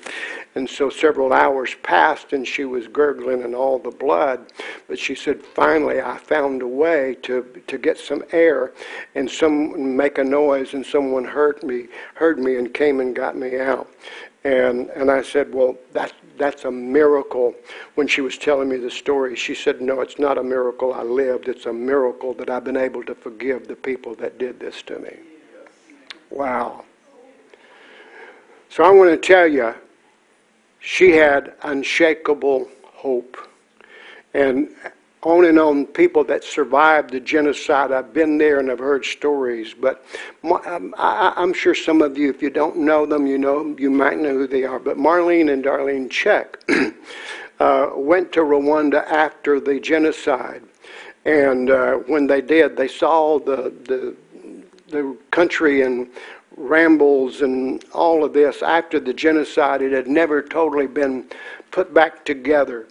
And 0.56 0.70
so 0.70 0.90
several 0.90 1.32
hours 1.32 1.76
passed 1.84 2.34
and 2.34 2.46
she 2.46 2.66
was 2.66 2.88
gurgling 2.88 3.42
in 3.42 3.56
all 3.56 3.80
the 3.80 3.92
blood. 3.92 4.52
But 4.88 5.00
she 5.00 5.16
said, 5.16 5.42
finally, 5.42 6.02
I 6.02 6.18
found 6.18 6.62
a 6.62 6.68
way 6.68 7.16
to, 7.24 7.62
to 7.68 7.78
get 7.78 7.98
some 7.98 8.24
air 8.32 8.74
and 9.16 9.30
some 9.30 9.96
make 9.96 10.18
a 10.18 10.24
noise 10.24 10.74
and 10.74 10.86
someone 10.86 11.24
heard 11.24 11.64
me, 11.64 11.88
heard 12.16 12.40
me 12.40 12.58
and 12.58 12.74
came 12.74 13.00
and 13.00 13.16
got 13.16 13.38
me 13.38 13.60
out. 13.60 13.90
And, 14.44 14.90
and 14.90 15.12
I 15.12 15.22
said, 15.22 15.54
well, 15.54 15.78
that, 15.94 16.14
that's 16.38 16.66
a 16.66 16.72
miracle. 16.72 17.54
When 17.94 18.08
she 18.08 18.22
was 18.22 18.38
telling 18.38 18.70
me 18.70 18.78
the 18.78 18.90
story, 18.90 19.36
she 19.36 19.54
said, 19.54 19.82
no, 19.82 20.02
it's 20.02 20.18
not 20.18 20.40
a 20.40 20.44
miracle 20.44 20.94
I 20.94 21.04
lived. 21.04 21.48
It's 21.48 21.68
a 21.68 21.74
miracle 21.74 22.34
that 22.36 22.50
I've 22.50 22.64
been 22.64 22.78
able 22.78 23.04
to 23.04 23.14
forgive 23.14 23.68
the 23.68 23.76
people 23.76 24.16
that 24.16 24.40
did 24.40 24.60
this 24.60 24.82
to 24.84 24.98
me. 24.98 25.16
Wow. 26.32 26.86
So 28.70 28.84
I 28.84 28.90
want 28.90 29.12
to 29.12 29.18
tell 29.18 29.48
you, 29.48 29.76
she 30.80 31.12
had 31.12 31.54
unshakable 31.62 32.68
hope. 32.84 33.38
And 34.34 34.70
on 35.24 35.46
and 35.46 35.60
on 35.60 35.86
people 35.86 36.24
that 36.24 36.44
survived 36.44 37.12
the 37.12 37.20
genocide. 37.20 37.92
I've 37.92 38.14
been 38.14 38.38
there 38.38 38.60
and 38.60 38.72
I've 38.72 38.80
heard 38.80 39.06
stories, 39.06 39.74
but 39.74 40.04
um, 40.44 40.96
I, 40.98 41.34
am 41.38 41.54
sure 41.54 41.76
some 41.76 42.02
of 42.02 42.18
you, 42.18 42.30
if 42.30 42.42
you 42.42 42.50
don't 42.50 42.78
know 42.78 43.06
them, 43.06 43.28
you 43.28 43.38
know 43.38 43.76
you 43.78 43.92
might 43.92 44.18
know 44.18 44.34
who 44.34 44.48
they 44.48 44.64
are. 44.64 44.80
But 44.80 44.98
Marlene 44.98 45.52
and 45.52 45.64
Darlene 45.64 46.10
Zschech 46.10 46.96
uh, 47.60 47.92
went 47.96 48.32
to 48.34 48.40
Rwanda 48.40 49.06
after 49.06 49.60
the 49.60 49.80
genocide, 49.80 50.64
and 51.26 51.70
uh, 51.70 51.94
when 52.08 52.26
they 52.26 52.42
did, 52.42 52.76
they 52.76 52.88
saw 52.88 53.40
the 53.40 53.74
the 53.86 54.16
the 54.88 55.18
country 55.30 55.84
in 55.84 56.10
rambles 56.58 57.42
and 57.42 57.84
all 57.94 58.24
of 58.26 58.34
this 58.34 58.62
after 58.62 59.00
the 59.00 59.14
genocide. 59.14 59.82
It 59.82 59.92
had 59.92 60.08
never 60.08 60.42
totally 60.42 60.88
been 60.88 61.26
put 61.72 61.94
back 61.94 62.26
together 62.26 62.88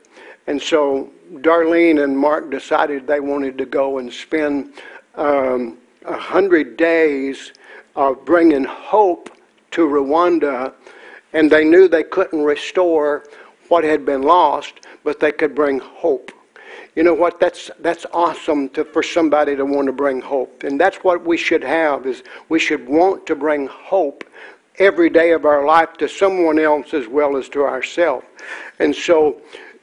And 0.47 0.61
so 0.61 1.11
Darlene 1.37 2.03
and 2.03 2.16
Mark 2.16 2.51
decided 2.51 3.07
they 3.07 3.20
wanted 3.20 3.57
to 3.59 3.66
go 3.66 3.99
and 3.99 4.12
spend 4.12 4.74
um, 5.14 5.78
a 6.05 6.16
hundred 6.16 6.76
days 6.76 7.53
of 7.95 8.24
bringing 8.24 8.64
hope 8.64 9.31
to 9.72 9.87
Rwanda, 9.87 10.72
and 11.33 11.51
they 11.51 11.64
knew 11.64 11.87
they 11.87 12.03
couldn't 12.03 12.43
restore 12.43 13.24
what 13.68 13.85
had 13.85 14.05
been 14.05 14.22
lost, 14.22 14.81
but 15.05 15.20
they 15.20 15.31
could 15.31 15.55
bring 15.55 15.78
hope. 15.78 16.33
You 16.97 17.05
know 17.05 17.14
what? 17.14 17.39
That's 17.39 17.70
that's 17.78 18.05
awesome 18.12 18.68
to, 18.70 18.85
for 18.85 19.03
somebody 19.03 19.55
to 19.55 19.64
want 19.64 19.87
to 19.87 19.93
bring 19.93 20.20
hope, 20.20 20.64
and 20.64 20.81
that's 20.81 20.99
what 20.99 21.24
we 21.24 21.37
should 21.37 21.62
have. 21.62 22.07
Is 22.07 22.24
we 22.49 22.59
should 22.59 22.89
want 22.89 23.26
to 23.26 23.37
bring 23.37 23.68
hope 23.68 24.24
every 24.78 25.11
day 25.11 25.31
of 25.31 25.45
our 25.45 25.64
life 25.64 25.93
to 25.99 26.09
someone 26.09 26.59
else 26.59 26.93
as 26.93 27.07
well 27.07 27.37
as 27.37 27.49
to 27.51 27.62
ourselves. 27.62 28.26
And 28.81 28.95
so. 28.95 29.41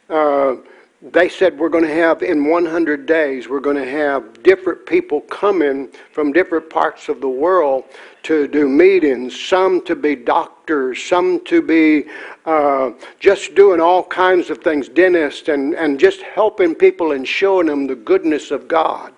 Uh, 0.10 0.56
they 1.02 1.30
said 1.30 1.58
we're 1.60 1.70
going 1.70 1.84
to 1.84 1.93
have 1.93 2.24
in 2.24 2.45
100 2.45 3.06
days 3.06 3.48
we're 3.48 3.60
going 3.60 3.76
to 3.76 3.89
have 3.89 4.41
different 4.41 4.84
people 4.88 5.22
coming 5.22 5.88
from 6.12 6.32
different 6.32 6.68
parts 6.72 7.08
of 7.08 7.22
the 7.22 7.30
world 7.30 7.84
to 8.24 8.48
do 8.48 8.68
meetings 8.68 9.39
some 9.39 9.84
to 9.86 9.95
be 9.95 10.16
doctors 10.16 11.04
some 11.04 11.39
to 11.45 11.62
be 11.62 12.06
uh, 12.45 12.91
just 13.20 13.54
doing 13.54 13.80
all 13.80 14.04
kinds 14.04 14.50
of 14.50 14.58
things 14.60 14.89
dentists 14.89 15.50
and, 15.50 15.76
and 15.76 16.00
just 16.00 16.22
helping 16.22 16.74
people 16.74 17.12
and 17.12 17.28
showing 17.28 17.68
them 17.68 17.86
the 17.86 17.95
goodness 17.95 18.50
of 18.50 18.68
god. 18.68 19.14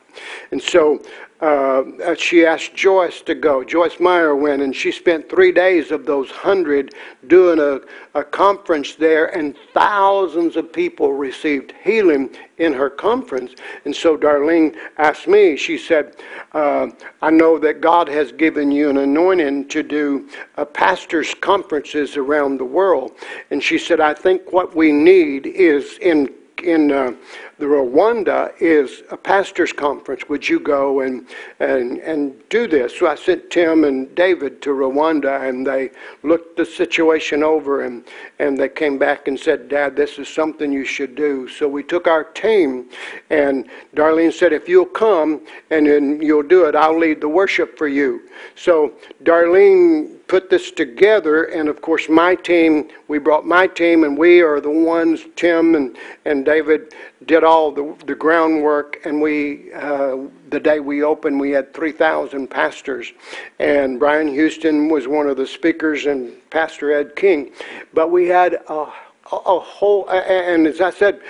And 0.52 0.62
so 0.62 1.02
uh, 1.42 2.16
she 2.16 2.46
asked 2.46 2.76
Joyce 2.76 3.22
to 3.22 3.34
go. 3.34 3.64
Joyce 3.64 4.00
Meyer 4.00 4.36
went, 4.36 4.62
and 4.62 4.76
she 4.76 4.92
spent 4.92 5.30
three 5.30 5.54
days 5.54 5.90
of 5.90 6.06
those 6.06 6.30
hundred 6.30 6.94
doing 7.28 7.60
a, 7.60 7.80
a 8.20 8.24
conference 8.24 8.96
there, 8.96 9.28
and 9.38 9.56
thousands 9.74 10.58
of 10.58 10.74
people 10.74 11.14
received 11.14 11.74
healing 11.82 12.36
in 12.58 12.74
her 12.74 12.90
conference. 12.90 13.54
And 13.86 13.96
so 13.96 14.18
Darlene 14.18 14.76
asked 14.98 15.28
me, 15.28 15.56
she 15.56 15.78
said, 15.78 16.18
uh, 16.52 16.88
I 17.22 17.30
know 17.30 17.58
that 17.60 17.80
God 17.80 18.10
has 18.10 18.34
given 18.34 18.70
you 18.70 18.90
an 18.90 18.98
anointing 18.98 19.70
to 19.70 19.82
do 19.82 20.28
uh, 20.58 20.66
pastors' 20.66 21.34
conferences 21.34 22.18
around 22.18 22.58
the 22.58 22.66
world. 22.66 23.14
And 23.50 23.64
she 23.64 23.78
said, 23.78 24.02
I 24.02 24.14
think 24.14 24.52
what 24.52 24.76
we 24.76 24.92
need 24.92 25.48
is 25.48 25.98
in 26.02 26.34
in 26.64 26.92
uh, 26.92 27.14
the 27.58 27.66
Rwanda 27.66 28.52
is 28.60 29.04
a 29.12 29.18
pastors' 29.18 29.74
conference. 29.74 30.30
Would 30.30 30.48
you 30.48 30.60
go 30.60 31.02
and, 31.02 31.28
and, 31.60 31.98
and 32.00 32.34
do 32.50 32.68
this? 32.68 32.98
So 32.98 33.08
I 33.08 33.16
sent 33.16 33.50
Tim 33.50 33.84
and 33.84 34.14
David 34.16 34.62
to 34.62 34.70
Rwanda, 34.70 35.48
and 35.48 35.66
they 35.66 35.92
looked 36.24 36.58
the 36.58 36.66
situation 36.66 37.44
over, 37.44 37.84
and, 37.84 38.06
and 38.40 38.58
they 38.58 38.70
came 38.70 38.98
back 38.98 39.28
and 39.28 39.40
said, 39.40 39.68
Dad, 39.70 39.96
this 39.96 40.20
is 40.20 40.28
something 40.28 40.72
you 40.72 40.86
should 40.86 41.16
do. 41.16 41.48
So 41.50 41.68
we 41.68 41.84
took 41.84 42.08
our 42.08 42.24
team, 42.24 42.90
and 43.30 43.70
Darlene 43.96 44.34
said, 44.34 44.54
If 44.54 44.70
you'll 44.70 44.86
come 44.86 45.46
and 45.70 45.88
then 45.88 46.22
you'll 46.22 46.44
do 46.44 46.66
it, 46.66 46.76
I'll 46.76 46.98
lead 46.98 47.22
the 47.22 47.30
worship 47.30 47.78
for 47.78 47.88
you. 47.88 48.30
So 48.56 48.94
Darlene 49.24 50.19
put 50.30 50.50
this 50.50 50.70
together, 50.70 51.46
and 51.46 51.68
of 51.68 51.82
course, 51.82 52.08
my 52.08 52.36
team, 52.36 52.88
we 53.08 53.18
brought 53.18 53.46
my 53.46 53.66
team, 53.66 54.04
and 54.04 54.16
we 54.16 54.42
are 54.42 54.62
the 54.62 54.70
ones, 54.70 55.26
Tim 55.36 55.74
and, 55.74 55.98
and 56.24 56.46
David, 56.46 56.94
did 57.26 57.44
all 57.44 57.72
the, 57.72 57.96
the 58.06 58.14
groundwork. 58.14 59.00
And 59.06 59.20
we, 59.22 59.74
uh, 59.74 60.18
the 60.52 60.60
day 60.60 60.80
we 60.80 61.04
opened, 61.04 61.40
we 61.40 61.50
had 61.50 61.74
3,000 61.74 62.48
pastors. 62.48 63.12
And 63.58 64.00
Brian 64.00 64.28
Houston 64.28 64.88
was 64.88 65.08
one 65.08 65.28
of 65.28 65.36
the 65.36 65.48
speakers, 65.48 66.06
and 66.06 66.32
Pastor 66.52 66.94
Ed 66.94 67.16
King. 67.16 67.52
But 67.94 68.12
we 68.12 68.28
had 68.28 68.54
a, 68.70 68.86
a 69.32 69.60
whole, 69.60 70.08
and 70.12 70.68
as 70.68 70.80
I 70.80 70.92
said, 70.92 71.22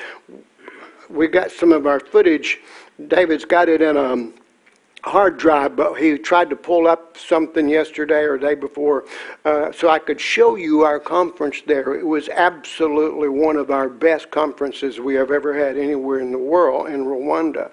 we 1.10 1.28
got 1.28 1.52
some 1.52 1.72
of 1.72 1.88
our 1.88 2.02
footage. 2.02 2.60
David's 3.08 3.46
got 3.46 3.70
it 3.70 3.82
in 3.82 3.96
a 3.96 4.39
hard 5.04 5.38
drive, 5.38 5.76
but 5.76 5.94
he 5.96 6.18
tried 6.18 6.50
to 6.50 6.56
pull 6.56 6.88
up 6.88 7.18
something 7.18 7.70
yesterday 7.70 8.24
or 8.24 8.38
day 8.38 8.56
before 8.56 9.06
uh, 9.46 9.72
so 9.72 9.90
I 9.90 10.00
could 10.00 10.20
show 10.20 10.56
you 10.56 10.84
our 10.84 11.00
conference 11.00 11.62
there. 11.66 11.96
It 11.96 12.06
was 12.06 12.30
absolutely 12.30 13.30
one 13.30 13.56
of 13.56 13.72
our 13.72 13.90
best 13.90 14.30
conferences 14.32 15.00
we 15.00 15.16
have 15.16 15.32
ever 15.32 15.58
had 15.58 15.78
anywhere 15.78 16.20
in 16.20 16.32
the 16.32 16.38
world 16.38 16.88
in 16.88 17.06
Rwanda. 17.06 17.72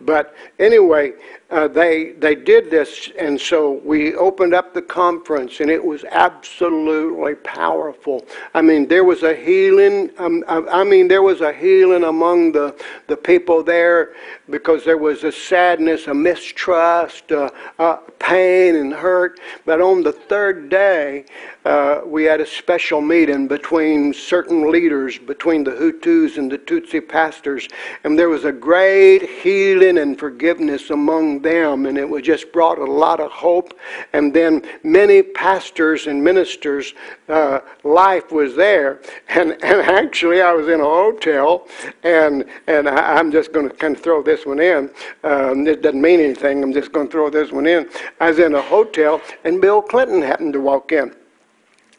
But 0.00 0.34
anyway, 0.58 1.14
uh, 1.50 1.66
they 1.66 2.12
they 2.12 2.34
did 2.34 2.70
this, 2.70 3.10
and 3.18 3.40
so 3.40 3.80
we 3.82 4.14
opened 4.14 4.52
up 4.52 4.74
the 4.74 4.82
conference, 4.82 5.60
and 5.60 5.70
it 5.70 5.82
was 5.82 6.04
absolutely 6.10 7.36
powerful. 7.36 8.26
I 8.52 8.60
mean, 8.60 8.86
there 8.86 9.04
was 9.04 9.22
a 9.22 9.34
healing. 9.34 10.10
Um, 10.18 10.44
I, 10.46 10.58
I 10.58 10.84
mean, 10.84 11.08
there 11.08 11.22
was 11.22 11.40
a 11.40 11.52
healing 11.52 12.04
among 12.04 12.52
the 12.52 12.76
the 13.06 13.16
people 13.16 13.62
there 13.62 14.12
because 14.50 14.84
there 14.84 14.98
was 14.98 15.24
a 15.24 15.32
sadness, 15.32 16.06
a 16.06 16.12
mistrust, 16.12 17.32
uh, 17.32 17.50
uh, 17.78 17.96
pain, 18.18 18.76
and 18.76 18.92
hurt. 18.92 19.40
But 19.64 19.80
on 19.80 20.02
the 20.02 20.12
third 20.12 20.68
day, 20.68 21.24
uh, 21.68 22.00
we 22.06 22.24
had 22.24 22.40
a 22.40 22.46
special 22.46 23.02
meeting 23.02 23.46
between 23.46 24.14
certain 24.14 24.70
leaders, 24.70 25.18
between 25.18 25.64
the 25.64 25.72
Hutus 25.72 26.38
and 26.38 26.50
the 26.50 26.56
Tutsi 26.56 27.06
pastors, 27.06 27.68
and 28.04 28.18
there 28.18 28.30
was 28.30 28.46
a 28.46 28.52
great 28.52 29.28
healing 29.42 29.98
and 29.98 30.18
forgiveness 30.18 30.88
among 30.88 31.42
them, 31.42 31.84
and 31.84 31.98
it 31.98 32.08
was 32.08 32.22
just 32.22 32.52
brought 32.52 32.78
a 32.78 32.90
lot 32.90 33.20
of 33.20 33.30
hope. 33.30 33.78
And 34.14 34.32
then 34.32 34.62
many 34.82 35.22
pastors 35.22 36.06
and 36.06 36.24
ministers' 36.24 36.94
uh, 37.28 37.60
life 37.84 38.32
was 38.32 38.56
there, 38.56 39.02
and, 39.28 39.52
and 39.62 39.82
actually 39.82 40.40
I 40.40 40.54
was 40.54 40.68
in 40.68 40.80
a 40.80 40.84
hotel, 40.84 41.66
and 42.02 42.46
and 42.66 42.88
I, 42.88 43.20
am 43.20 43.30
just 43.30 43.52
going 43.52 43.68
to 43.68 43.76
kind 43.76 43.94
of 43.94 44.02
throw 44.02 44.22
this 44.22 44.46
one 44.46 44.58
in. 44.58 44.88
Um, 45.22 45.66
it 45.66 45.82
doesn't 45.82 46.00
mean 46.00 46.20
anything. 46.20 46.62
I'm 46.62 46.72
just 46.72 46.92
going 46.92 47.08
to 47.08 47.12
throw 47.12 47.28
this 47.28 47.52
one 47.52 47.66
in. 47.66 47.90
I 48.20 48.30
was 48.30 48.38
in 48.38 48.54
a 48.54 48.62
hotel, 48.62 49.20
and 49.44 49.60
Bill 49.60 49.82
Clinton 49.82 50.22
happened 50.22 50.54
to 50.54 50.60
walk 50.62 50.92
in. 50.92 51.14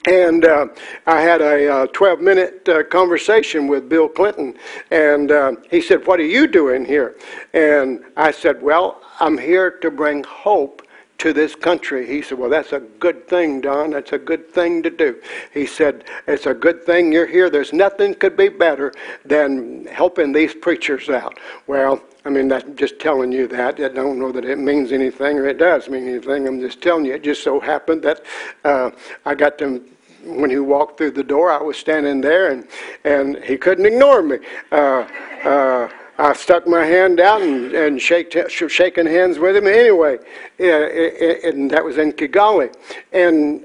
And 0.07 0.45
uh, 0.45 0.67
I 1.07 1.21
had 1.21 1.41
a 1.41 1.71
uh, 1.71 1.87
12 1.87 2.21
minute 2.21 2.69
uh, 2.69 2.83
conversation 2.83 3.67
with 3.67 3.89
Bill 3.89 4.07
Clinton. 4.07 4.55
And 4.91 5.31
uh, 5.31 5.53
he 5.69 5.81
said, 5.81 6.07
What 6.07 6.19
are 6.19 6.25
you 6.25 6.47
doing 6.47 6.85
here? 6.85 7.17
And 7.53 8.03
I 8.15 8.31
said, 8.31 8.61
Well, 8.61 9.01
I'm 9.19 9.37
here 9.37 9.71
to 9.79 9.91
bring 9.91 10.23
hope 10.23 10.83
to 11.19 11.33
this 11.33 11.53
country. 11.53 12.07
He 12.07 12.21
said, 12.21 12.37
Well, 12.39 12.49
that's 12.49 12.73
a 12.73 12.79
good 12.79 13.27
thing, 13.27 13.61
Don. 13.61 13.91
That's 13.91 14.13
a 14.13 14.17
good 14.17 14.49
thing 14.49 14.81
to 14.83 14.89
do. 14.89 15.21
He 15.53 15.65
said, 15.65 16.05
It's 16.27 16.45
a 16.45 16.53
good 16.53 16.83
thing 16.83 17.11
you're 17.11 17.27
here. 17.27 17.49
There's 17.49 17.73
nothing 17.73 18.15
could 18.15 18.35
be 18.35 18.49
better 18.49 18.93
than 19.23 19.85
helping 19.85 20.31
these 20.31 20.53
preachers 20.53 21.09
out. 21.09 21.37
Well, 21.67 22.01
I 22.25 22.29
mean, 22.29 22.47
that's 22.47 22.67
just 22.75 22.99
telling 22.99 23.31
you 23.31 23.47
that. 23.47 23.79
I 23.79 23.89
don't 23.89 24.19
know 24.19 24.31
that 24.31 24.45
it 24.45 24.57
means 24.57 24.91
anything 24.91 25.37
or 25.37 25.47
it 25.47 25.57
does 25.57 25.89
mean 25.89 26.07
anything. 26.07 26.47
I'm 26.47 26.59
just 26.59 26.81
telling 26.81 27.05
you. 27.05 27.13
It 27.13 27.23
just 27.23 27.43
so 27.43 27.59
happened 27.59 28.01
that 28.03 28.25
uh, 28.63 28.91
I 29.25 29.35
got 29.35 29.57
to 29.59 29.83
when 30.25 30.49
he 30.49 30.59
walked 30.59 30.97
through 30.97 31.11
the 31.11 31.23
door, 31.23 31.49
I 31.49 31.61
was 31.61 31.77
standing 31.77 32.19
there, 32.21 32.51
and 32.51 32.67
and 33.05 33.37
he 33.43 33.57
couldn't 33.57 33.85
ignore 33.85 34.21
me. 34.21 34.37
Uh, 34.71 35.07
uh, 35.43 35.89
I 36.19 36.33
stuck 36.33 36.67
my 36.67 36.83
hand 36.83 37.21
out 37.21 37.41
and, 37.41 37.73
and 37.73 38.01
shake, 38.01 38.35
shaking 38.49 39.05
hands 39.05 39.39
with 39.39 39.55
him 39.55 39.67
anyway. 39.67 40.17
And 40.59 41.71
that 41.71 41.83
was 41.83 41.97
in 41.97 42.11
Kigali. 42.11 42.75
And 43.13 43.63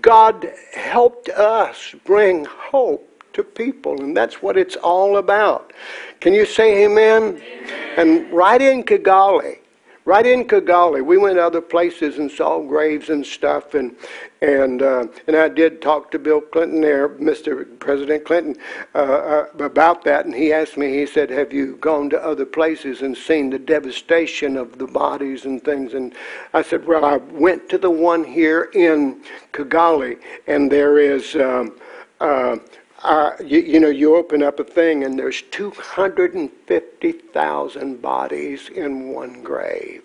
God 0.00 0.48
helped 0.72 1.28
us 1.28 1.92
bring 2.04 2.44
hope 2.44 3.02
to 3.32 3.42
people, 3.42 4.00
and 4.00 4.16
that's 4.16 4.40
what 4.40 4.56
it's 4.56 4.76
all 4.76 5.16
about. 5.16 5.72
Can 6.20 6.32
you 6.32 6.46
say 6.46 6.84
amen? 6.84 7.42
amen. 7.42 7.94
And 7.96 8.32
right 8.32 8.62
in 8.62 8.84
Kigali, 8.84 9.58
right 10.06 10.24
in 10.24 10.44
Kigali. 10.44 11.04
We 11.04 11.18
went 11.18 11.38
other 11.38 11.60
places 11.60 12.16
and 12.16 12.30
saw 12.30 12.60
graves 12.60 13.10
and 13.10 13.26
stuff, 13.26 13.74
and 13.74 13.94
and 14.40 14.80
uh, 14.80 15.06
and 15.26 15.36
I 15.36 15.48
did 15.48 15.82
talk 15.82 16.10
to 16.12 16.18
Bill 16.18 16.40
Clinton 16.40 16.80
there, 16.80 17.10
Mr. 17.10 17.78
President 17.78 18.24
Clinton, 18.24 18.56
uh, 18.94 18.98
uh, 18.98 19.46
about 19.58 20.04
that, 20.04 20.24
and 20.24 20.34
he 20.34 20.52
asked 20.52 20.78
me. 20.78 20.96
He 20.96 21.04
said, 21.04 21.28
"Have 21.28 21.52
you 21.52 21.76
gone 21.76 22.08
to 22.10 22.24
other 22.24 22.46
places 22.46 23.02
and 23.02 23.14
seen 23.16 23.50
the 23.50 23.58
devastation 23.58 24.56
of 24.56 24.78
the 24.78 24.86
bodies 24.86 25.44
and 25.44 25.62
things?" 25.62 25.92
And 25.92 26.14
I 26.54 26.62
said, 26.62 26.86
"Well, 26.86 27.04
I 27.04 27.16
went 27.16 27.68
to 27.70 27.78
the 27.78 27.90
one 27.90 28.24
here 28.24 28.70
in 28.72 29.22
Kigali, 29.52 30.18
and 30.46 30.72
there 30.72 30.98
is." 30.98 31.36
Um, 31.36 31.76
uh, 32.18 32.56
uh, 33.02 33.32
you, 33.44 33.58
you, 33.60 33.80
know, 33.80 33.88
you 33.88 34.14
open 34.16 34.42
up 34.42 34.60
a 34.60 34.64
thing 34.64 35.04
and 35.04 35.18
there's 35.18 35.40
250,000 35.42 38.02
bodies 38.02 38.68
in 38.68 39.08
one 39.08 39.42
grave. 39.42 40.02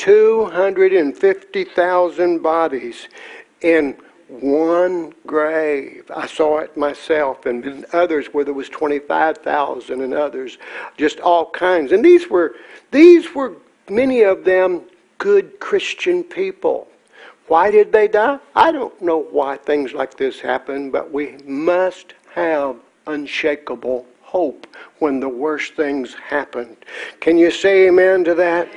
250,000 0.00 2.42
bodies 2.42 3.06
in 3.60 3.96
one 4.28 5.12
grave. 5.26 6.10
I 6.14 6.26
saw 6.26 6.60
it 6.60 6.76
myself, 6.76 7.44
and 7.44 7.84
others 7.92 8.28
where 8.28 8.44
there 8.44 8.54
was 8.54 8.70
25,000, 8.70 10.00
and 10.00 10.14
others 10.14 10.56
just 10.96 11.20
all 11.20 11.50
kinds. 11.50 11.92
And 11.92 12.02
these 12.02 12.30
were 12.30 12.54
these 12.90 13.34
were 13.34 13.56
many 13.90 14.22
of 14.22 14.44
them 14.44 14.84
good 15.18 15.60
Christian 15.60 16.24
people. 16.24 16.88
Why 17.50 17.72
did 17.72 17.90
they 17.90 18.06
die? 18.06 18.38
I 18.54 18.70
don't 18.70 19.02
know 19.02 19.18
why 19.18 19.56
things 19.56 19.92
like 19.92 20.16
this 20.16 20.38
happen, 20.38 20.92
but 20.92 21.10
we 21.10 21.36
must 21.44 22.14
have 22.32 22.76
unshakable 23.08 24.06
hope 24.22 24.68
when 25.00 25.18
the 25.18 25.28
worst 25.28 25.74
things 25.74 26.14
happen. 26.14 26.76
Can 27.18 27.36
you 27.36 27.50
say 27.50 27.88
amen 27.88 28.22
to 28.22 28.36
that? 28.36 28.68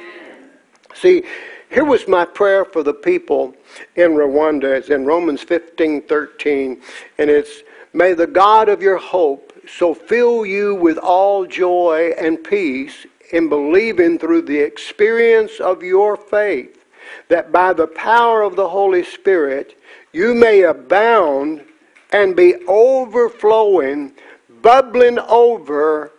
See, 0.96 1.22
here 1.70 1.86
was 1.86 2.08
my 2.08 2.26
prayer 2.26 2.66
for 2.66 2.82
the 2.82 2.96
people 2.96 3.56
in 3.96 4.14
Rwanda. 4.14 4.76
It's 4.76 4.90
in 4.90 5.06
Romans 5.06 5.44
15 5.44 6.02
13, 6.02 6.82
and 7.20 7.30
it's 7.30 7.62
May 7.94 8.14
the 8.14 8.26
God 8.26 8.70
of 8.70 8.82
your 8.82 8.98
hope 8.98 9.54
so 9.68 9.94
fill 9.94 10.48
you 10.48 10.74
with 10.74 10.98
all 10.98 11.46
joy 11.46 12.16
and 12.18 12.44
peace 12.44 13.06
in 13.32 13.50
believing 13.50 14.18
through 14.18 14.42
the 14.42 14.58
experience 14.58 15.60
of 15.60 15.84
your 15.84 16.18
faith, 16.18 16.83
that 17.30 17.52
by 17.52 17.74
the 17.74 17.88
power 17.88 18.42
of 18.42 18.56
the 18.56 18.70
Holy 18.70 19.04
Spirit 19.04 19.78
you 20.12 20.34
may 20.34 20.62
abound 20.62 21.64
and 22.12 22.36
be 22.36 22.56
overflowing, 22.68 24.14
bubbling 24.62 25.20
over 25.20 26.12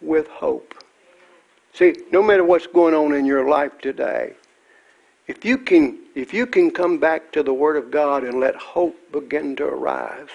with 0.00 0.28
hope. 0.28 0.74
See, 1.72 1.94
no 2.10 2.22
matter 2.22 2.44
what's 2.44 2.66
going 2.66 2.94
on 2.94 3.14
in 3.14 3.24
your 3.24 3.48
life 3.48 3.78
today, 3.80 4.34
if 5.26 5.44
you 5.44 5.56
can 5.56 5.98
if 6.14 6.34
you 6.34 6.46
can 6.46 6.70
come 6.70 6.98
back 6.98 7.32
to 7.32 7.42
the 7.42 7.54
word 7.54 7.76
of 7.76 7.90
God 7.90 8.22
and 8.24 8.38
let 8.38 8.54
hope 8.54 8.94
begin 9.12 9.56
to 9.56 9.64
arise, 9.64 10.28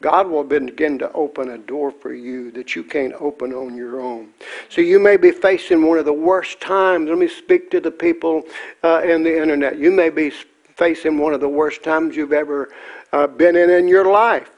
God 0.00 0.28
will 0.28 0.44
begin 0.44 0.98
to 1.00 1.12
open 1.12 1.50
a 1.50 1.58
door 1.58 1.90
for 1.90 2.14
you 2.14 2.52
that 2.52 2.76
you 2.76 2.84
can't 2.84 3.14
open 3.14 3.52
on 3.52 3.76
your 3.76 4.00
own. 4.00 4.28
So 4.68 4.80
you 4.80 5.00
may 5.00 5.16
be 5.16 5.32
facing 5.32 5.82
one 5.82 5.98
of 5.98 6.04
the 6.04 6.12
worst 6.12 6.60
times. 6.60 7.08
Let 7.08 7.18
me 7.18 7.26
speak 7.26 7.68
to 7.72 7.80
the 7.80 7.90
people 7.90 8.44
uh, 8.84 9.02
in 9.04 9.24
the 9.24 9.42
internet. 9.42 9.76
You 9.76 9.90
may 9.90 10.10
be 10.10 10.30
facing 10.76 11.18
one 11.18 11.34
of 11.34 11.40
the 11.40 11.48
worst 11.48 11.82
times 11.82 12.14
you've 12.14 12.32
ever 12.32 12.70
uh, 13.12 13.26
been 13.26 13.56
in 13.56 13.70
in 13.70 13.88
your 13.88 14.08
life. 14.10 14.50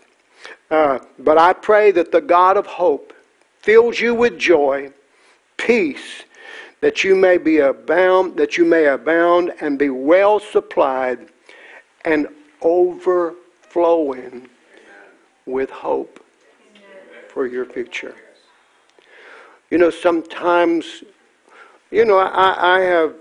Uh, 0.71 0.99
but 1.19 1.39
I 1.39 1.55
pray 1.55 1.91
that 1.93 2.13
the 2.13 2.21
God 2.21 2.59
of 2.59 2.67
hope 2.67 3.15
fills 3.61 3.99
you 3.99 4.15
with 4.15 4.39
joy, 4.39 4.93
peace, 5.57 6.25
that 6.83 7.03
you 7.03 7.17
may 7.17 7.39
be 7.39 7.59
abound, 7.59 8.37
that 8.37 8.59
you 8.59 8.67
may 8.67 8.87
abound 8.87 9.53
and 9.63 9.79
be 9.79 9.89
well 9.89 10.39
supplied 10.39 11.29
and 12.05 12.29
overflowing 12.61 14.50
with 15.47 15.71
hope 15.71 16.25
for 17.29 17.47
your 17.47 17.65
future. 17.65 18.15
You 19.71 19.79
know, 19.79 19.91
sometimes, 19.91 21.05
you 21.91 22.05
know, 22.05 22.19
I, 22.19 22.77
I 22.77 22.81
have 22.81 23.15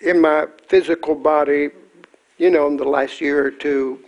in 0.00 0.20
my 0.20 0.46
physical 0.68 1.14
body, 1.14 1.70
you 2.38 2.50
know, 2.50 2.66
in 2.66 2.76
the 2.76 2.84
last 2.84 3.20
year 3.20 3.46
or 3.46 3.50
two, 3.50 4.00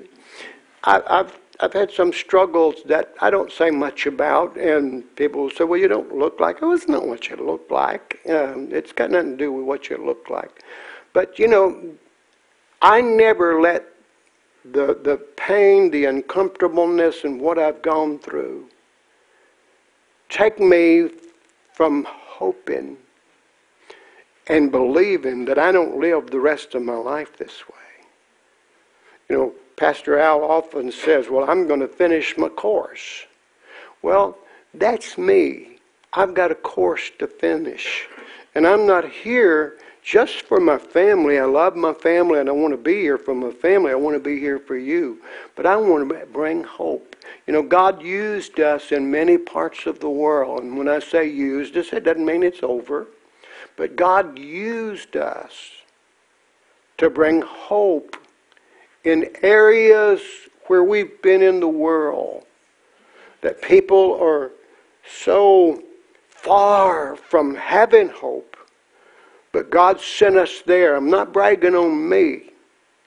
I, 0.84 1.02
I've 1.06 1.38
I've 1.58 1.72
had 1.72 1.90
some 1.90 2.12
struggles 2.12 2.76
that 2.84 3.14
I 3.22 3.30
don't 3.30 3.50
say 3.50 3.70
much 3.70 4.06
about, 4.06 4.58
and 4.58 5.04
people 5.16 5.42
will 5.42 5.50
say, 5.50 5.64
"Well, 5.64 5.80
you 5.80 5.88
don't 5.88 6.14
look 6.14 6.38
like." 6.38 6.62
Oh, 6.62 6.72
it's 6.72 6.86
not 6.86 7.06
what 7.06 7.30
you 7.30 7.36
look 7.36 7.70
like. 7.70 8.20
Um, 8.28 8.68
it's 8.70 8.92
got 8.92 9.10
nothing 9.10 9.32
to 9.32 9.36
do 9.36 9.52
with 9.52 9.64
what 9.64 9.88
you 9.88 9.96
look 9.96 10.28
like. 10.28 10.62
But 11.14 11.38
you 11.38 11.48
know, 11.48 11.94
I 12.82 13.00
never 13.00 13.60
let 13.60 13.84
the, 14.72 14.98
the 15.02 15.16
pain, 15.36 15.90
the 15.90 16.04
uncomfortableness, 16.06 17.24
and 17.24 17.40
what 17.40 17.58
I've 17.58 17.82
gone 17.82 18.18
through 18.18 18.68
take 20.28 20.58
me 20.58 21.08
from 21.72 22.06
hoping 22.08 22.96
and 24.48 24.70
believing 24.70 25.44
that 25.46 25.58
I 25.58 25.72
don't 25.72 26.00
live 26.00 26.30
the 26.30 26.40
rest 26.40 26.74
of 26.74 26.82
my 26.82 26.96
life 26.96 27.36
this 27.36 27.68
way. 27.68 27.74
You 29.28 29.36
know, 29.36 29.52
Pastor 29.76 30.18
Al 30.18 30.42
often 30.42 30.90
says, 30.92 31.28
Well, 31.28 31.48
I'm 31.50 31.66
going 31.66 31.80
to 31.80 31.88
finish 31.88 32.36
my 32.38 32.48
course. 32.48 33.26
Well, 34.02 34.38
that's 34.74 35.18
me. 35.18 35.78
I've 36.12 36.34
got 36.34 36.50
a 36.50 36.54
course 36.54 37.10
to 37.18 37.26
finish. 37.26 38.06
And 38.54 38.66
I'm 38.66 38.86
not 38.86 39.08
here 39.08 39.78
just 40.06 40.42
for 40.42 40.60
my 40.60 40.78
family. 40.78 41.40
I 41.40 41.44
love 41.46 41.74
my 41.74 41.92
family 41.92 42.38
and 42.38 42.48
I 42.48 42.52
want 42.52 42.72
to 42.72 42.78
be 42.78 43.00
here 43.00 43.18
for 43.18 43.34
my 43.34 43.50
family. 43.50 43.90
I 43.90 43.96
want 43.96 44.14
to 44.14 44.20
be 44.20 44.38
here 44.38 44.60
for 44.60 44.76
you. 44.76 45.20
But 45.56 45.66
I 45.66 45.74
want 45.74 46.08
to 46.08 46.26
bring 46.26 46.62
hope. 46.62 47.16
You 47.48 47.52
know, 47.52 47.62
God 47.62 48.00
used 48.00 48.60
us 48.60 48.92
in 48.92 49.10
many 49.10 49.36
parts 49.36 49.84
of 49.84 49.98
the 49.98 50.08
world. 50.08 50.62
And 50.62 50.78
when 50.78 50.86
I 50.88 51.00
say 51.00 51.28
used 51.28 51.76
us, 51.76 51.92
it 51.92 52.04
doesn't 52.04 52.24
mean 52.24 52.44
it's 52.44 52.62
over. 52.62 53.08
But 53.76 53.96
God 53.96 54.38
used 54.38 55.16
us 55.16 55.52
to 56.98 57.10
bring 57.10 57.42
hope 57.42 58.16
in 59.02 59.28
areas 59.42 60.20
where 60.68 60.84
we've 60.84 61.20
been 61.20 61.42
in 61.42 61.58
the 61.58 61.68
world 61.68 62.44
that 63.40 63.60
people 63.60 64.16
are 64.22 64.52
so 65.04 65.82
far 66.28 67.16
from 67.16 67.56
having 67.56 68.08
hope 68.08 68.55
but 69.56 69.70
God 69.70 70.02
sent 70.02 70.36
us 70.36 70.60
there. 70.66 70.96
I'm 70.96 71.08
not 71.08 71.32
bragging 71.32 71.74
on 71.74 72.10
me. 72.10 72.50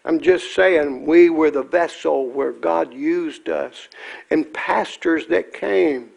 I'm 0.04 0.20
just 0.20 0.56
saying 0.56 1.06
we 1.06 1.30
were 1.30 1.52
the 1.52 1.62
vessel 1.62 2.26
where 2.26 2.54
God 2.54 2.92
used 2.92 3.50
us. 3.50 3.88
And 4.32 4.52
pastors 4.52 5.28
that 5.28 5.54
came 5.54 6.10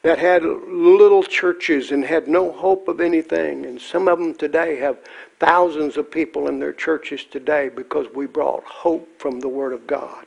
that 0.00 0.18
had 0.18 0.44
little 0.44 1.22
churches 1.22 1.90
and 1.90 2.02
had 2.02 2.26
no 2.26 2.52
hope 2.52 2.88
of 2.88 3.02
anything. 3.02 3.66
And 3.66 3.78
some 3.78 4.08
of 4.08 4.18
them 4.18 4.32
today 4.32 4.76
have 4.76 4.96
thousands 5.38 5.98
of 5.98 6.10
people 6.10 6.48
in 6.48 6.58
their 6.58 6.72
churches 6.72 7.26
today 7.26 7.68
because 7.68 8.06
we 8.14 8.24
brought 8.24 8.64
hope 8.64 9.06
from 9.20 9.40
the 9.40 9.48
Word 9.48 9.74
of 9.74 9.86
God. 9.86 10.24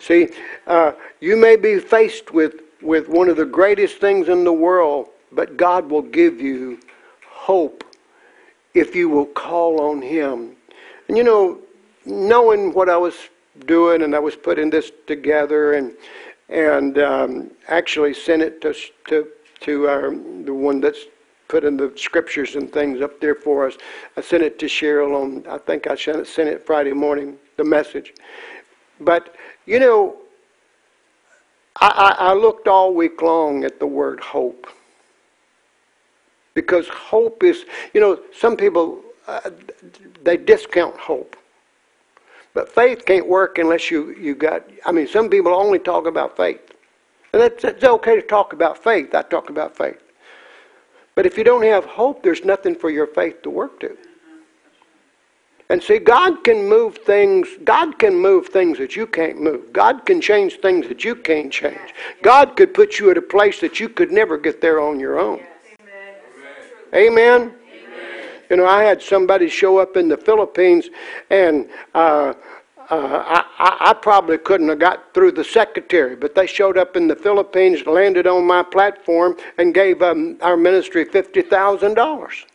See, 0.00 0.30
uh, 0.66 0.94
you 1.20 1.36
may 1.36 1.54
be 1.54 1.78
faced 1.78 2.32
with, 2.32 2.54
with 2.82 3.08
one 3.08 3.28
of 3.28 3.36
the 3.36 3.46
greatest 3.46 3.98
things 3.98 4.28
in 4.28 4.42
the 4.42 4.52
world, 4.52 5.10
but 5.30 5.56
God 5.56 5.88
will 5.88 6.02
give 6.02 6.40
you 6.40 6.80
hope 7.24 7.84
if 8.76 8.94
you 8.94 9.08
will 9.08 9.26
call 9.26 9.80
on 9.80 10.02
Him. 10.02 10.54
And 11.08 11.16
you 11.16 11.24
know, 11.24 11.58
knowing 12.04 12.72
what 12.74 12.88
I 12.88 12.96
was 12.96 13.14
doing, 13.66 14.02
and 14.02 14.14
I 14.14 14.18
was 14.18 14.36
putting 14.36 14.70
this 14.70 14.92
together, 15.06 15.72
and 15.72 15.94
and 16.48 16.98
um, 16.98 17.50
actually 17.68 18.14
sent 18.14 18.42
it 18.42 18.60
to 18.60 18.74
to 19.08 19.28
to 19.60 19.88
our, 19.88 20.10
the 20.10 20.52
one 20.52 20.80
that's 20.80 21.06
putting 21.48 21.76
the 21.76 21.92
scriptures 21.96 22.56
and 22.56 22.70
things 22.72 23.00
up 23.00 23.20
there 23.20 23.34
for 23.34 23.66
us. 23.66 23.76
I 24.16 24.20
sent 24.20 24.42
it 24.42 24.58
to 24.58 24.66
Cheryl 24.66 25.14
on. 25.20 25.46
I 25.48 25.58
think 25.58 25.86
I 25.86 25.94
sent 25.94 26.26
it, 26.48 26.66
Friday 26.66 26.92
morning. 26.92 27.38
The 27.56 27.64
message, 27.64 28.12
but 29.00 29.34
you 29.64 29.80
know, 29.80 30.18
I, 31.80 32.14
I, 32.20 32.30
I 32.30 32.34
looked 32.34 32.68
all 32.68 32.92
week 32.92 33.22
long 33.22 33.64
at 33.64 33.80
the 33.80 33.86
word 33.86 34.20
hope. 34.20 34.66
Because 36.56 36.88
hope 36.88 37.42
is, 37.42 37.66
you 37.92 38.00
know, 38.00 38.18
some 38.34 38.56
people, 38.56 39.02
uh, 39.28 39.50
they 40.24 40.38
discount 40.38 40.96
hope. 40.96 41.36
But 42.54 42.72
faith 42.72 43.04
can't 43.04 43.28
work 43.28 43.58
unless 43.58 43.90
you, 43.90 44.16
you 44.18 44.34
got, 44.34 44.64
I 44.86 44.90
mean, 44.90 45.06
some 45.06 45.28
people 45.28 45.52
only 45.52 45.78
talk 45.78 46.06
about 46.06 46.34
faith. 46.34 46.72
And 47.34 47.42
it's, 47.42 47.62
it's 47.62 47.84
okay 47.84 48.16
to 48.16 48.22
talk 48.22 48.54
about 48.54 48.82
faith. 48.82 49.14
I 49.14 49.20
talk 49.20 49.50
about 49.50 49.76
faith. 49.76 50.00
But 51.14 51.26
if 51.26 51.36
you 51.36 51.44
don't 51.44 51.62
have 51.62 51.84
hope, 51.84 52.22
there's 52.22 52.42
nothing 52.42 52.74
for 52.74 52.88
your 52.88 53.06
faith 53.06 53.42
to 53.42 53.50
work 53.50 53.78
to. 53.80 53.94
And 55.68 55.82
see, 55.82 55.98
God 55.98 56.42
can 56.42 56.66
move 56.66 56.96
things, 56.98 57.48
God 57.64 57.98
can 57.98 58.14
move 58.16 58.46
things 58.48 58.78
that 58.78 58.96
you 58.96 59.06
can't 59.06 59.42
move. 59.42 59.74
God 59.74 60.06
can 60.06 60.22
change 60.22 60.60
things 60.60 60.88
that 60.88 61.04
you 61.04 61.16
can't 61.16 61.52
change. 61.52 61.94
God 62.22 62.56
could 62.56 62.72
put 62.72 62.98
you 62.98 63.10
at 63.10 63.18
a 63.18 63.22
place 63.22 63.60
that 63.60 63.78
you 63.78 63.90
could 63.90 64.10
never 64.10 64.38
get 64.38 64.62
there 64.62 64.80
on 64.80 64.98
your 64.98 65.18
own. 65.20 65.44
Amen? 66.94 67.40
Amen? 67.42 67.52
You 68.50 68.56
know, 68.56 68.66
I 68.66 68.82
had 68.82 69.02
somebody 69.02 69.48
show 69.48 69.78
up 69.78 69.96
in 69.96 70.08
the 70.08 70.16
Philippines, 70.16 70.88
and 71.30 71.68
uh, 71.94 72.34
uh, 72.88 73.42
I, 73.58 73.76
I, 73.90 73.94
probably 73.94 74.38
couldn't 74.38 74.68
have 74.68 74.78
got 74.78 75.12
through 75.12 75.32
the 75.32 75.42
secretary, 75.42 76.14
but 76.14 76.36
they 76.36 76.46
showed 76.46 76.78
up 76.78 76.96
in 76.96 77.08
the 77.08 77.16
Philippines, 77.16 77.84
landed 77.84 78.28
on 78.28 78.46
my 78.46 78.62
platform, 78.62 79.36
and 79.58 79.74
gave 79.74 80.02
um, 80.02 80.38
our 80.40 80.56
ministry 80.56 81.04
fifty 81.04 81.42
thousand 81.42 81.94
dollars. 81.94 82.46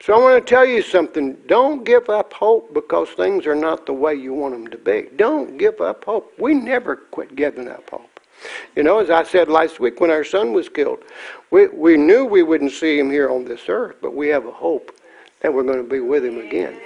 So 0.00 0.14
I 0.14 0.18
want 0.18 0.46
to 0.46 0.48
tell 0.48 0.64
you 0.64 0.82
something. 0.82 1.36
Don't 1.48 1.84
give 1.84 2.08
up 2.08 2.32
hope 2.32 2.72
because 2.72 3.08
things 3.10 3.44
are 3.44 3.56
not 3.56 3.86
the 3.86 3.92
way 3.92 4.14
you 4.14 4.32
want 4.32 4.54
them 4.54 4.68
to 4.68 4.78
be. 4.78 5.08
Don't 5.16 5.58
give 5.58 5.80
up 5.80 6.04
hope. 6.04 6.32
We 6.38 6.54
never 6.54 6.94
quit 6.94 7.34
giving 7.34 7.68
up 7.68 7.90
hope. 7.90 8.15
You 8.74 8.82
know, 8.82 8.98
as 8.98 9.10
I 9.10 9.22
said 9.24 9.48
last 9.48 9.80
week 9.80 10.00
when 10.00 10.10
our 10.10 10.24
son 10.24 10.52
was 10.52 10.68
killed, 10.68 11.00
we, 11.50 11.68
we 11.68 11.96
knew 11.96 12.24
we 12.24 12.42
wouldn't 12.42 12.72
see 12.72 12.98
him 12.98 13.10
here 13.10 13.30
on 13.30 13.44
this 13.44 13.68
earth, 13.68 13.96
but 14.02 14.14
we 14.14 14.28
have 14.28 14.46
a 14.46 14.52
hope 14.52 14.92
that 15.40 15.52
we're 15.52 15.62
going 15.62 15.82
to 15.82 15.88
be 15.88 16.00
with 16.00 16.24
him 16.24 16.38
again. 16.38 16.78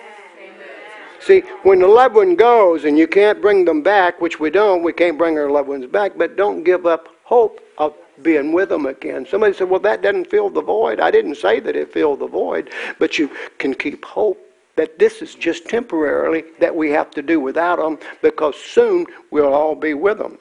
See, 1.21 1.41
when 1.65 1.81
the 1.81 1.87
loved 1.87 2.15
one 2.15 2.35
goes 2.35 2.85
and 2.85 2.97
you 2.97 3.07
can't 3.07 3.43
bring 3.43 3.65
them 3.65 3.83
back, 3.83 4.21
which 4.21 4.41
we 4.41 4.49
don't, 4.49 4.83
we 4.83 4.93
can't 4.93 5.19
bring 5.19 5.39
our 5.39 5.51
loved 5.51 5.69
ones 5.69 5.87
back, 5.87 6.13
but 6.17 6.37
don't 6.37 6.65
give 6.65 6.87
up 6.87 7.09
hope 7.25 7.61
of 7.77 7.95
being 8.23 8.53
with 8.53 8.71
them 8.71 8.87
again. 8.87 9.27
Somebody 9.27 9.53
said, 9.55 9.69
well, 9.69 9.81
that 9.81 10.03
doesn't 10.03 10.31
fill 10.31 10.51
the 10.51 10.63
void. 10.63 10.99
I 10.99 11.11
didn't 11.11 11.35
say 11.35 11.61
that 11.61 11.77
it 11.77 11.93
filled 11.93 12.21
the 12.21 12.27
void, 12.27 12.71
but 12.99 13.19
you 13.19 13.31
can 13.59 13.75
keep 13.75 14.05
hope 14.05 14.39
that 14.77 14.99
this 14.99 15.21
is 15.21 15.35
just 15.35 15.67
temporarily 15.67 16.45
that 16.59 16.75
we 16.75 16.91
have 16.91 17.11
to 17.11 17.23
do 17.23 17.39
without 17.39 17.77
them 17.77 17.99
because 18.23 18.57
soon 18.57 19.07
we'll 19.31 19.53
all 19.53 19.75
be 19.75 19.93
with 19.93 20.19
them. 20.19 20.39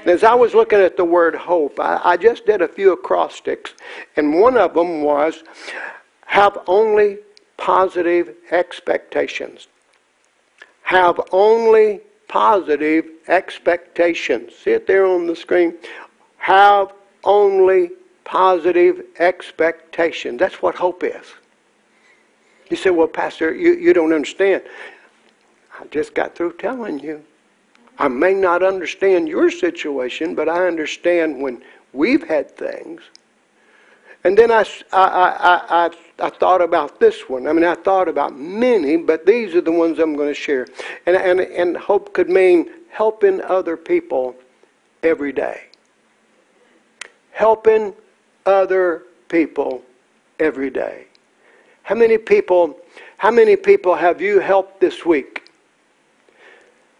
And 0.00 0.08
as 0.08 0.24
I 0.24 0.34
was 0.34 0.54
looking 0.54 0.78
at 0.78 0.96
the 0.96 1.04
word 1.04 1.34
hope, 1.34 1.78
I, 1.80 2.00
I 2.04 2.16
just 2.16 2.46
did 2.46 2.62
a 2.62 2.68
few 2.68 2.92
acrostics, 2.92 3.74
and 4.16 4.40
one 4.40 4.56
of 4.56 4.74
them 4.74 5.02
was 5.02 5.42
have 6.26 6.58
only 6.66 7.18
positive 7.56 8.34
expectations. 8.50 9.68
Have 10.82 11.20
only 11.32 12.00
positive 12.28 13.06
expectations. 13.26 14.54
See 14.54 14.70
it 14.70 14.86
there 14.86 15.06
on 15.06 15.26
the 15.26 15.36
screen? 15.36 15.74
Have 16.38 16.92
only 17.24 17.90
positive 18.24 19.02
expectations. 19.18 20.38
That's 20.38 20.62
what 20.62 20.74
hope 20.74 21.02
is. 21.02 21.26
You 22.70 22.76
say, 22.76 22.90
well, 22.90 23.08
Pastor, 23.08 23.54
you, 23.54 23.74
you 23.74 23.92
don't 23.92 24.12
understand. 24.12 24.62
I 25.80 25.86
just 25.86 26.14
got 26.14 26.34
through 26.34 26.54
telling 26.54 26.98
you. 26.98 27.24
I 27.98 28.08
may 28.08 28.34
not 28.34 28.62
understand 28.62 29.28
your 29.28 29.50
situation, 29.50 30.34
but 30.34 30.48
I 30.48 30.66
understand 30.66 31.42
when 31.42 31.62
we've 31.92 32.22
had 32.22 32.56
things. 32.56 33.02
And 34.24 34.36
then 34.36 34.50
I, 34.50 34.64
I, 34.92 35.04
I, 35.04 35.86
I, 35.86 35.90
I 36.18 36.30
thought 36.30 36.60
about 36.60 37.00
this 37.00 37.28
one. 37.28 37.46
I 37.46 37.52
mean, 37.52 37.64
I 37.64 37.74
thought 37.74 38.08
about 38.08 38.36
many, 38.36 38.96
but 38.96 39.26
these 39.26 39.54
are 39.54 39.60
the 39.60 39.72
ones 39.72 39.98
I'm 39.98 40.16
going 40.16 40.28
to 40.28 40.34
share. 40.34 40.66
And, 41.06 41.16
and, 41.16 41.40
and 41.40 41.76
hope 41.76 42.12
could 42.12 42.28
mean 42.28 42.70
helping 42.90 43.40
other 43.42 43.76
people 43.76 44.34
every 45.02 45.32
day. 45.32 45.62
Helping 47.30 47.94
other 48.44 49.04
people 49.28 49.82
every 50.40 50.70
day. 50.70 51.06
How 51.82 51.94
many 51.94 52.18
people, 52.18 52.78
how 53.16 53.30
many 53.30 53.56
people 53.56 53.94
have 53.94 54.20
you 54.20 54.40
helped 54.40 54.80
this 54.80 55.06
week? 55.06 55.37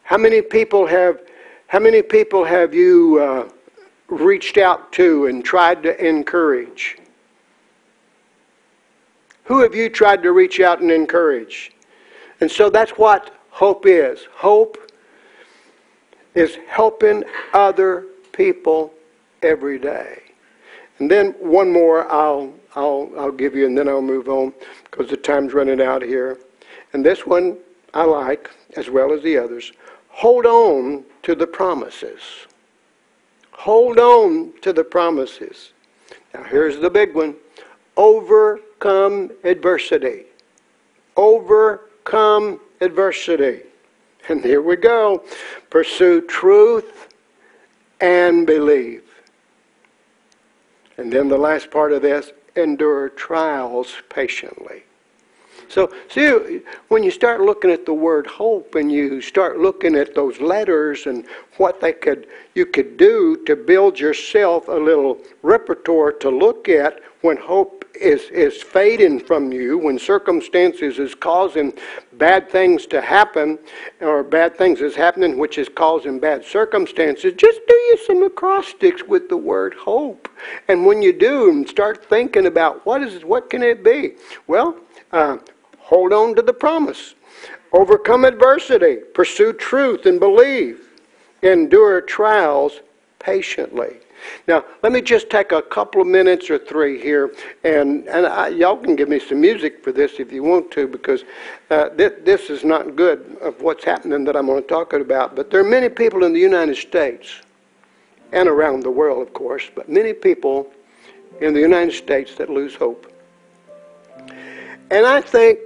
How 0.09 0.17
many 0.17 0.41
people 0.41 0.87
have, 0.87 1.21
how 1.67 1.81
many 1.81 2.01
people 2.01 2.43
have 2.43 2.73
you 2.73 3.21
uh, 3.21 3.47
reached 4.09 4.57
out 4.57 4.91
to 4.93 5.27
and 5.27 5.45
tried 5.45 5.83
to 5.83 6.03
encourage? 6.03 6.97
Who 9.45 9.61
have 9.61 9.75
you 9.75 9.91
tried 9.91 10.23
to 10.23 10.33
reach 10.33 10.61
out 10.61 10.81
and 10.81 10.91
encourage? 10.91 11.73
And 12.41 12.51
so 12.51 12.71
that's 12.71 12.93
what 12.93 13.35
hope 13.51 13.85
is. 13.85 14.27
Hope 14.33 14.79
is 16.35 16.57
helping 16.67 17.23
other 17.53 18.07
people 18.33 18.95
every 19.43 19.79
day. 19.79 20.23
And 21.01 21.11
then 21.11 21.33
one 21.33 21.71
more 21.71 22.11
I'll, 22.11 22.55
I'll, 22.75 23.11
I'll 23.19 23.31
give 23.31 23.55
you, 23.55 23.67
and 23.67 23.77
then 23.77 23.91
I'll 23.91 24.01
move 24.01 24.31
on 24.31 24.55
because 24.91 25.11
the 25.11 25.19
time's 25.19 25.53
running 25.53 25.83
out 25.83 26.01
here. 26.01 26.39
And 26.95 27.05
this 27.05 27.27
one 27.27 27.59
I 27.93 28.05
like 28.05 28.49
as 28.79 28.89
well 28.89 29.13
as 29.13 29.23
the 29.23 29.37
others. 29.37 29.73
Hold 30.19 30.47
on 30.47 31.05
to 31.23 31.37
the 31.37 31.47
promises. 31.47 32.21
Hold 33.53 34.01
on 34.01 34.53
to 34.62 34.73
the 34.73 34.83
promises. 34.83 35.73
Now, 36.35 36.43
here's 36.43 36.81
the 36.81 36.91
big 36.91 37.14
one 37.14 37.37
overcome 37.97 39.31
adversity. 39.45 40.25
Overcome 41.16 42.59
adversity. 42.81 43.61
And 44.29 44.43
here 44.43 44.61
we 44.61 44.75
go. 44.75 45.23
Pursue 45.71 46.23
truth 46.23 47.14
and 48.01 48.45
believe. 48.45 49.05
And 50.97 51.12
then 51.12 51.29
the 51.29 51.39
last 51.39 51.71
part 51.71 51.93
of 51.93 52.03
this 52.03 52.33
endure 52.57 53.09
trials 53.11 53.95
patiently. 54.09 54.83
So, 55.69 55.93
see, 56.09 56.61
when 56.89 57.03
you 57.03 57.11
start 57.11 57.41
looking 57.41 57.71
at 57.71 57.85
the 57.85 57.93
word 57.93 58.27
hope 58.27 58.75
and 58.75 58.91
you 58.91 59.21
start 59.21 59.59
looking 59.59 59.95
at 59.97 60.14
those 60.14 60.41
letters 60.41 61.07
and 61.07 61.27
what 61.59 61.81
they 61.81 61.93
could, 61.93 62.27
you 62.55 62.64
could 62.64 62.97
do 62.97 63.45
to 63.45 63.55
build 63.55 64.01
yourself 64.01 64.69
a 64.69 64.73
little 64.73 65.19
repertoire 65.43 66.12
to 66.12 66.31
look 66.31 66.69
at 66.69 67.01
when 67.21 67.37
hope 67.37 67.85
is, 68.01 68.23
is 68.31 68.62
fading 68.62 69.19
from 69.19 69.53
you, 69.53 69.77
when 69.77 69.99
circumstances 69.99 70.99
is 70.99 71.14
causing 71.14 71.73
bad 72.12 72.49
things 72.49 72.87
to 72.87 73.01
happen, 73.01 73.59
or 74.01 74.23
bad 74.23 74.57
things 74.57 74.81
is 74.81 74.95
happening 74.95 75.37
which 75.37 75.59
is 75.59 75.69
causing 75.69 76.19
bad 76.19 76.45
circumstances, 76.45 77.33
just 77.37 77.61
do 77.66 77.75
you 77.75 77.99
some 78.07 78.23
acrostics 78.23 79.03
with 79.03 79.29
the 79.29 79.37
word 79.37 79.75
hope. 79.75 80.29
And 80.69 80.87
when 80.87 81.03
you 81.03 81.12
do, 81.12 81.51
and 81.51 81.69
start 81.69 82.05
thinking 82.05 82.47
about 82.47 82.87
what 82.87 83.03
is 83.03 83.25
what 83.25 83.51
can 83.51 83.62
it 83.62 83.83
be? 83.83 84.14
Well, 84.47 84.77
uh, 85.12 85.39
hold 85.89 86.12
on 86.12 86.34
to 86.34 86.43
the 86.43 86.53
promise. 86.53 87.14
Overcome 87.72 88.26
adversity, 88.26 88.97
pursue 89.14 89.55
truth 89.55 90.05
and 90.05 90.20
believe, 90.20 90.89
endure 91.43 92.03
trials 92.03 92.80
patiently. 93.18 93.97
Now, 94.47 94.64
let 94.82 94.93
me 94.93 95.01
just 95.01 95.30
take 95.30 95.53
a 95.53 95.62
couple 95.62 96.03
of 96.03 96.07
minutes 96.07 96.51
or 96.51 96.59
three 96.59 97.01
here, 97.01 97.32
and, 97.64 98.07
and 98.09 98.26
I, 98.26 98.49
y'all 98.49 98.76
can 98.76 98.97
give 98.97 99.09
me 99.09 99.18
some 99.18 99.41
music 99.41 99.82
for 99.82 99.93
this 99.93 100.18
if 100.18 100.30
you 100.30 100.43
want 100.43 100.70
to, 100.72 100.86
because 100.89 101.24
uh, 101.70 101.89
th- 101.91 102.24
this 102.24 102.51
is 102.51 102.64
not 102.64 102.97
good 102.97 103.39
of 103.41 103.62
what's 103.62 103.84
happening 103.84 104.24
that 104.24 104.36
I'm 104.36 104.47
going 104.47 104.61
to 104.61 104.68
talk 104.68 104.93
about. 104.93 105.36
But 105.36 105.51
there 105.51 105.61
are 105.61 105.70
many 105.70 105.89
people 105.89 106.24
in 106.24 106.32
the 106.32 106.41
United 106.41 106.76
States, 106.76 107.41
and 108.32 108.49
around 108.49 108.82
the 108.82 108.91
world, 108.91 109.26
of 109.26 109.32
course, 109.32 109.70
but 109.74 109.89
many 109.89 110.12
people 110.12 110.70
in 111.41 111.55
the 111.55 111.61
United 111.61 111.93
States 111.93 112.34
that 112.34 112.51
lose 112.51 112.74
hope. 112.74 113.11
And 114.91 115.07
I 115.07 115.20
think 115.20 115.61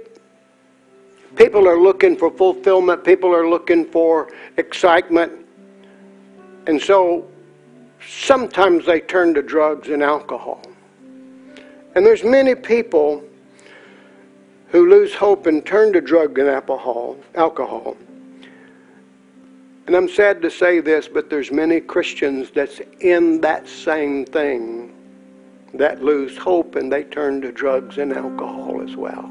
people 1.35 1.67
are 1.67 1.79
looking 1.79 2.15
for 2.15 2.29
fulfillment, 2.31 3.03
people 3.03 3.33
are 3.33 3.47
looking 3.49 3.85
for 3.85 4.31
excitement. 4.57 5.31
And 6.67 6.81
so 6.81 7.27
sometimes 8.07 8.85
they 8.85 8.99
turn 8.99 9.33
to 9.33 9.41
drugs 9.41 9.89
and 9.89 10.03
alcohol. 10.03 10.61
And 11.95 12.05
there's 12.05 12.23
many 12.23 12.55
people 12.55 13.23
who 14.69 14.89
lose 14.89 15.13
hope 15.13 15.45
and 15.45 15.65
turn 15.65 15.93
to 15.93 16.01
drug 16.01 16.39
and 16.39 16.49
alcohol, 16.49 17.17
alcohol. 17.35 17.95
And 19.85 19.95
I'm 19.95 20.07
sad 20.07 20.41
to 20.41 20.49
say 20.49 20.79
this, 20.79 21.07
but 21.07 21.29
there's 21.29 21.51
many 21.51 21.81
Christians 21.81 22.51
that's 22.51 22.79
in 23.01 23.41
that 23.41 23.67
same 23.67 24.25
thing 24.25 24.95
that 25.73 26.03
lose 26.03 26.37
hope 26.37 26.75
and 26.75 26.91
they 26.91 27.03
turn 27.03 27.41
to 27.41 27.51
drugs 27.51 27.97
and 27.97 28.13
alcohol 28.13 28.81
as 28.81 28.95
well. 28.95 29.29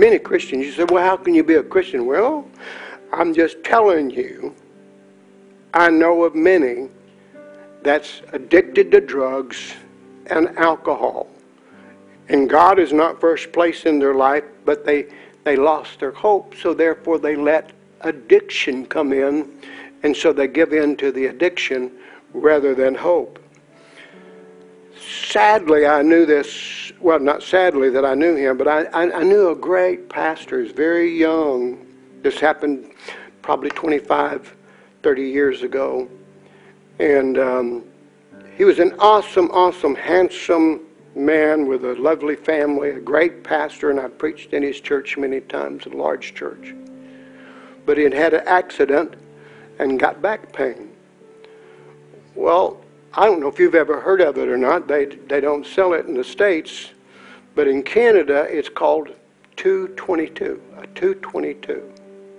Many 0.00 0.18
Christians, 0.18 0.64
you 0.64 0.72
say, 0.72 0.84
well, 0.84 1.04
how 1.04 1.18
can 1.18 1.34
you 1.34 1.44
be 1.44 1.56
a 1.56 1.62
Christian? 1.62 2.06
Well, 2.06 2.48
I'm 3.12 3.34
just 3.34 3.62
telling 3.62 4.08
you 4.08 4.54
I 5.74 5.90
know 5.90 6.24
of 6.24 6.34
many 6.34 6.88
that's 7.82 8.22
addicted 8.32 8.90
to 8.92 9.02
drugs 9.02 9.74
and 10.28 10.56
alcohol. 10.56 11.28
And 12.30 12.48
God 12.48 12.78
is 12.78 12.94
not 12.94 13.20
first 13.20 13.52
place 13.52 13.84
in 13.84 13.98
their 13.98 14.14
life, 14.14 14.44
but 14.64 14.86
they, 14.86 15.12
they 15.44 15.56
lost 15.56 16.00
their 16.00 16.12
hope, 16.12 16.54
so 16.54 16.72
therefore 16.72 17.18
they 17.18 17.36
let 17.36 17.70
addiction 18.00 18.86
come 18.86 19.12
in, 19.12 19.52
and 20.02 20.16
so 20.16 20.32
they 20.32 20.48
give 20.48 20.72
in 20.72 20.96
to 20.96 21.12
the 21.12 21.26
addiction 21.26 21.92
rather 22.32 22.74
than 22.74 22.94
hope. 22.94 23.38
Sadly, 25.00 25.86
I 25.86 26.02
knew 26.02 26.26
this, 26.26 26.92
well, 27.00 27.18
not 27.18 27.42
sadly 27.42 27.88
that 27.90 28.04
I 28.04 28.14
knew 28.14 28.34
him, 28.34 28.58
but 28.58 28.68
I, 28.68 28.82
I, 28.84 29.20
I 29.20 29.22
knew 29.22 29.50
a 29.50 29.54
great 29.54 30.08
pastor. 30.08 30.62
He's 30.62 30.72
very 30.72 31.10
young. 31.16 31.86
This 32.22 32.38
happened 32.38 32.92
probably 33.42 33.70
25 33.70 34.54
30 35.02 35.22
years 35.22 35.62
ago. 35.62 36.08
And 36.98 37.38
um, 37.38 37.84
he 38.56 38.64
was 38.64 38.78
an 38.78 38.94
awesome, 38.98 39.50
awesome, 39.52 39.94
handsome 39.94 40.82
man 41.14 41.66
with 41.66 41.84
a 41.84 41.94
lovely 41.94 42.36
family, 42.36 42.90
a 42.90 43.00
great 43.00 43.42
pastor, 43.42 43.90
and 43.90 43.98
I 43.98 44.08
preached 44.08 44.52
in 44.52 44.62
his 44.62 44.80
church 44.80 45.16
many 45.16 45.40
times, 45.40 45.86
a 45.86 45.90
large 45.90 46.34
church. 46.34 46.74
But 47.86 47.96
he 47.96 48.04
had 48.04 48.12
had 48.12 48.34
an 48.34 48.46
accident 48.46 49.14
and 49.78 49.98
got 49.98 50.20
back 50.20 50.52
pain. 50.52 50.92
Well, 52.34 52.84
I 53.14 53.26
don't 53.26 53.40
know 53.40 53.48
if 53.48 53.58
you've 53.58 53.74
ever 53.74 54.00
heard 54.00 54.20
of 54.20 54.38
it 54.38 54.48
or 54.48 54.56
not. 54.56 54.86
They, 54.86 55.06
they 55.06 55.40
don't 55.40 55.66
sell 55.66 55.94
it 55.94 56.06
in 56.06 56.14
the 56.14 56.22
States, 56.22 56.90
but 57.56 57.66
in 57.66 57.82
Canada 57.82 58.46
it's 58.48 58.68
called 58.68 59.08
222, 59.56 60.62
a 60.76 60.86
222. 60.88 61.92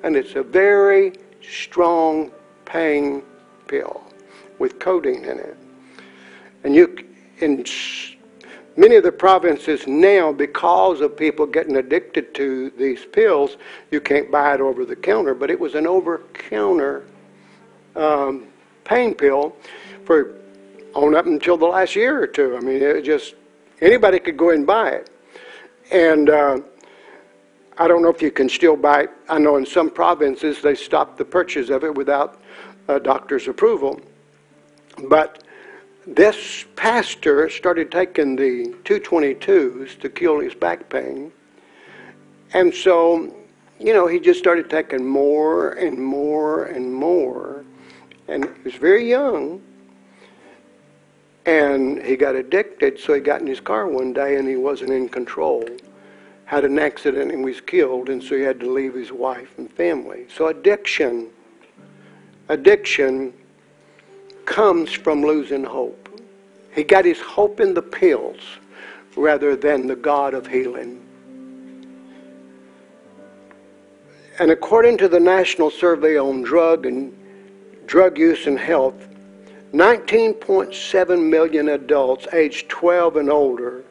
And 0.03 0.15
it's 0.15 0.35
a 0.35 0.43
very 0.43 1.13
strong 1.41 2.31
pain 2.63 3.21
pill 3.67 4.01
with 4.59 4.79
codeine 4.79 5.25
in 5.25 5.39
it. 5.39 5.57
And 6.63 6.73
you, 6.73 7.05
in 7.39 7.65
many 8.77 8.95
of 8.95 9.03
the 9.03 9.11
provinces 9.11 9.87
now, 9.87 10.31
because 10.31 11.01
of 11.01 11.17
people 11.17 11.45
getting 11.45 11.77
addicted 11.77 12.33
to 12.35 12.69
these 12.71 13.05
pills, 13.05 13.57
you 13.91 13.99
can't 13.99 14.31
buy 14.31 14.53
it 14.53 14.61
over 14.61 14.85
the 14.85 14.95
counter. 14.95 15.33
But 15.33 15.51
it 15.51 15.59
was 15.59 15.75
an 15.75 15.85
over 15.85 16.19
counter 16.33 17.05
um, 17.97 18.47
pain 18.85 19.13
pill 19.13 19.55
for 20.05 20.40
on 20.93 21.15
up 21.15 21.25
until 21.25 21.57
the 21.57 21.65
last 21.65 21.95
year 21.95 22.21
or 22.21 22.27
two. 22.27 22.55
I 22.55 22.59
mean, 22.59 22.81
it 22.81 23.03
just 23.03 23.35
anybody 23.81 24.19
could 24.19 24.37
go 24.37 24.49
and 24.49 24.65
buy 24.65 24.89
it, 24.89 25.09
and 25.91 26.29
uh, 26.29 26.59
I 27.77 27.87
don't 27.87 28.01
know 28.01 28.09
if 28.09 28.21
you 28.21 28.31
can 28.31 28.49
still 28.49 28.75
buy 28.75 29.03
it. 29.03 29.09
I 29.29 29.39
know 29.39 29.57
in 29.57 29.65
some 29.65 29.89
provinces 29.89 30.61
they 30.61 30.75
stopped 30.75 31.17
the 31.17 31.25
purchase 31.25 31.69
of 31.69 31.83
it 31.83 31.95
without 31.95 32.41
a 32.87 32.99
doctor's 32.99 33.47
approval, 33.47 33.99
but 35.09 35.43
this 36.05 36.65
pastor 36.75 37.49
started 37.49 37.91
taking 37.91 38.35
the 38.35 38.75
222s 38.83 39.99
to 39.99 40.09
kill 40.09 40.39
his 40.39 40.53
back 40.53 40.89
pain. 40.89 41.31
And 42.53 42.73
so, 42.73 43.33
you 43.79 43.93
know, 43.93 44.07
he 44.07 44.19
just 44.19 44.39
started 44.39 44.69
taking 44.69 45.05
more 45.05 45.73
and 45.73 45.97
more 45.97 46.65
and 46.65 46.93
more. 46.93 47.63
And 48.27 48.45
he 48.45 48.63
was 48.63 48.75
very 48.75 49.07
young. 49.07 49.61
And 51.45 52.01
he 52.03 52.15
got 52.15 52.35
addicted, 52.35 52.99
so 52.99 53.13
he 53.13 53.19
got 53.19 53.41
in 53.41 53.47
his 53.47 53.59
car 53.59 53.87
one 53.87 54.13
day 54.13 54.35
and 54.35 54.47
he 54.47 54.55
wasn't 54.55 54.91
in 54.91 55.09
control. 55.09 55.67
Had 56.45 56.65
an 56.65 56.77
accident 56.77 57.31
and 57.31 57.43
was 57.43 57.61
killed, 57.61 58.09
and 58.09 58.21
so 58.21 58.35
he 58.35 58.41
had 58.41 58.59
to 58.59 58.69
leave 58.69 58.93
his 58.93 59.11
wife 59.11 59.57
and 59.57 59.71
family. 59.71 60.25
So 60.35 60.47
addiction, 60.47 61.29
addiction 62.49 63.33
comes 64.45 64.91
from 64.91 65.23
losing 65.23 65.63
hope. 65.63 66.09
He 66.75 66.83
got 66.83 67.05
his 67.05 67.19
hope 67.19 67.59
in 67.59 67.73
the 67.73 67.81
pills 67.81 68.39
rather 69.15 69.55
than 69.55 69.87
the 69.87 69.95
God 69.95 70.33
of 70.33 70.47
healing. 70.47 71.01
And 74.39 74.51
according 74.51 74.97
to 74.99 75.07
the 75.07 75.19
National 75.19 75.69
Survey 75.69 76.17
on 76.17 76.41
Drug 76.41 76.85
and 76.85 77.15
Drug 77.85 78.17
Use 78.17 78.47
and 78.47 78.57
Health, 78.57 79.07
19.7 79.73 81.29
million 81.29 81.69
adults 81.69 82.27
aged 82.33 82.67
12 82.67 83.15
and 83.15 83.29
older 83.29 83.83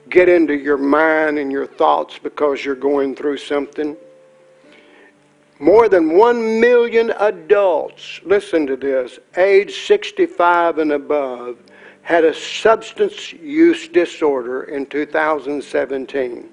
get 0.09 0.27
into 0.27 0.55
your 0.55 0.77
mind 0.77 1.37
and 1.37 1.51
your 1.51 1.67
thoughts 1.67 2.17
because 2.17 2.65
you're 2.65 2.75
going 2.75 3.15
through 3.15 3.37
something. 3.37 3.95
More 5.59 5.87
than 5.89 6.17
1 6.17 6.59
million 6.59 7.11
adults, 7.19 8.21
listen 8.23 8.65
to 8.67 8.77
this, 8.77 9.19
age 9.37 9.85
65 9.85 10.79
and 10.79 10.93
above, 10.93 11.57
had 12.01 12.23
a 12.23 12.33
substance 12.33 13.33
use 13.33 13.89
disorder 13.89 14.63
in 14.63 14.85
2017. 14.85 16.49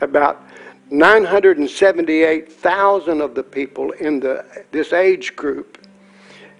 About 0.00 0.42
978,000 0.90 3.20
of 3.20 3.34
the 3.34 3.42
people 3.42 3.90
in 3.92 4.18
the, 4.18 4.64
this 4.72 4.92
age 4.92 5.36
group 5.36 5.75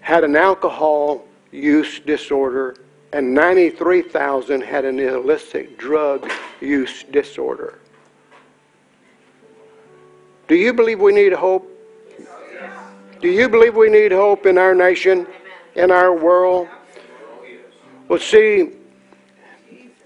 had 0.07 0.22
an 0.22 0.36
alcohol 0.36 1.24
use 1.50 1.98
disorder 1.98 2.76
and 3.12 3.34
93,000 3.34 4.61
had 4.61 4.84
an 4.84 5.00
illicit 5.00 5.76
drug 5.78 6.30
use 6.61 7.02
disorder. 7.11 7.80
Do 10.46 10.54
you 10.54 10.72
believe 10.72 11.00
we 11.00 11.12
need 11.12 11.32
hope? 11.32 11.68
Do 13.20 13.28
you 13.28 13.48
believe 13.48 13.74
we 13.74 13.90
need 13.90 14.12
hope 14.12 14.46
in 14.46 14.59
our 14.59 14.76
nation, 14.76 15.26
in 15.74 15.90
our 15.90 16.16
world? 16.16 16.68
Well, 18.07 18.20
see, 18.20 18.74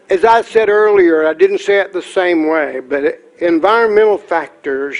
as 0.08 0.24
I 0.24 0.40
said 0.40 0.70
earlier, 0.70 1.26
I 1.26 1.34
didn't 1.34 1.58
say 1.58 1.78
it 1.78 1.92
the 1.92 2.00
same 2.00 2.46
way, 2.46 2.80
but 2.80 3.20
environmental 3.38 4.16
factors, 4.16 4.96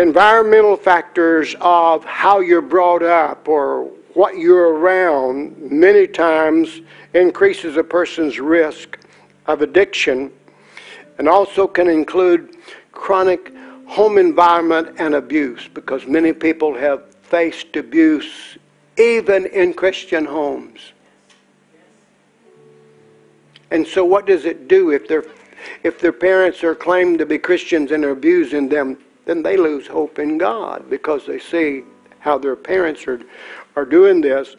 environmental 0.00 0.76
factors 0.76 1.54
of 1.60 2.04
how 2.04 2.40
you're 2.40 2.62
brought 2.62 3.02
up 3.02 3.46
or 3.48 3.84
what 4.14 4.38
you're 4.38 4.74
around 4.74 5.56
many 5.70 6.06
times 6.06 6.80
increases 7.14 7.76
a 7.76 7.84
person's 7.84 8.40
risk 8.40 8.98
of 9.46 9.62
addiction 9.62 10.32
and 11.18 11.28
also 11.28 11.66
can 11.66 11.88
include 11.88 12.56
chronic 12.92 13.52
home 13.86 14.16
environment 14.16 14.96
and 14.98 15.14
abuse 15.14 15.68
because 15.74 16.06
many 16.06 16.32
people 16.32 16.74
have 16.74 17.14
faced 17.22 17.76
abuse 17.76 18.56
even 18.96 19.46
in 19.46 19.74
Christian 19.74 20.24
homes. 20.24 20.92
And 23.70 23.86
so 23.86 24.04
what 24.04 24.26
does 24.26 24.44
it 24.46 24.66
do 24.66 24.90
if 24.90 25.06
their 25.06 25.24
if 25.82 26.00
their 26.00 26.12
parents 26.12 26.64
are 26.64 26.74
claimed 26.74 27.18
to 27.18 27.26
be 27.26 27.36
Christians 27.36 27.90
and 27.90 28.02
are 28.02 28.10
abusing 28.10 28.68
them, 28.68 28.96
then 29.30 29.44
they 29.44 29.56
lose 29.56 29.86
hope 29.86 30.18
in 30.18 30.38
God 30.38 30.90
because 30.90 31.24
they 31.24 31.38
see 31.38 31.84
how 32.18 32.36
their 32.36 32.56
parents 32.56 33.06
are 33.06 33.20
are 33.76 33.84
doing 33.84 34.20
this. 34.20 34.56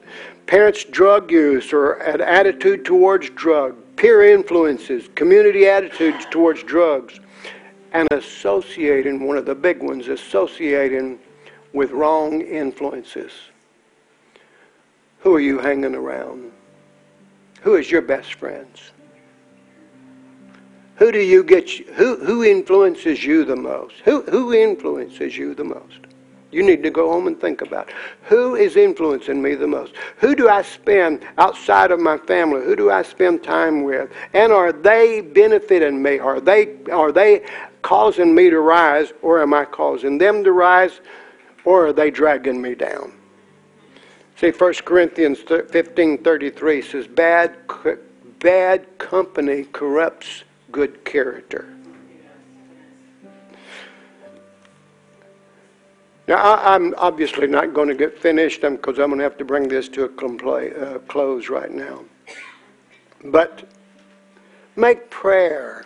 Parents' 0.48 0.86
drug 0.86 1.30
use 1.30 1.74
or 1.74 1.96
an 1.96 2.22
attitude 2.22 2.86
towards 2.86 3.30
drug, 3.32 3.76
peer 3.98 4.34
influences, 4.34 5.10
community 5.16 5.68
attitudes 5.68 6.26
towards 6.32 6.64
drugs, 6.64 7.20
and 7.92 8.08
associating, 8.14 9.28
one 9.28 9.36
of 9.36 9.46
the 9.46 9.54
big 9.54 9.84
ones, 9.84 10.08
associating 10.08 11.20
with 11.74 11.92
wrong 11.92 12.40
influences. 12.40 13.34
Who 15.20 15.36
are 15.36 15.42
you 15.42 15.60
hanging 15.60 15.96
around? 15.96 16.50
Who 17.62 17.76
is 17.76 17.92
your 17.92 18.02
best 18.02 18.36
friends? 18.36 18.92
Who 21.02 21.12
do 21.12 21.20
you 21.20 21.44
get? 21.44 21.68
Who 21.96 22.16
who 22.18 22.44
influences 22.44 23.26
you 23.26 23.44
the 23.44 23.56
most? 23.56 23.96
Who 24.06 24.22
who 24.22 24.54
influences 24.54 25.36
you 25.36 25.56
the 25.56 25.64
most? 25.64 25.98
You 26.52 26.62
need 26.62 26.84
to 26.84 26.92
go 26.92 27.12
home 27.12 27.26
and 27.26 27.42
think 27.42 27.62
about 27.62 27.90
it. 27.90 27.96
who 28.26 28.54
is 28.54 28.76
influencing 28.76 29.42
me 29.42 29.56
the 29.56 29.66
most. 29.66 29.94
Who 30.18 30.36
do 30.36 30.48
I 30.48 30.62
spend 30.62 31.26
outside 31.40 31.90
of 31.90 32.00
my 32.00 32.20
family? 32.20 32.64
Who 32.64 32.76
do 32.76 32.92
I 32.92 33.02
spend 33.02 33.42
time 33.42 33.82
with? 33.82 34.12
And 34.34 34.52
are 34.52 34.72
they 34.72 35.22
benefiting 35.22 36.04
me? 36.04 36.20
Are 36.20 36.40
they 36.40 36.78
are 36.92 37.12
they 37.12 37.48
causing 37.82 38.36
me 38.36 38.52
to 38.52 38.60
rise, 38.60 39.12
or 39.24 39.42
am 39.42 39.56
I 39.56 39.66
causing 39.66 40.20
them 40.20 40.44
to 40.44 40.52
rise, 40.52 41.02
or 41.66 41.88
are 41.88 41.94
they 41.94 42.12
dragging 42.12 42.62
me 42.62 42.76
down? 42.76 43.12
See, 44.36 44.52
1 44.52 44.86
Corinthians 44.86 45.40
15:33 45.40 46.84
says, 46.84 47.08
"Bad 47.08 47.56
bad 48.38 49.00
company 49.00 49.64
corrupts 49.64 50.44
good 50.72 51.04
character." 51.06 51.68
Now, 56.28 56.38
I, 56.38 56.76
I'm 56.76 56.94
obviously 56.98 57.48
not 57.48 57.74
going 57.74 57.90
to 57.90 57.96
get 57.96 58.18
finished 58.18 58.62
because 58.62 59.00
I'm 59.00 59.08
going 59.08 59.18
to 59.18 59.24
have 59.24 59.38
to 59.38 59.46
bring 59.46 59.68
this 59.68 59.90
to 59.90 60.06
a 60.06 60.10
compla- 60.10 60.82
uh, 60.82 61.00
close 61.00 61.50
right 61.50 61.72
now. 61.72 62.06
But 63.26 63.68
make 64.76 65.10
prayer 65.10 65.86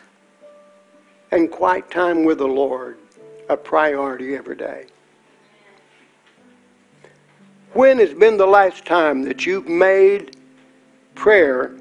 and 1.31 1.49
quiet 1.49 1.89
time 1.89 2.23
with 2.23 2.37
the 2.37 2.47
Lord 2.47 2.99
a 3.49 3.57
priority 3.57 4.35
every 4.35 4.55
day. 4.55 4.85
When 7.73 7.97
has 7.99 8.13
been 8.13 8.37
the 8.37 8.45
last 8.45 8.85
time 8.85 9.23
that 9.23 9.45
you've 9.45 9.67
made 9.67 10.37
prayer 11.13 11.75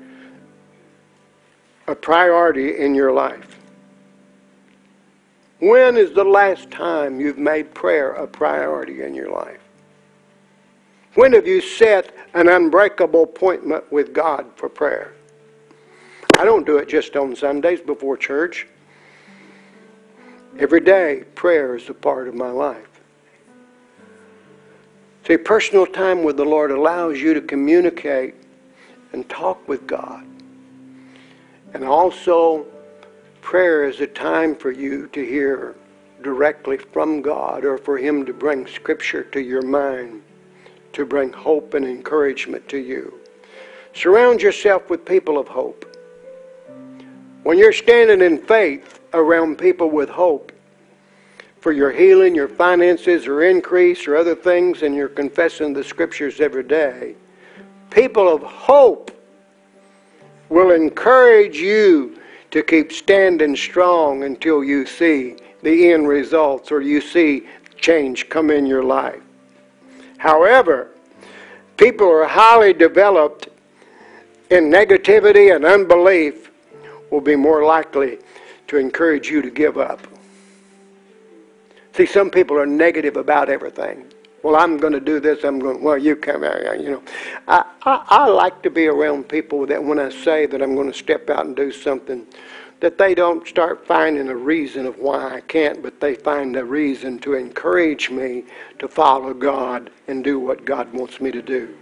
a 1.87 1.95
priority 1.95 2.79
in 2.79 2.95
your 2.95 3.13
life? 3.13 3.59
When 5.61 5.97
is 5.97 6.13
the 6.13 6.25
last 6.25 6.71
time 6.71 7.21
you've 7.21 7.39
made 7.39 7.75
prayer 7.75 8.13
a 8.13 8.27
priority 8.27 9.03
in 9.03 9.15
your 9.15 9.31
life? 9.31 9.61
When 11.15 11.33
have 11.33 11.47
you 11.47 11.61
set 11.61 12.15
an 12.35 12.49
unbreakable 12.49 13.23
appointment 13.23 13.91
with 13.93 14.13
God 14.13 14.47
for 14.57 14.69
prayer? 14.69 15.13
I 16.39 16.45
don't 16.45 16.67
do 16.67 16.79
it 16.79 16.89
just 16.89 17.15
on 17.15 17.37
Sundays 17.37 17.81
before 17.81 18.17
church. 18.17 18.67
Every 20.59 20.81
day, 20.81 21.25
prayer 21.35 21.77
is 21.77 21.89
a 21.89 21.95
part 21.95 22.27
of 22.27 22.35
my 22.35 22.51
life. 22.51 23.01
See, 25.27 25.37
personal 25.37 25.87
time 25.87 26.25
with 26.25 26.37
the 26.37 26.45
Lord 26.45 26.71
allows 26.71 27.19
you 27.19 27.33
to 27.35 27.41
communicate 27.41 28.35
and 29.13 29.29
talk 29.29 29.67
with 29.69 29.87
God. 29.87 30.27
And 31.75 31.85
also, 31.85 32.65
prayer 33.43 33.85
is 33.85 34.01
a 34.01 34.07
time 34.07 34.55
for 34.55 34.71
you 34.71 35.09
to 35.09 35.27
hear 35.27 35.75
directly 36.23 36.79
from 36.79 37.21
God 37.21 37.65
or 37.65 37.77
for 37.77 37.99
Him 37.99 38.25
to 38.27 38.33
bring 38.33 38.67
Scripture 38.67 39.25
to 39.25 39.43
your 39.43 39.61
mind, 39.61 40.23
to 40.93 41.05
bring 41.05 41.33
hope 41.33 41.75
and 41.75 41.85
encouragement 41.85 42.69
to 42.69 42.79
you. 42.79 43.19
Surround 43.93 44.41
yourself 44.41 44.89
with 44.89 45.05
people 45.05 45.37
of 45.37 45.49
hope. 45.49 45.85
When 47.43 47.59
you're 47.59 47.73
standing 47.73 48.23
in 48.23 48.39
faith 48.39 49.01
around 49.13 49.59
people 49.59 49.91
with 49.91 50.09
hope 50.09 50.53
for 51.61 51.73
your 51.73 51.91
healing, 51.91 52.37
your 52.37 52.49
finances, 52.49 53.27
or 53.27 53.43
increase, 53.43 54.07
or 54.07 54.17
other 54.17 54.37
things, 54.37 54.83
and 54.83 54.95
you're 54.95 55.09
confessing 55.09 55.73
the 55.73 55.83
Scriptures 55.83 56.41
every 56.41 56.63
day, 56.63 57.17
people 57.91 58.33
of 58.33 58.43
hope 58.43 59.11
will 60.49 60.71
encourage 60.71 61.57
you 61.57 62.21
to 62.51 62.63
keep 62.63 62.93
standing 62.93 63.57
strong 63.57 64.25
until 64.25 64.63
you 64.63 64.87
see 64.87 65.37
the 65.63 65.93
end 65.93 66.07
results 66.07 66.71
or 66.71 66.81
you 66.81 67.01
see 67.01 67.47
change 67.77 68.29
come 68.29 68.51
in 68.51 68.67
your 68.67 68.83
life. 68.83 69.21
However, 70.19 70.91
people 71.77 72.07
who 72.07 72.13
are 72.13 72.29
highly 72.29 72.73
developed 72.73 73.49
in 74.51 74.71
negativity 74.71 75.55
and 75.55 75.65
unbelief 75.65 76.51
will 77.11 77.21
be 77.21 77.37
more 77.37 77.65
likely 77.65 78.19
to 78.69 78.77
encourage 78.77 79.29
you 79.29 79.43
to 79.43 79.51
give 79.51 79.79
up. 79.79 80.07
See, 81.93 82.07
some 82.07 82.31
people 82.31 82.59
are 82.59 82.67
negative 82.67 83.17
about 83.17 83.49
everything. 83.49 84.07
Well, 84.45 84.57
I'm 84.57 84.77
going 84.77 84.93
to 84.93 85.01
do 85.01 85.21
this. 85.21 85.43
I'm 85.43 85.59
going. 85.59 85.83
Well, 85.83 85.97
you 85.97 86.15
come 86.17 86.45
out. 86.45 86.79
You 86.79 86.91
know, 86.91 87.03
I, 87.49 87.65
I 87.83 88.05
I 88.09 88.29
like 88.29 88.63
to 88.65 88.71
be 88.71 88.87
around 88.87 89.27
people 89.27 89.67
that 89.67 89.83
when 89.83 89.99
I 89.99 90.11
say 90.11 90.45
that 90.45 90.61
I'm 90.61 90.75
going 90.75 90.93
to 90.93 90.97
step 90.97 91.31
out 91.31 91.47
and 91.47 91.57
do 91.57 91.73
something, 91.73 92.27
that 92.81 92.99
they 92.99 93.15
don't 93.15 93.49
start 93.49 93.87
finding 93.87 94.29
a 94.29 94.37
reason 94.37 94.85
of 94.85 94.99
why 94.99 95.37
I 95.37 95.41
can't, 95.41 95.83
but 95.83 95.99
they 95.99 96.15
find 96.15 96.57
a 96.57 96.65
reason 96.65 97.19
to 97.21 97.33
encourage 97.33 98.11
me 98.11 98.45
to 98.81 98.87
follow 98.87 99.33
God 99.33 99.89
and 100.09 100.23
do 100.23 100.39
what 100.39 100.67
God 100.67 100.93
wants 100.93 101.23
me 101.23 101.31
to 101.31 101.41
do. 101.41 101.75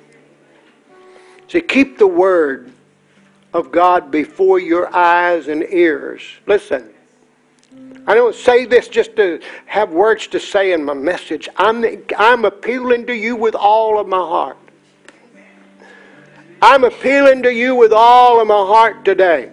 See, 1.48 1.62
keep 1.62 1.98
the 1.98 2.06
word 2.06 2.70
of 3.52 3.72
God 3.72 4.12
before 4.12 4.60
your 4.60 4.94
eyes 4.94 5.48
and 5.48 5.64
ears. 5.64 6.22
Listen, 6.46 6.94
I 8.06 8.14
don't 8.14 8.34
say 8.34 8.64
this 8.64 8.88
just 8.88 9.14
to 9.16 9.40
have 9.66 9.90
words 9.92 10.26
to 10.28 10.40
say 10.40 10.72
in 10.72 10.84
my 10.84 10.94
message. 10.94 11.48
I'm, 11.56 11.84
I'm 12.18 12.44
appealing 12.44 13.06
to 13.06 13.14
you 13.14 13.36
with 13.36 13.54
all 13.54 14.00
of 14.00 14.08
my 14.08 14.18
heart. 14.18 14.58
I'm 16.60 16.84
appealing 16.84 17.42
to 17.44 17.52
you 17.52 17.74
with 17.74 17.92
all 17.92 18.40
of 18.40 18.46
my 18.46 18.54
heart 18.54 19.04
today. 19.04 19.50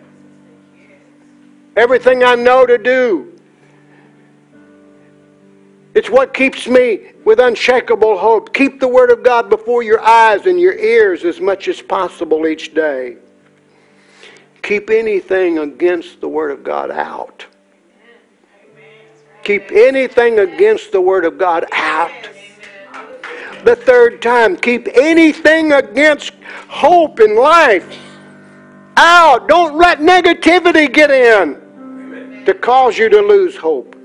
Everything 1.76 2.24
I 2.24 2.36
know 2.36 2.65
to 2.65 2.78
do. 2.78 3.39
It's 5.95 6.09
what 6.09 6.34
keeps 6.34 6.67
me 6.67 7.11
with 7.26 7.39
unshakable 7.39 8.17
hope. 8.17 8.53
Keep 8.53 8.80
the 8.80 8.88
Word 8.88 9.11
of 9.11 9.24
God 9.24 9.49
before 9.49 9.82
your 9.82 9.99
eyes 10.01 10.45
and 10.45 10.59
your 10.59 10.78
ears 10.78 11.26
as 11.26 11.39
much 11.39 11.67
as 11.67 11.82
possible 11.82 12.47
each 12.47 12.74
day. 12.74 13.17
Keep 14.61 14.89
anything 14.89 15.59
against 15.59 16.22
the 16.22 16.28
Word 16.28 16.51
of 16.51 16.63
God 16.63 16.91
out. 16.91 17.45
Keep 19.50 19.72
anything 19.72 20.38
against 20.38 20.91
the 20.91 21.02
Word 21.02 21.26
of 21.26 21.39
God 21.39 21.66
out. 21.74 22.30
The 23.64 23.76
third 23.76 24.22
time, 24.22 24.56
keep 24.56 24.88
anything 24.95 25.72
against 25.72 26.34
hope 26.68 27.20
in 27.20 27.36
life 27.36 27.97
out. 28.95 29.47
Don't 29.47 29.76
let 29.76 30.02
negativity 30.02 30.93
get 30.93 31.10
in 31.10 32.45
to 32.45 32.54
cause 32.54 33.00
you 33.00 33.10
to 33.10 33.22
lose 33.22 33.58
hope. 33.58 33.95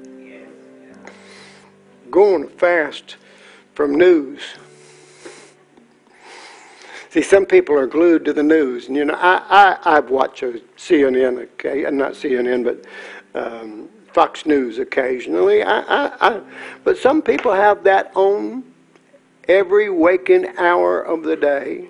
Going 2.10 2.48
fast 2.48 3.16
from 3.74 3.96
news. 3.96 4.40
See, 7.10 7.20
some 7.20 7.44
people 7.44 7.76
are 7.76 7.86
glued 7.86 8.24
to 8.24 8.32
the 8.32 8.42
news, 8.42 8.88
and 8.88 8.96
you 8.96 9.04
know, 9.04 9.14
I, 9.18 9.42
I 9.50 9.96
I've 9.98 10.08
watched 10.08 10.40
CNN, 10.40 11.42
okay, 11.52 11.82
not 11.90 12.12
CNN, 12.14 12.64
but 12.64 12.86
um, 13.38 13.90
Fox 14.14 14.46
News 14.46 14.78
occasionally. 14.78 15.62
I, 15.62 15.80
I, 15.80 16.28
I, 16.28 16.40
but 16.84 16.96
some 16.96 17.20
people 17.20 17.52
have 17.52 17.82
that 17.84 18.12
on 18.14 18.62
every 19.48 19.90
waking 19.90 20.56
hour 20.56 21.02
of 21.02 21.24
the 21.24 21.36
day. 21.36 21.88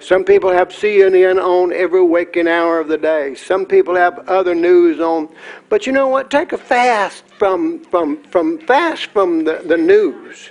Some 0.00 0.24
people 0.24 0.50
have 0.50 0.70
CNN 0.70 1.40
on 1.40 1.72
every 1.72 2.02
waking 2.02 2.48
hour 2.48 2.80
of 2.80 2.88
the 2.88 2.98
day. 2.98 3.36
Some 3.36 3.64
people 3.64 3.94
have 3.94 4.28
other 4.28 4.52
news 4.52 4.98
on. 4.98 5.28
But 5.68 5.86
you 5.86 5.92
know 5.92 6.08
what? 6.08 6.28
Take 6.28 6.52
a 6.52 6.58
fast 6.58 7.24
from 7.38 7.84
from 7.84 8.20
from 8.24 8.58
fast 8.58 9.06
from 9.06 9.44
the, 9.44 9.62
the 9.64 9.76
news. 9.76 10.50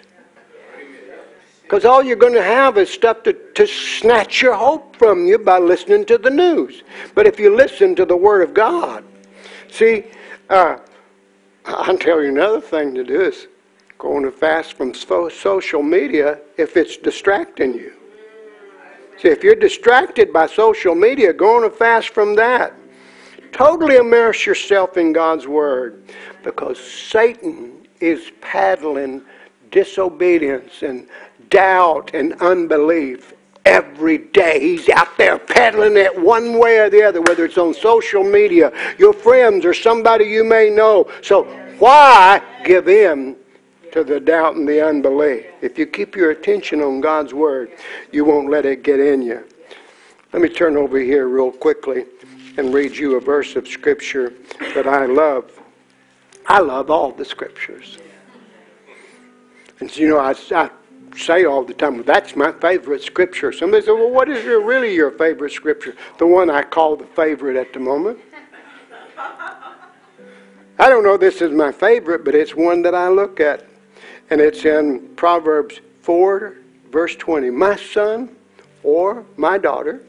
Because 1.63 1.83
all 1.83 2.01
you're 2.03 2.17
going 2.17 2.33
to 2.33 2.43
have 2.43 2.77
is 2.77 2.89
stuff 2.89 3.23
to, 3.23 3.33
to 3.33 3.65
snatch 3.65 4.41
your 4.41 4.53
hope 4.53 4.95
from 4.97 5.25
you 5.25 5.37
by 5.37 5.57
listening 5.57 6.05
to 6.05 6.17
the 6.17 6.29
news. 6.29 6.83
But 7.15 7.27
if 7.27 7.39
you 7.39 7.55
listen 7.55 7.95
to 7.95 8.05
the 8.05 8.15
Word 8.15 8.41
of 8.41 8.53
God, 8.53 9.05
see, 9.69 10.03
uh, 10.49 10.79
I'll 11.65 11.97
tell 11.97 12.21
you 12.21 12.29
another 12.29 12.61
thing 12.61 12.95
to 12.95 13.03
do 13.03 13.21
is 13.21 13.47
going 13.97 14.23
to 14.23 14.31
fast 14.31 14.73
from 14.73 14.93
social 14.93 15.83
media 15.83 16.39
if 16.57 16.75
it's 16.75 16.97
distracting 16.97 17.73
you. 17.73 17.93
See, 19.19 19.27
if 19.27 19.43
you're 19.43 19.55
distracted 19.55 20.33
by 20.33 20.47
social 20.47 20.95
media, 20.95 21.31
go 21.31 21.57
on 21.57 21.63
a 21.65 21.69
fast 21.69 22.09
from 22.09 22.35
that. 22.35 22.73
Totally 23.51 23.97
immerse 23.97 24.45
yourself 24.45 24.97
in 24.97 25.13
God's 25.13 25.45
Word 25.45 26.03
because 26.43 26.79
Satan 26.79 27.85
is 27.99 28.31
paddling 28.41 29.21
disobedience 29.69 30.81
and 30.81 31.07
doubt 31.49 32.11
and 32.13 32.33
unbelief 32.41 33.33
every 33.65 34.17
day. 34.17 34.59
He's 34.59 34.89
out 34.89 35.17
there 35.17 35.37
peddling 35.37 35.97
it 35.97 36.19
one 36.19 36.57
way 36.57 36.79
or 36.79 36.89
the 36.89 37.03
other, 37.03 37.21
whether 37.21 37.45
it's 37.45 37.57
on 37.57 37.73
social 37.73 38.23
media, 38.23 38.71
your 38.97 39.13
friends, 39.13 39.65
or 39.65 39.73
somebody 39.73 40.25
you 40.25 40.43
may 40.43 40.69
know. 40.69 41.09
So 41.21 41.43
why 41.79 42.41
give 42.65 42.87
in 42.87 43.35
to 43.91 44.03
the 44.03 44.19
doubt 44.19 44.55
and 44.55 44.67
the 44.67 44.85
unbelief? 44.85 45.45
If 45.61 45.77
you 45.77 45.85
keep 45.85 46.15
your 46.15 46.31
attention 46.31 46.81
on 46.81 47.01
God's 47.01 47.33
Word, 47.33 47.71
you 48.11 48.25
won't 48.25 48.49
let 48.49 48.65
it 48.65 48.83
get 48.83 48.99
in 48.99 49.21
you. 49.21 49.47
Let 50.33 50.41
me 50.41 50.49
turn 50.49 50.77
over 50.77 50.99
here 50.99 51.27
real 51.27 51.51
quickly 51.51 52.05
and 52.57 52.73
read 52.73 52.95
you 52.95 53.15
a 53.15 53.19
verse 53.19 53.55
of 53.55 53.67
Scripture 53.67 54.33
that 54.73 54.87
I 54.87 55.05
love. 55.05 55.51
I 56.47 56.59
love 56.59 56.89
all 56.89 57.11
the 57.11 57.25
Scriptures. 57.25 57.97
And 59.79 59.89
so, 59.89 59.99
you 59.99 60.09
know, 60.09 60.19
I, 60.19 60.35
I 60.51 60.69
say 61.15 61.45
all 61.45 61.63
the 61.63 61.73
time, 61.73 62.03
that's 62.03 62.35
my 62.35 62.51
favorite 62.51 63.01
scripture. 63.01 63.51
Somebody 63.51 63.85
said, 63.85 63.93
well, 63.93 64.09
what 64.09 64.29
is 64.29 64.43
your, 64.43 64.63
really 64.63 64.93
your 64.93 65.11
favorite 65.11 65.51
scripture? 65.51 65.95
The 66.17 66.27
one 66.27 66.49
I 66.49 66.63
call 66.63 66.95
the 66.95 67.05
favorite 67.05 67.57
at 67.57 67.73
the 67.73 67.79
moment. 67.79 68.19
I 70.79 70.89
don't 70.89 71.03
know 71.03 71.17
this 71.17 71.41
is 71.41 71.51
my 71.51 71.71
favorite, 71.71 72.25
but 72.25 72.33
it's 72.33 72.55
one 72.55 72.81
that 72.81 72.95
I 72.95 73.07
look 73.07 73.39
at. 73.39 73.67
And 74.29 74.41
it's 74.41 74.65
in 74.65 75.09
Proverbs 75.15 75.79
4, 76.01 76.55
verse 76.91 77.15
20. 77.15 77.49
My 77.49 77.75
son 77.75 78.35
or 78.83 79.25
my 79.37 79.57
daughter, 79.57 80.01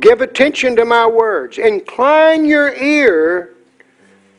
give 0.00 0.20
attention 0.20 0.76
to 0.76 0.84
my 0.84 1.06
words. 1.06 1.58
Incline 1.58 2.44
your 2.44 2.74
ear 2.74 3.54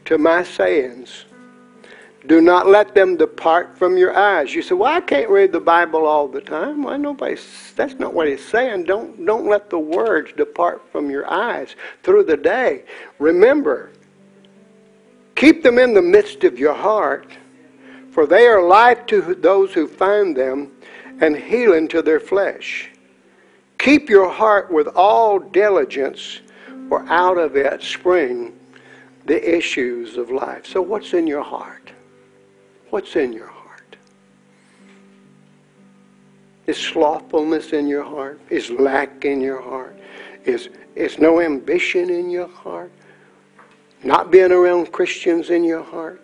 to 0.06 0.18
my 0.18 0.44
sayings. 0.44 1.26
Do 2.26 2.40
not 2.40 2.68
let 2.68 2.96
them 2.96 3.18
depart 3.18 3.78
from 3.78 3.98
your 3.98 4.16
eyes. 4.16 4.56
You 4.56 4.62
say, 4.62 4.76
"Well, 4.76 4.92
I 4.92 5.02
can't 5.02 5.30
read 5.30 5.52
the 5.52 5.60
Bible 5.60 6.06
all 6.06 6.30
the 6.30 6.40
time." 6.40 6.84
Well, 6.84 6.98
nobody. 6.98 7.36
That's 7.76 7.96
not 7.96 8.14
what 8.14 8.30
he's 8.30 8.44
saying. 8.44 8.86
Don't 8.86 9.26
don't 9.26 9.46
let 9.46 9.70
the 9.70 9.80
words 9.80 10.32
depart 10.32 10.82
from 10.92 11.10
your 11.10 11.30
eyes 11.30 11.76
through 12.02 12.24
the 12.24 12.38
day. 12.38 12.84
Remember, 13.20 13.90
keep 15.36 15.64
them 15.64 15.78
in 15.78 15.94
the 15.94 16.02
midst 16.02 16.46
of 16.46 16.58
your 16.58 16.74
heart, 16.74 17.28
for 18.12 18.26
they 18.26 18.48
are 18.48 18.62
life 18.62 19.06
to 19.08 19.22
those 19.22 19.74
who 19.74 19.86
find 19.86 20.34
them, 20.36 20.72
and 21.20 21.36
healing 21.36 21.90
to 21.90 22.02
their 22.02 22.22
flesh. 22.22 22.90
Keep 23.80 24.10
your 24.10 24.30
heart 24.30 24.72
with 24.72 24.88
all 24.96 25.40
diligence, 25.40 26.40
for 26.88 27.06
out 27.10 27.38
of 27.38 27.58
it 27.58 27.84
spring 27.84 28.58
the 29.26 29.58
issues 29.58 30.16
of 30.16 30.32
life. 30.32 30.66
So, 30.66 30.82
what's 30.82 31.14
in 31.14 31.28
your 31.28 31.44
heart? 31.44 31.92
What's 32.94 33.16
in 33.16 33.34
your 33.34 33.48
heart? 33.48 33.96
Is 36.68 36.78
slothfulness 36.78 37.74
in 37.74 37.88
your 37.88 38.04
heart? 38.04 38.40
Is 38.52 38.70
lack 38.70 39.26
in 39.26 39.42
your 39.42 39.60
heart? 39.60 39.98
Is, 40.46 40.70
is 40.94 41.18
no 41.18 41.42
ambition 41.42 42.12
in 42.12 42.30
your 42.30 42.48
heart? 42.48 42.92
Not 44.04 44.30
being 44.30 44.52
around 44.52 44.92
Christians 44.92 45.50
in 45.50 45.64
your 45.64 45.82
heart? 45.82 46.22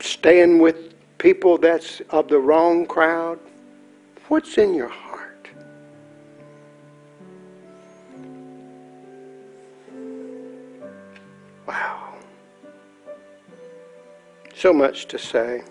Staying 0.00 0.58
with 0.58 0.92
people 1.16 1.56
that's 1.56 2.02
of 2.10 2.28
the 2.28 2.38
wrong 2.38 2.84
crowd? 2.84 3.38
What's 4.28 4.58
in 4.58 4.74
your 4.74 4.90
heart? 4.90 5.48
Wow. 11.66 11.99
So 14.60 14.74
much 14.74 15.06
to 15.06 15.18
say. 15.18 15.62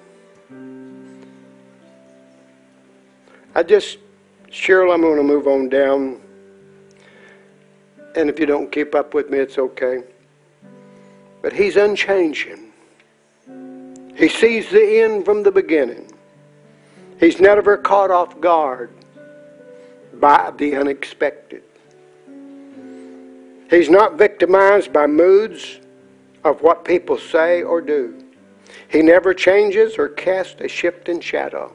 I 3.53 3.61
just, 3.61 3.99
Cheryl, 4.47 4.91
I'm 4.91 5.01
going 5.01 5.17
to 5.17 5.21
move 5.21 5.45
on 5.45 5.69
down. 5.69 6.19
And 8.15 8.31
if 8.31 8.39
you 8.39 8.47
don't 8.47 8.71
keep 8.71 8.95
up 8.95 9.13
with 9.13 9.29
me, 9.29 9.37
it's 9.37 9.59
okay. 9.59 10.01
But 11.43 11.53
he's 11.53 11.75
unchanging. 11.75 12.71
He 14.15 14.27
sees 14.27 14.71
the 14.71 15.01
end 15.01 15.23
from 15.23 15.43
the 15.43 15.51
beginning. 15.51 16.11
He's 17.19 17.39
never 17.39 17.77
caught 17.77 18.09
off 18.09 18.41
guard 18.41 18.89
by 20.15 20.51
the 20.57 20.75
unexpected. 20.75 21.61
He's 23.69 23.91
not 23.91 24.17
victimized 24.17 24.91
by 24.91 25.05
moods 25.05 25.79
of 26.43 26.63
what 26.63 26.83
people 26.85 27.19
say 27.19 27.61
or 27.61 27.81
do. 27.81 28.25
He 28.89 29.03
never 29.03 29.33
changes 29.35 29.97
or 29.97 30.09
casts 30.09 30.59
a 30.61 30.67
shifting 30.67 31.21
shadow. 31.21 31.73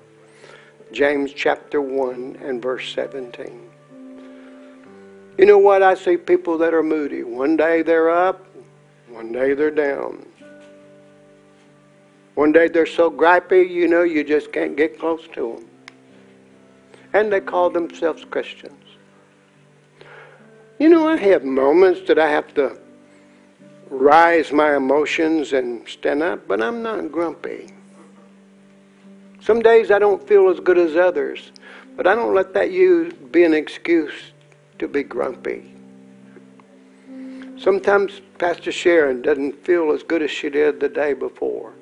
James 0.92 1.32
chapter 1.32 1.80
1 1.80 2.38
and 2.42 2.60
verse 2.60 2.92
17. 2.92 3.70
You 5.38 5.46
know 5.46 5.58
what? 5.58 5.82
I 5.82 5.94
see 5.94 6.16
people 6.16 6.58
that 6.58 6.74
are 6.74 6.82
moody. 6.82 7.22
One 7.22 7.56
day 7.56 7.82
they're 7.82 8.10
up, 8.10 8.44
one 9.08 9.32
day 9.32 9.54
they're 9.54 9.70
down. 9.70 10.26
One 12.34 12.50
day 12.50 12.66
they're 12.66 12.86
so 12.86 13.10
gripey, 13.10 13.68
you 13.68 13.86
know, 13.86 14.02
you 14.02 14.24
just 14.24 14.52
can't 14.52 14.76
get 14.76 14.98
close 14.98 15.26
to 15.34 15.54
them. 15.54 15.68
And 17.12 17.32
they 17.32 17.40
call 17.40 17.70
themselves 17.70 18.24
Christians. 18.24 18.74
You 20.80 20.88
know, 20.88 21.06
I 21.06 21.16
have 21.16 21.44
moments 21.44 22.00
that 22.08 22.18
I 22.18 22.28
have 22.28 22.52
to 22.54 22.76
rise 23.90 24.52
my 24.52 24.76
emotions 24.76 25.52
and 25.52 25.86
stand 25.88 26.22
up, 26.22 26.46
but 26.46 26.62
I'm 26.62 26.82
not 26.82 27.10
grumpy. 27.12 27.68
Some 29.40 29.60
days 29.60 29.90
I 29.90 29.98
don't 29.98 30.26
feel 30.26 30.48
as 30.48 30.60
good 30.60 30.78
as 30.78 30.96
others, 30.96 31.52
but 31.96 32.06
I 32.06 32.14
don't 32.14 32.34
let 32.34 32.54
that 32.54 32.70
use 32.70 33.12
be 33.12 33.44
an 33.44 33.54
excuse 33.54 34.32
to 34.78 34.88
be 34.88 35.02
grumpy. 35.02 35.74
Sometimes 37.58 38.20
Pastor 38.38 38.72
Sharon 38.72 39.22
doesn't 39.22 39.64
feel 39.64 39.92
as 39.92 40.02
good 40.02 40.22
as 40.22 40.30
she 40.30 40.50
did 40.50 40.80
the 40.80 40.88
day 40.88 41.12
before. 41.12 41.72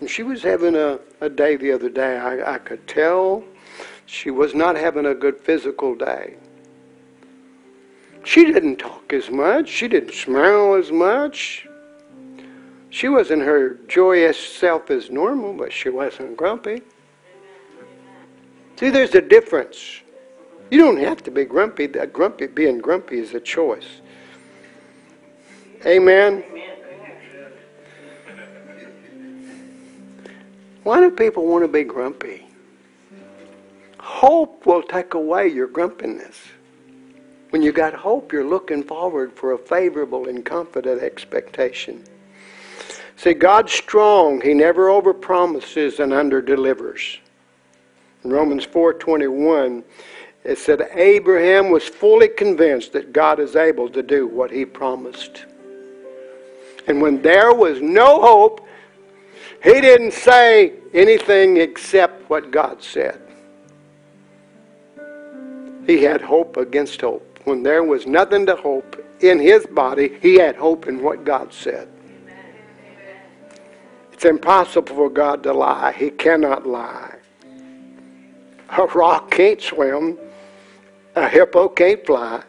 And 0.00 0.08
she 0.08 0.22
was 0.22 0.42
having 0.42 0.74
a, 0.74 1.00
a 1.20 1.28
day 1.28 1.56
the 1.56 1.72
other 1.72 1.88
day. 1.88 2.16
I, 2.16 2.54
I 2.54 2.58
could 2.58 2.86
tell 2.86 3.44
she 4.06 4.30
was 4.30 4.54
not 4.54 4.76
having 4.76 5.06
a 5.06 5.14
good 5.14 5.40
physical 5.40 5.94
day. 5.94 6.36
She 8.26 8.44
didn't 8.44 8.78
talk 8.78 9.12
as 9.12 9.30
much. 9.30 9.68
She 9.68 9.86
didn't 9.86 10.12
smile 10.12 10.74
as 10.74 10.90
much. 10.90 11.68
She 12.90 13.08
wasn't 13.08 13.42
her 13.42 13.74
joyous 13.86 14.36
self 14.36 14.90
as 14.90 15.10
normal, 15.10 15.52
but 15.52 15.72
she 15.72 15.90
wasn't 15.90 16.36
grumpy. 16.36 16.82
See, 18.80 18.90
there's 18.90 19.14
a 19.14 19.20
difference. 19.20 20.00
You 20.72 20.80
don't 20.80 20.98
have 20.98 21.22
to 21.22 21.30
be 21.30 21.44
grumpy. 21.44 21.86
That 21.86 22.12
grumpy 22.12 22.48
being 22.48 22.78
grumpy 22.78 23.20
is 23.20 23.32
a 23.32 23.38
choice. 23.38 24.00
Amen. 25.86 26.42
Why 30.82 30.98
do 30.98 31.12
people 31.12 31.46
want 31.46 31.62
to 31.62 31.68
be 31.68 31.84
grumpy? 31.84 32.48
Hope 34.00 34.66
will 34.66 34.82
take 34.82 35.14
away 35.14 35.46
your 35.46 35.68
grumpiness. 35.68 36.36
When 37.56 37.62
you 37.62 37.72
got 37.72 37.94
hope, 37.94 38.34
you're 38.34 38.44
looking 38.44 38.82
forward 38.82 39.32
for 39.32 39.52
a 39.52 39.58
favorable 39.58 40.28
and 40.28 40.44
confident 40.44 41.02
expectation. 41.02 42.04
See, 43.16 43.32
God's 43.32 43.72
strong. 43.72 44.42
He 44.42 44.52
never 44.52 44.88
overpromises 44.88 45.98
and 45.98 46.12
underdelivers. 46.12 47.16
In 48.24 48.30
Romans 48.30 48.66
4:21, 48.66 49.84
it 50.44 50.58
said 50.58 50.86
Abraham 50.92 51.70
was 51.70 51.88
fully 51.88 52.28
convinced 52.28 52.92
that 52.92 53.14
God 53.14 53.40
is 53.40 53.56
able 53.56 53.88
to 53.88 54.02
do 54.02 54.26
what 54.26 54.50
he 54.50 54.66
promised. 54.66 55.46
And 56.86 57.00
when 57.00 57.22
there 57.22 57.54
was 57.54 57.80
no 57.80 58.20
hope, 58.20 58.66
he 59.64 59.80
didn't 59.80 60.12
say 60.12 60.74
anything 60.92 61.56
except 61.56 62.28
what 62.28 62.50
God 62.50 62.82
said. 62.82 63.18
He 65.86 66.02
had 66.02 66.20
hope 66.20 66.58
against 66.58 67.00
hope 67.00 67.25
when 67.46 67.62
there 67.62 67.84
was 67.84 68.08
nothing 68.08 68.44
to 68.44 68.56
hope 68.56 69.00
in 69.20 69.38
his 69.38 69.64
body, 69.66 70.18
he 70.20 70.34
had 70.34 70.56
hope 70.56 70.88
in 70.88 71.00
what 71.00 71.24
God 71.24 71.52
said. 71.52 71.88
It's 74.12 74.24
impossible 74.24 74.96
for 74.96 75.08
God 75.08 75.44
to 75.44 75.52
lie. 75.52 75.92
He 75.92 76.10
cannot 76.10 76.66
lie. 76.66 77.14
A 78.76 78.86
rock 78.86 79.30
can't 79.30 79.62
swim. 79.62 80.18
A 81.14 81.28
hippo 81.28 81.68
can't 81.68 82.04
fly. 82.04 82.42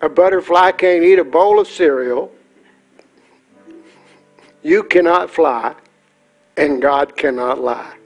A 0.00 0.08
butterfly 0.08 0.70
can't 0.72 1.04
eat 1.04 1.18
a 1.18 1.24
bowl 1.24 1.60
of 1.60 1.68
cereal. 1.68 2.32
You 4.62 4.82
cannot 4.82 5.28
fly, 5.28 5.74
and 6.56 6.80
God 6.80 7.16
cannot 7.16 7.60
lie. 7.60 7.96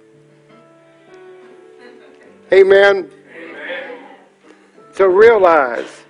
Amen. 2.53 3.11
So 4.93 5.07
realize 5.07 6.05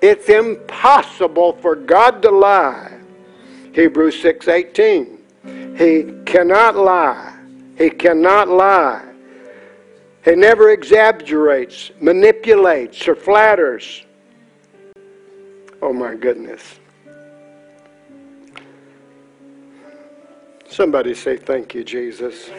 it's 0.00 0.28
impossible 0.28 1.54
for 1.54 1.74
God 1.74 2.22
to 2.22 2.30
lie. 2.30 2.92
Hebrews 3.72 4.20
6:18. 4.22 5.18
He 5.76 6.14
cannot 6.24 6.76
lie. 6.76 7.34
He 7.76 7.90
cannot 7.90 8.48
lie. 8.48 9.02
He 10.24 10.34
never 10.34 10.70
exaggerates, 10.70 11.90
manipulates, 12.00 13.06
or 13.06 13.14
flatters. 13.14 14.04
Oh 15.82 15.92
my 15.92 16.14
goodness. 16.14 16.80
Somebody 20.68 21.14
say, 21.14 21.36
Thank 21.36 21.74
you, 21.74 21.84
Jesus. 21.84 22.50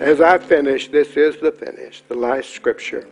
As 0.00 0.20
I 0.20 0.38
finish, 0.38 0.88
this 0.88 1.16
is 1.16 1.36
the 1.38 1.52
finish, 1.52 2.02
the 2.08 2.14
last 2.16 2.50
scripture. 2.50 3.06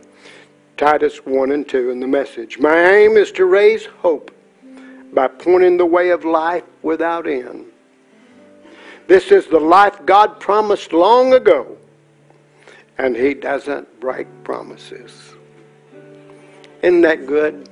Titus 0.83 1.25
1 1.25 1.53
and 1.53 1.65
2 1.65 1.91
in 1.91 2.01
the 2.01 2.07
message. 2.07 2.59
My 2.59 2.77
aim 2.77 3.15
is 3.15 3.31
to 3.33 3.45
raise 3.45 3.85
hope 3.85 4.31
by 5.13 5.29
pointing 5.29 5.77
the 5.77 5.85
way 5.85 6.09
of 6.09 6.25
life 6.25 6.65
without 6.81 7.25
end. 7.25 7.67
This 9.07 9.31
is 9.31 9.47
the 9.47 9.61
life 9.61 10.05
God 10.05 10.41
promised 10.41 10.91
long 10.91 11.35
ago, 11.35 11.77
and 12.97 13.15
He 13.15 13.33
doesn't 13.33 14.01
break 14.01 14.27
promises. 14.43 15.33
Isn't 16.81 16.99
that 16.99 17.27
good? 17.27 17.69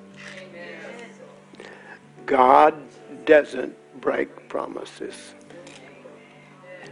God 2.25 2.75
doesn't 3.25 3.75
break 3.99 4.47
promises. 4.47 5.33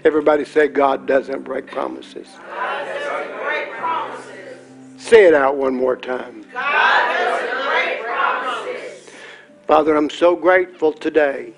Everybody 0.04 0.44
say, 0.44 0.68
God 0.68 1.08
doesn't 1.08 1.46
break 1.46 1.68
promises. 1.68 2.28
God 2.46 2.86
doesn't 2.86 3.42
break 3.42 3.72
promises. 3.72 4.39
Say 5.00 5.26
it 5.26 5.34
out 5.34 5.56
one 5.56 5.74
more 5.74 5.96
time. 5.96 6.46
God 6.52 7.18
doesn't 7.18 7.68
break 7.68 8.04
promises. 8.04 9.10
Father, 9.66 9.96
I'm 9.96 10.10
so 10.10 10.36
grateful 10.36 10.92
today 10.92 11.54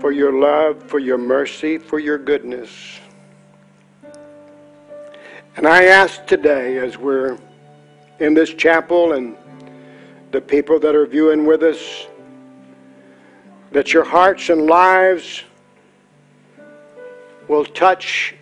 for 0.00 0.12
your 0.12 0.38
love, 0.38 0.82
for 0.82 0.98
your 0.98 1.16
mercy, 1.16 1.78
for 1.78 1.98
your 1.98 2.18
goodness. 2.18 3.00
And 5.56 5.66
I 5.66 5.84
ask 5.84 6.24
today, 6.26 6.76
as 6.76 6.98
we're 6.98 7.38
in 8.18 8.34
this 8.34 8.52
chapel 8.52 9.14
and 9.14 9.34
the 10.32 10.42
people 10.42 10.78
that 10.78 10.94
are 10.94 11.06
viewing 11.06 11.46
with 11.46 11.62
us, 11.62 12.06
that 13.72 13.94
your 13.94 14.04
hearts 14.04 14.50
and 14.50 14.66
lives 14.66 15.42
will 17.48 17.64
touch 17.64 18.34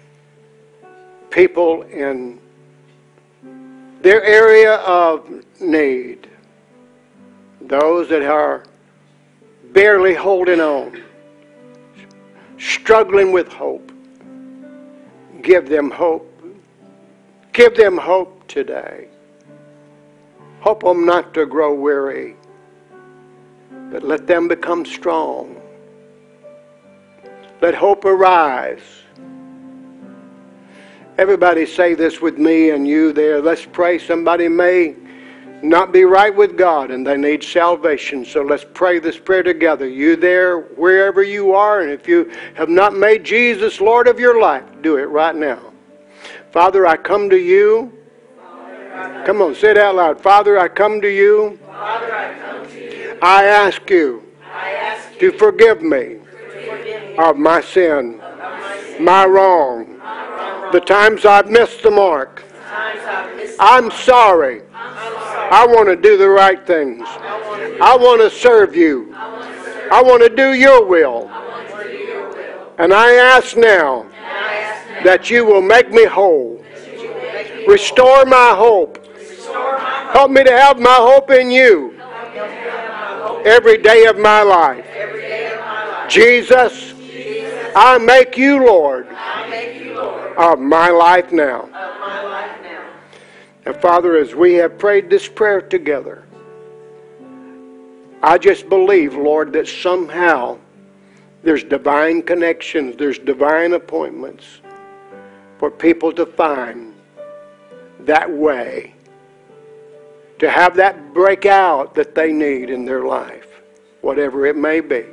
people 1.30 1.82
in 1.82 2.40
their 4.00 4.22
area 4.22 4.74
of 4.76 5.28
need, 5.60 6.28
those 7.60 8.08
that 8.08 8.22
are 8.22 8.64
barely 9.72 10.14
holding 10.14 10.60
on, 10.60 11.02
struggling 12.58 13.32
with 13.32 13.48
hope. 13.52 13.92
Give 15.42 15.68
them 15.68 15.90
hope. 15.90 16.24
Give 17.52 17.74
them 17.76 17.96
hope 17.96 18.46
today. 18.48 19.08
Help 20.60 20.82
them 20.82 21.04
not 21.04 21.34
to 21.34 21.46
grow 21.46 21.74
weary, 21.74 22.36
but 23.90 24.02
let 24.02 24.26
them 24.26 24.48
become 24.48 24.84
strong. 24.84 25.60
Let 27.60 27.74
hope 27.74 28.04
arise. 28.04 28.82
Everybody 31.18 31.66
say 31.66 31.94
this 31.94 32.20
with 32.20 32.38
me 32.38 32.70
and 32.70 32.86
you 32.86 33.12
there. 33.12 33.42
Let's 33.42 33.66
pray. 33.66 33.98
Somebody 33.98 34.46
may 34.46 34.94
not 35.62 35.92
be 35.92 36.04
right 36.04 36.34
with 36.34 36.56
God 36.56 36.92
and 36.92 37.04
they 37.04 37.16
need 37.16 37.42
salvation. 37.42 38.24
So 38.24 38.42
let's 38.42 38.64
pray 38.72 39.00
this 39.00 39.18
prayer 39.18 39.42
together. 39.42 39.88
You 39.88 40.14
there, 40.14 40.60
wherever 40.60 41.24
you 41.24 41.52
are, 41.54 41.80
and 41.80 41.90
if 41.90 42.06
you 42.06 42.30
have 42.54 42.68
not 42.68 42.94
made 42.94 43.24
Jesus 43.24 43.80
Lord 43.80 44.06
of 44.06 44.20
your 44.20 44.40
life, 44.40 44.62
do 44.80 44.96
it 44.96 45.06
right 45.06 45.34
now. 45.34 45.72
Father, 46.52 46.86
I 46.86 46.96
come 46.96 47.28
to 47.30 47.36
you. 47.36 47.92
Come 49.26 49.42
on, 49.42 49.56
say 49.56 49.72
it 49.72 49.78
out 49.78 49.96
loud. 49.96 50.20
Father, 50.20 50.56
I 50.56 50.68
come 50.68 51.00
to 51.00 51.12
you. 51.12 51.58
I 53.20 53.44
ask 53.44 53.90
you 53.90 54.22
I 54.52 54.70
ask 54.70 55.20
you 55.20 55.32
to 55.32 55.38
forgive 55.38 55.82
me 55.82 56.18
of 57.18 57.36
my 57.36 57.60
sin, 57.60 58.20
my 59.00 59.24
wrong, 59.24 60.00
the 60.72 60.80
times 60.80 61.24
I've 61.24 61.50
missed 61.50 61.82
the 61.82 61.90
mark. 61.90 62.44
I'm 63.60 63.90
sorry. 63.90 64.62
I 64.72 65.66
want 65.66 65.88
to 65.88 65.96
do 65.96 66.16
the 66.16 66.28
right 66.28 66.64
things. 66.66 67.02
I 67.06 67.96
want 67.96 68.20
to 68.20 68.30
serve 68.30 68.76
you. 68.76 69.14
I 69.14 70.02
want 70.02 70.22
to 70.22 70.28
do 70.28 70.52
your 70.52 70.84
will. 70.84 71.30
And 72.78 72.92
I 72.92 73.14
ask 73.14 73.56
now 73.56 74.06
that 75.04 75.30
you 75.30 75.44
will 75.44 75.62
make 75.62 75.90
me 75.90 76.04
whole. 76.04 76.64
Restore 77.66 78.24
my 78.24 78.54
hope. 78.54 79.04
Help 80.12 80.30
me 80.30 80.44
to 80.44 80.52
have 80.52 80.78
my 80.78 80.94
hope 80.94 81.30
in 81.30 81.50
you 81.50 81.98
every 83.44 83.78
day 83.78 84.06
of 84.06 84.18
my 84.18 84.42
life. 84.42 84.84
Jesus, 86.08 86.94
I 87.76 87.98
make 87.98 88.36
you 88.38 88.64
Lord 88.64 89.08
I 89.10 89.46
make 89.50 89.84
you 89.84 89.94
Lord 89.94 90.27
of 90.38 90.60
my 90.60 90.88
life 90.88 91.32
now. 91.32 91.62
of 91.62 91.70
my 92.00 92.22
life 92.22 92.62
now. 92.62 92.88
And 93.66 93.76
Father, 93.76 94.16
as 94.16 94.34
we 94.36 94.54
have 94.54 94.78
prayed 94.78 95.10
this 95.10 95.26
prayer 95.26 95.60
together, 95.60 96.24
I 98.22 98.38
just 98.38 98.68
believe, 98.68 99.14
Lord, 99.14 99.52
that 99.52 99.66
somehow 99.66 100.58
there's 101.42 101.64
divine 101.64 102.22
connections, 102.22 102.96
there's 102.96 103.18
divine 103.18 103.72
appointments 103.72 104.60
for 105.58 105.70
people 105.72 106.12
to 106.12 106.24
find 106.24 106.94
that 108.00 108.30
way, 108.30 108.94
to 110.38 110.48
have 110.48 110.76
that 110.76 111.12
breakout 111.12 111.96
that 111.96 112.14
they 112.14 112.32
need 112.32 112.70
in 112.70 112.84
their 112.84 113.02
life, 113.02 113.48
whatever 114.02 114.46
it 114.46 114.56
may 114.56 114.78
be. 114.78 115.04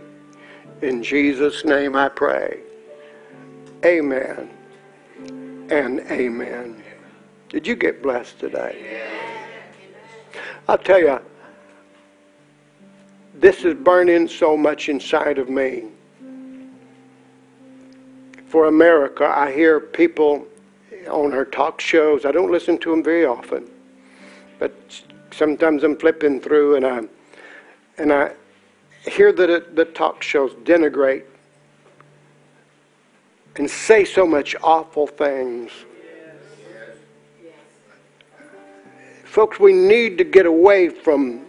In 0.84 1.02
Jesus' 1.02 1.66
name 1.66 1.96
I 1.96 2.10
pray. 2.10 2.60
Amen 3.84 4.55
and 5.70 6.00
amen. 6.12 6.84
Did 7.50 7.66
you 7.68 7.76
get 7.76 8.02
blessed 8.02 8.40
today? 8.40 9.04
I'll 10.68 10.78
tell 10.78 11.00
you, 11.00 11.20
this 13.36 13.64
is 13.64 13.74
burning 13.76 14.28
so 14.28 14.58
much 14.58 14.90
inside 14.90 15.38
of 15.38 15.50
me. 15.50 15.86
For 18.48 18.68
America, 18.68 19.26
I 19.26 19.52
hear 19.52 19.80
people 19.80 20.48
on 21.10 21.32
her 21.32 21.46
talk 21.46 21.82
shows. 21.82 22.26
I 22.26 22.32
don't 22.32 22.52
listen 22.52 22.78
to 22.80 22.92
them 22.92 23.04
very 23.04 23.26
often, 23.26 23.70
but 24.60 24.74
sometimes 25.32 25.84
I'm 25.84 25.98
flipping 25.98 26.40
through 26.40 26.76
and 26.76 26.86
I 26.86 27.02
and 27.98 28.12
I 28.12 28.34
hear 29.06 29.32
that 29.32 29.76
the 29.76 29.86
talk 29.86 30.24
shows 30.24 30.54
denigrate 30.64 31.26
and 33.56 33.70
say 33.70 34.06
so 34.06 34.26
much 34.26 34.56
awful 34.62 35.08
things. 35.08 35.72
Folks, 39.24 39.60
we 39.60 39.74
need 39.74 40.18
to 40.18 40.24
get 40.24 40.46
away 40.46 40.90
from 40.90 41.46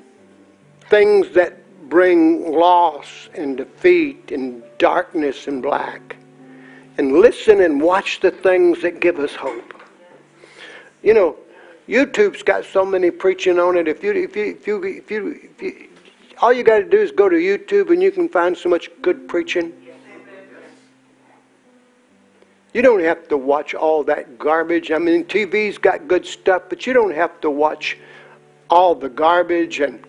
things 0.88 1.30
that 1.30 1.62
bring 1.88 2.52
loss 2.52 3.28
and 3.34 3.56
defeat 3.56 4.32
and 4.32 4.62
darkness 4.78 5.46
and 5.46 5.62
black 5.62 6.16
and 6.98 7.12
listen 7.12 7.60
and 7.60 7.80
watch 7.80 8.20
the 8.20 8.30
things 8.30 8.82
that 8.82 9.00
give 9.00 9.18
us 9.18 9.34
hope. 9.34 9.74
You 11.02 11.14
know, 11.14 11.36
YouTube's 11.88 12.42
got 12.42 12.64
so 12.64 12.84
many 12.84 13.10
preaching 13.10 13.60
on 13.60 13.76
it. 13.76 13.86
If 13.86 14.02
you, 14.02 14.12
if 14.12 14.34
you, 14.34 14.44
if 14.46 14.66
you, 14.66 14.82
if 14.82 15.10
you, 15.10 15.40
if 15.44 15.62
you 15.62 15.88
all 16.42 16.52
you 16.52 16.62
got 16.62 16.78
to 16.78 16.84
do 16.84 16.98
is 16.98 17.12
go 17.12 17.28
to 17.28 17.36
YouTube 17.36 17.90
and 17.90 18.02
you 18.02 18.10
can 18.10 18.28
find 18.28 18.56
so 18.56 18.68
much 18.68 18.90
good 19.00 19.28
preaching. 19.28 19.72
You 22.72 22.82
don't 22.82 23.02
have 23.02 23.28
to 23.28 23.36
watch 23.36 23.74
all 23.74 24.04
that 24.04 24.38
garbage. 24.38 24.90
I 24.90 24.98
mean, 24.98 25.24
TV's 25.24 25.78
got 25.78 26.08
good 26.08 26.26
stuff, 26.26 26.64
but 26.68 26.86
you 26.86 26.92
don't 26.92 27.14
have 27.14 27.40
to 27.40 27.50
watch 27.50 27.96
all 28.68 28.94
the 28.94 29.08
garbage 29.08 29.80
and 29.80 30.04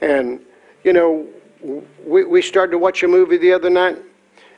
and 0.00 0.40
you 0.84 0.92
know, 0.92 1.26
we 2.04 2.24
we 2.24 2.42
started 2.42 2.72
to 2.72 2.78
watch 2.78 3.02
a 3.02 3.08
movie 3.08 3.36
the 3.36 3.52
other 3.52 3.70
night, 3.70 3.98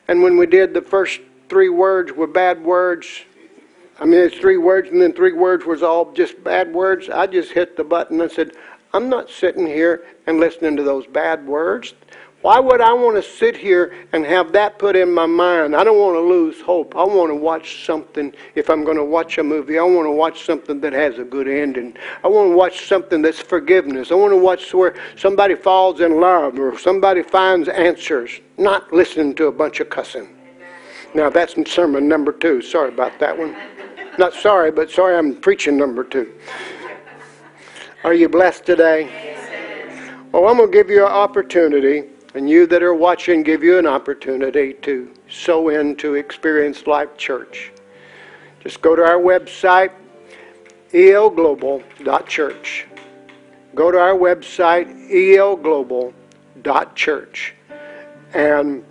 and 0.08 0.22
when 0.22 0.36
we 0.36 0.46
did, 0.46 0.72
the 0.72 0.82
first 0.82 1.20
three 1.48 1.68
words 1.68 2.12
were 2.12 2.26
bad 2.26 2.62
words. 2.62 3.06
I 3.98 4.04
mean, 4.04 4.20
it's 4.20 4.38
three 4.38 4.56
words, 4.56 4.88
and 4.88 5.00
then 5.00 5.12
three 5.12 5.32
words 5.32 5.64
was 5.64 5.82
all 5.82 6.12
just 6.12 6.42
bad 6.42 6.72
words. 6.72 7.08
I 7.08 7.26
just 7.26 7.52
hit 7.52 7.76
the 7.76 7.84
button 7.84 8.20
and 8.20 8.30
said, 8.30 8.52
I'm 8.94 9.08
not 9.08 9.30
sitting 9.30 9.66
here 9.66 10.04
and 10.26 10.40
listening 10.40 10.76
to 10.76 10.82
those 10.82 11.06
bad 11.06 11.46
words. 11.46 11.94
Why 12.42 12.58
would 12.58 12.80
I 12.80 12.92
want 12.92 13.16
to 13.16 13.22
sit 13.22 13.56
here 13.56 13.94
and 14.12 14.26
have 14.26 14.50
that 14.52 14.76
put 14.76 14.96
in 14.96 15.14
my 15.14 15.26
mind? 15.26 15.76
I 15.76 15.84
don't 15.84 15.98
want 15.98 16.16
to 16.16 16.20
lose 16.20 16.60
hope. 16.60 16.96
I 16.96 17.04
want 17.04 17.30
to 17.30 17.36
watch 17.36 17.86
something. 17.86 18.34
If 18.56 18.68
I'm 18.68 18.82
going 18.82 18.96
to 18.96 19.04
watch 19.04 19.38
a 19.38 19.44
movie, 19.44 19.78
I 19.78 19.84
want 19.84 20.06
to 20.06 20.10
watch 20.10 20.44
something 20.44 20.80
that 20.80 20.92
has 20.92 21.18
a 21.18 21.24
good 21.24 21.46
ending. 21.46 21.96
I 22.24 22.26
want 22.26 22.50
to 22.50 22.56
watch 22.56 22.86
something 22.86 23.22
that's 23.22 23.38
forgiveness. 23.38 24.10
I 24.10 24.16
want 24.16 24.32
to 24.32 24.36
watch 24.36 24.74
where 24.74 24.94
somebody 25.16 25.54
falls 25.54 26.00
in 26.00 26.20
love 26.20 26.58
or 26.58 26.76
somebody 26.76 27.22
finds 27.22 27.68
answers, 27.68 28.40
not 28.58 28.92
listening 28.92 29.36
to 29.36 29.46
a 29.46 29.52
bunch 29.52 29.78
of 29.78 29.88
cussing. 29.88 30.28
Now, 31.14 31.30
that's 31.30 31.54
sermon 31.70 32.08
number 32.08 32.32
two. 32.32 32.60
Sorry 32.60 32.88
about 32.88 33.20
that 33.20 33.38
one. 33.38 33.54
Not 34.18 34.34
sorry, 34.34 34.72
but 34.72 34.90
sorry 34.90 35.16
I'm 35.16 35.36
preaching 35.36 35.76
number 35.76 36.02
two. 36.02 36.32
Are 38.02 38.14
you 38.14 38.28
blessed 38.28 38.66
today? 38.66 39.28
Well, 40.32 40.48
I'm 40.48 40.56
going 40.56 40.72
to 40.72 40.76
give 40.76 40.90
you 40.90 41.06
an 41.06 41.12
opportunity, 41.12 42.08
and 42.34 42.48
you 42.48 42.66
that 42.66 42.82
are 42.82 42.94
watching, 42.94 43.42
give 43.42 43.62
you 43.62 43.78
an 43.78 43.86
opportunity 43.86 44.72
to 44.74 45.12
sow 45.28 45.68
into 45.68 46.14
Experience 46.14 46.86
Life 46.86 47.14
Church. 47.16 47.72
Just 48.60 48.80
go 48.80 48.96
to 48.96 49.02
our 49.02 49.18
website, 49.18 49.92
elglobal.church. 50.92 52.86
Go 53.74 53.90
to 53.90 53.98
our 53.98 54.14
website, 54.14 55.10
elglobal.church. 55.10 57.54
And 58.34 58.84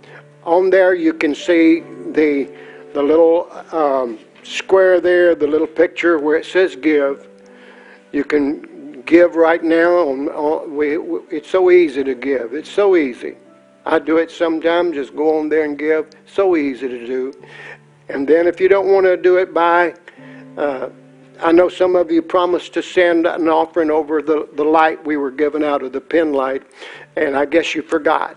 on 0.44 0.70
there 0.70 0.94
you 0.94 1.12
can 1.12 1.34
see 1.34 1.80
the, 2.12 2.48
the 2.94 3.02
little 3.02 3.50
um, 3.72 4.18
square 4.42 5.00
there, 5.00 5.34
the 5.34 5.46
little 5.46 5.66
picture 5.66 6.18
where 6.18 6.36
it 6.36 6.46
says 6.46 6.76
give. 6.76 7.28
You 8.12 8.24
can 8.24 8.71
give 9.06 9.36
right 9.36 9.62
now. 9.62 10.08
On, 10.08 10.28
on, 10.28 10.76
we, 10.76 10.98
we, 10.98 11.20
it's 11.30 11.50
so 11.50 11.70
easy 11.70 12.04
to 12.04 12.14
give. 12.14 12.54
It's 12.54 12.70
so 12.70 12.96
easy. 12.96 13.36
I 13.84 13.98
do 13.98 14.18
it 14.18 14.30
sometimes, 14.30 14.94
just 14.94 15.16
go 15.16 15.38
on 15.38 15.48
there 15.48 15.64
and 15.64 15.78
give. 15.78 16.10
So 16.26 16.56
easy 16.56 16.88
to 16.88 17.06
do. 17.06 17.32
And 18.08 18.28
then 18.28 18.46
if 18.46 18.60
you 18.60 18.68
don't 18.68 18.88
want 18.92 19.06
to 19.06 19.16
do 19.16 19.38
it 19.38 19.52
by, 19.54 19.94
uh, 20.56 20.90
I 21.40 21.52
know 21.52 21.68
some 21.68 21.96
of 21.96 22.10
you 22.10 22.22
promised 22.22 22.74
to 22.74 22.82
send 22.82 23.26
an 23.26 23.48
offering 23.48 23.90
over 23.90 24.22
the, 24.22 24.48
the 24.54 24.64
light 24.64 25.04
we 25.04 25.16
were 25.16 25.30
given 25.32 25.64
out 25.64 25.82
of 25.82 25.92
the 25.92 26.00
pin 26.00 26.32
light, 26.32 26.62
and 27.16 27.36
I 27.36 27.44
guess 27.46 27.74
you 27.74 27.82
forgot. 27.82 28.36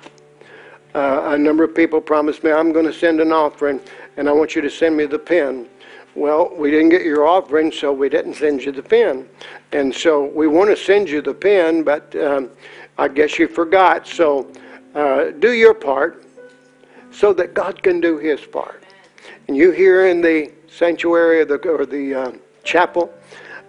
uh, 0.95 1.33
a 1.33 1.37
number 1.37 1.63
of 1.63 1.75
people 1.75 1.99
promised 1.99 2.43
me, 2.43 2.51
I'm 2.51 2.71
going 2.71 2.85
to 2.85 2.93
send 2.93 3.19
an 3.19 3.31
offering, 3.31 3.81
and 4.17 4.29
I 4.29 4.31
want 4.31 4.55
you 4.55 4.61
to 4.61 4.69
send 4.69 4.95
me 4.95 5.05
the 5.05 5.19
pen. 5.19 5.67
Well, 6.15 6.49
we 6.55 6.71
didn't 6.71 6.89
get 6.89 7.01
your 7.01 7.27
offering, 7.27 7.71
so 7.71 7.91
we 7.91 8.07
didn't 8.07 8.35
send 8.35 8.63
you 8.63 8.71
the 8.71 8.83
pen. 8.83 9.27
And 9.73 9.93
so 9.93 10.25
we 10.25 10.47
want 10.47 10.69
to 10.69 10.77
send 10.77 11.09
you 11.09 11.21
the 11.21 11.33
pen, 11.33 11.83
but 11.83 12.15
um, 12.15 12.49
I 12.97 13.09
guess 13.09 13.37
you 13.37 13.49
forgot. 13.49 14.07
So 14.07 14.49
uh, 14.93 15.31
do 15.31 15.51
your 15.51 15.73
part 15.73 16.23
so 17.11 17.33
that 17.33 17.53
God 17.53 17.83
can 17.83 17.99
do 17.99 18.17
his 18.17 18.41
part. 18.45 18.83
And 19.47 19.57
you 19.57 19.71
here 19.71 20.07
in 20.07 20.21
the 20.21 20.51
sanctuary 20.69 21.41
or 21.41 21.45
the, 21.45 21.57
or 21.67 21.85
the 21.85 22.15
uh, 22.15 22.31
chapel, 22.63 23.13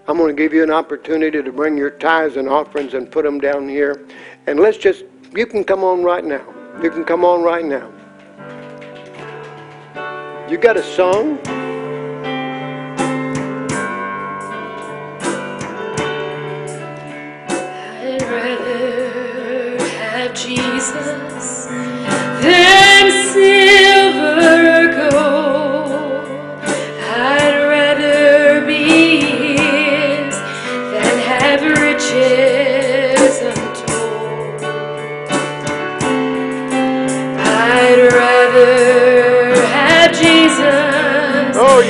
I'm 0.08 0.16
going 0.16 0.34
to 0.34 0.40
give 0.40 0.52
you 0.52 0.62
an 0.62 0.70
opportunity 0.70 1.42
to 1.42 1.52
bring 1.52 1.76
your 1.76 1.90
tithes 1.90 2.36
and 2.36 2.48
offerings 2.48 2.94
and 2.94 3.10
put 3.10 3.24
them 3.24 3.40
down 3.40 3.68
here. 3.68 4.06
And 4.46 4.60
let's 4.60 4.78
just, 4.78 5.04
you 5.34 5.46
can 5.46 5.64
come 5.64 5.82
on 5.82 6.04
right 6.04 6.24
now. 6.24 6.46
You 6.80 6.90
can 6.90 7.04
come 7.04 7.24
on 7.24 7.42
right 7.42 7.64
now. 7.64 7.92
You 10.48 10.58
got 10.58 10.76
a 10.76 10.82
song? 10.82 11.40
I'd 17.88 18.22
rather 18.22 19.78
have 19.84 20.34
Jesus 20.34 21.66
than 22.42 23.10
silver 23.32 23.95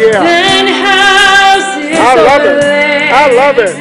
yeah. 0.06 0.22
I 1.98 2.14
love 2.14 2.44
it. 2.44 2.62
I 3.12 3.32
love 3.34 3.58
it. 3.58 3.74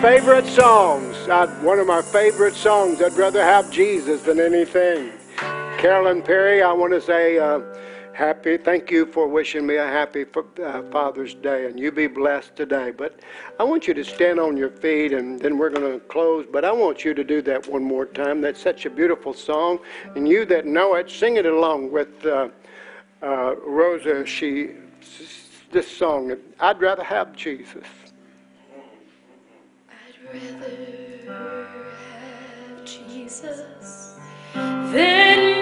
Favorite 0.00 0.46
songs. 0.46 1.16
I'd, 1.28 1.50
one 1.60 1.80
of 1.80 1.88
my 1.88 2.02
favorite 2.02 2.54
songs. 2.54 3.02
I'd 3.02 3.14
rather 3.14 3.42
have 3.42 3.68
Jesus 3.72 4.22
than 4.22 4.38
anything. 4.38 5.10
Carolyn 5.76 6.22
Perry, 6.22 6.62
I 6.62 6.72
want 6.72 6.92
to 6.92 7.00
say 7.00 7.38
uh, 7.38 7.60
happy. 8.12 8.58
Thank 8.58 8.92
you 8.92 9.06
for 9.06 9.26
wishing 9.26 9.66
me 9.66 9.74
a 9.74 9.86
happy 9.86 10.24
uh, 10.62 10.82
Father's 10.92 11.34
Day, 11.34 11.66
and 11.66 11.80
you 11.80 11.90
be 11.90 12.06
blessed 12.06 12.54
today. 12.54 12.92
But 12.92 13.18
I 13.58 13.64
want 13.64 13.88
you 13.88 13.94
to 13.94 14.04
stand 14.04 14.38
on 14.38 14.56
your 14.56 14.70
feet, 14.70 15.12
and 15.12 15.40
then 15.40 15.58
we're 15.58 15.70
going 15.70 15.92
to 15.92 15.98
close. 16.06 16.46
But 16.48 16.64
I 16.64 16.70
want 16.70 17.04
you 17.04 17.12
to 17.12 17.24
do 17.24 17.42
that 17.42 17.66
one 17.66 17.82
more 17.82 18.06
time. 18.06 18.40
That's 18.40 18.62
such 18.62 18.86
a 18.86 18.90
beautiful 18.90 19.34
song, 19.34 19.80
and 20.14 20.28
you 20.28 20.44
that 20.46 20.64
know 20.64 20.94
it, 20.94 21.10
sing 21.10 21.38
it 21.38 21.46
along 21.46 21.90
with 21.90 22.24
uh, 22.24 22.50
uh, 23.20 23.56
Rosa. 23.66 24.24
She 24.24 24.70
this 25.72 25.90
song. 25.90 26.36
I'd 26.60 26.80
rather 26.80 27.02
have 27.02 27.34
Jesus. 27.34 27.84
Rather 30.32 30.68
have 31.26 32.84
Jesus 32.84 34.16
than 34.54 35.57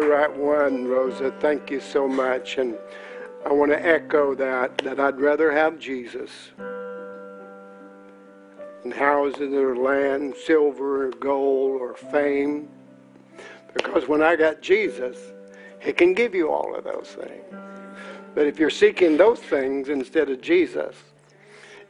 the 0.00 0.06
right 0.06 0.36
one, 0.36 0.86
Rosa. 0.86 1.32
Thank 1.40 1.70
you 1.70 1.80
so 1.80 2.06
much. 2.06 2.58
And 2.58 2.76
I 3.44 3.52
want 3.52 3.72
to 3.72 3.86
echo 3.86 4.34
that, 4.34 4.78
that 4.78 5.00
I'd 5.00 5.20
rather 5.20 5.50
have 5.50 5.78
Jesus 5.78 6.30
than 8.82 8.92
houses 8.92 9.52
or 9.52 9.76
land, 9.76 10.34
silver 10.36 11.06
or 11.06 11.10
gold 11.10 11.80
or 11.80 11.94
fame. 11.94 12.68
Because 13.74 14.06
when 14.06 14.22
I 14.22 14.36
got 14.36 14.60
Jesus, 14.60 15.16
He 15.80 15.92
can 15.92 16.14
give 16.14 16.34
you 16.34 16.50
all 16.50 16.76
of 16.76 16.84
those 16.84 17.08
things. 17.08 17.44
But 18.34 18.46
if 18.46 18.58
you're 18.58 18.70
seeking 18.70 19.16
those 19.16 19.40
things 19.40 19.88
instead 19.88 20.30
of 20.30 20.40
Jesus, 20.40 20.94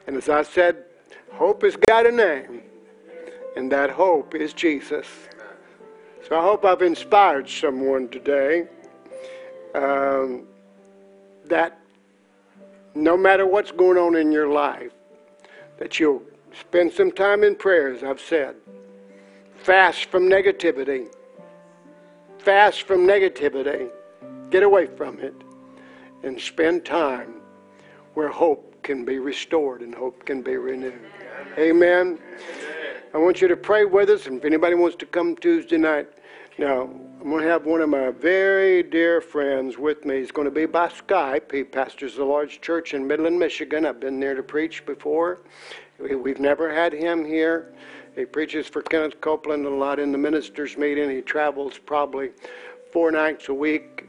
and 0.06 0.16
as 0.16 0.30
I 0.30 0.42
said, 0.42 0.84
hope 1.32 1.62
has 1.62 1.76
got 1.76 2.06
a 2.06 2.12
name, 2.12 2.62
and 3.56 3.70
that 3.70 3.90
hope 3.90 4.34
is 4.34 4.54
Jesus. 4.54 5.06
So 6.28 6.38
I 6.38 6.42
hope 6.42 6.66
I've 6.66 6.82
inspired 6.82 7.48
someone 7.48 8.10
today 8.10 8.66
um, 9.74 10.46
that 11.46 11.80
no 12.94 13.16
matter 13.16 13.46
what's 13.46 13.70
going 13.70 13.96
on 13.96 14.14
in 14.14 14.30
your 14.30 14.46
life, 14.46 14.92
that 15.78 15.98
you'll 15.98 16.22
spend 16.60 16.92
some 16.92 17.10
time 17.12 17.44
in 17.44 17.54
prayer, 17.54 17.94
as 17.94 18.04
I've 18.04 18.20
said. 18.20 18.56
Fast 19.56 20.10
from 20.10 20.28
negativity. 20.28 21.06
Fast 22.40 22.82
from 22.82 23.06
negativity. 23.06 23.88
Get 24.50 24.62
away 24.62 24.84
from 24.84 25.20
it. 25.20 25.34
And 26.24 26.38
spend 26.38 26.84
time 26.84 27.36
where 28.12 28.28
hope 28.28 28.82
can 28.82 29.02
be 29.02 29.18
restored 29.18 29.80
and 29.80 29.94
hope 29.94 30.26
can 30.26 30.42
be 30.42 30.58
renewed. 30.58 31.00
Amen. 31.56 32.18
I 33.14 33.16
want 33.16 33.40
you 33.40 33.48
to 33.48 33.56
pray 33.56 33.86
with 33.86 34.10
us, 34.10 34.26
and 34.26 34.36
if 34.36 34.44
anybody 34.44 34.74
wants 34.74 34.96
to 34.96 35.06
come 35.06 35.34
Tuesday 35.34 35.78
night, 35.78 36.08
now 36.58 36.82
I'm 37.20 37.30
going 37.30 37.42
to 37.42 37.48
have 37.50 37.66
one 37.66 37.80
of 37.80 37.88
my 37.88 38.10
very 38.10 38.82
dear 38.82 39.20
friends 39.20 39.76
with 39.78 40.04
me. 40.04 40.18
He's 40.18 40.30
going 40.30 40.44
to 40.46 40.52
be 40.54 40.66
by 40.66 40.88
Skype. 40.88 41.52
He 41.52 41.64
pastors 41.64 42.18
a 42.18 42.24
large 42.24 42.60
church 42.60 42.94
in 42.94 43.06
Midland, 43.06 43.38
Michigan. 43.38 43.84
I've 43.86 44.00
been 44.00 44.20
there 44.20 44.34
to 44.34 44.42
preach 44.42 44.86
before. 44.86 45.40
We- 45.98 46.14
We've 46.14 46.40
never 46.40 46.72
had 46.72 46.92
him 46.92 47.24
here. 47.24 47.74
He 48.14 48.24
preaches 48.24 48.66
for 48.66 48.82
Kenneth 48.82 49.20
Copeland 49.20 49.66
a 49.66 49.70
lot 49.70 49.98
in 49.98 50.12
the 50.12 50.18
ministers' 50.18 50.76
meeting. 50.76 51.10
He 51.10 51.22
travels 51.22 51.78
probably 51.78 52.30
four 52.92 53.10
nights 53.10 53.48
a 53.48 53.54
week 53.54 54.06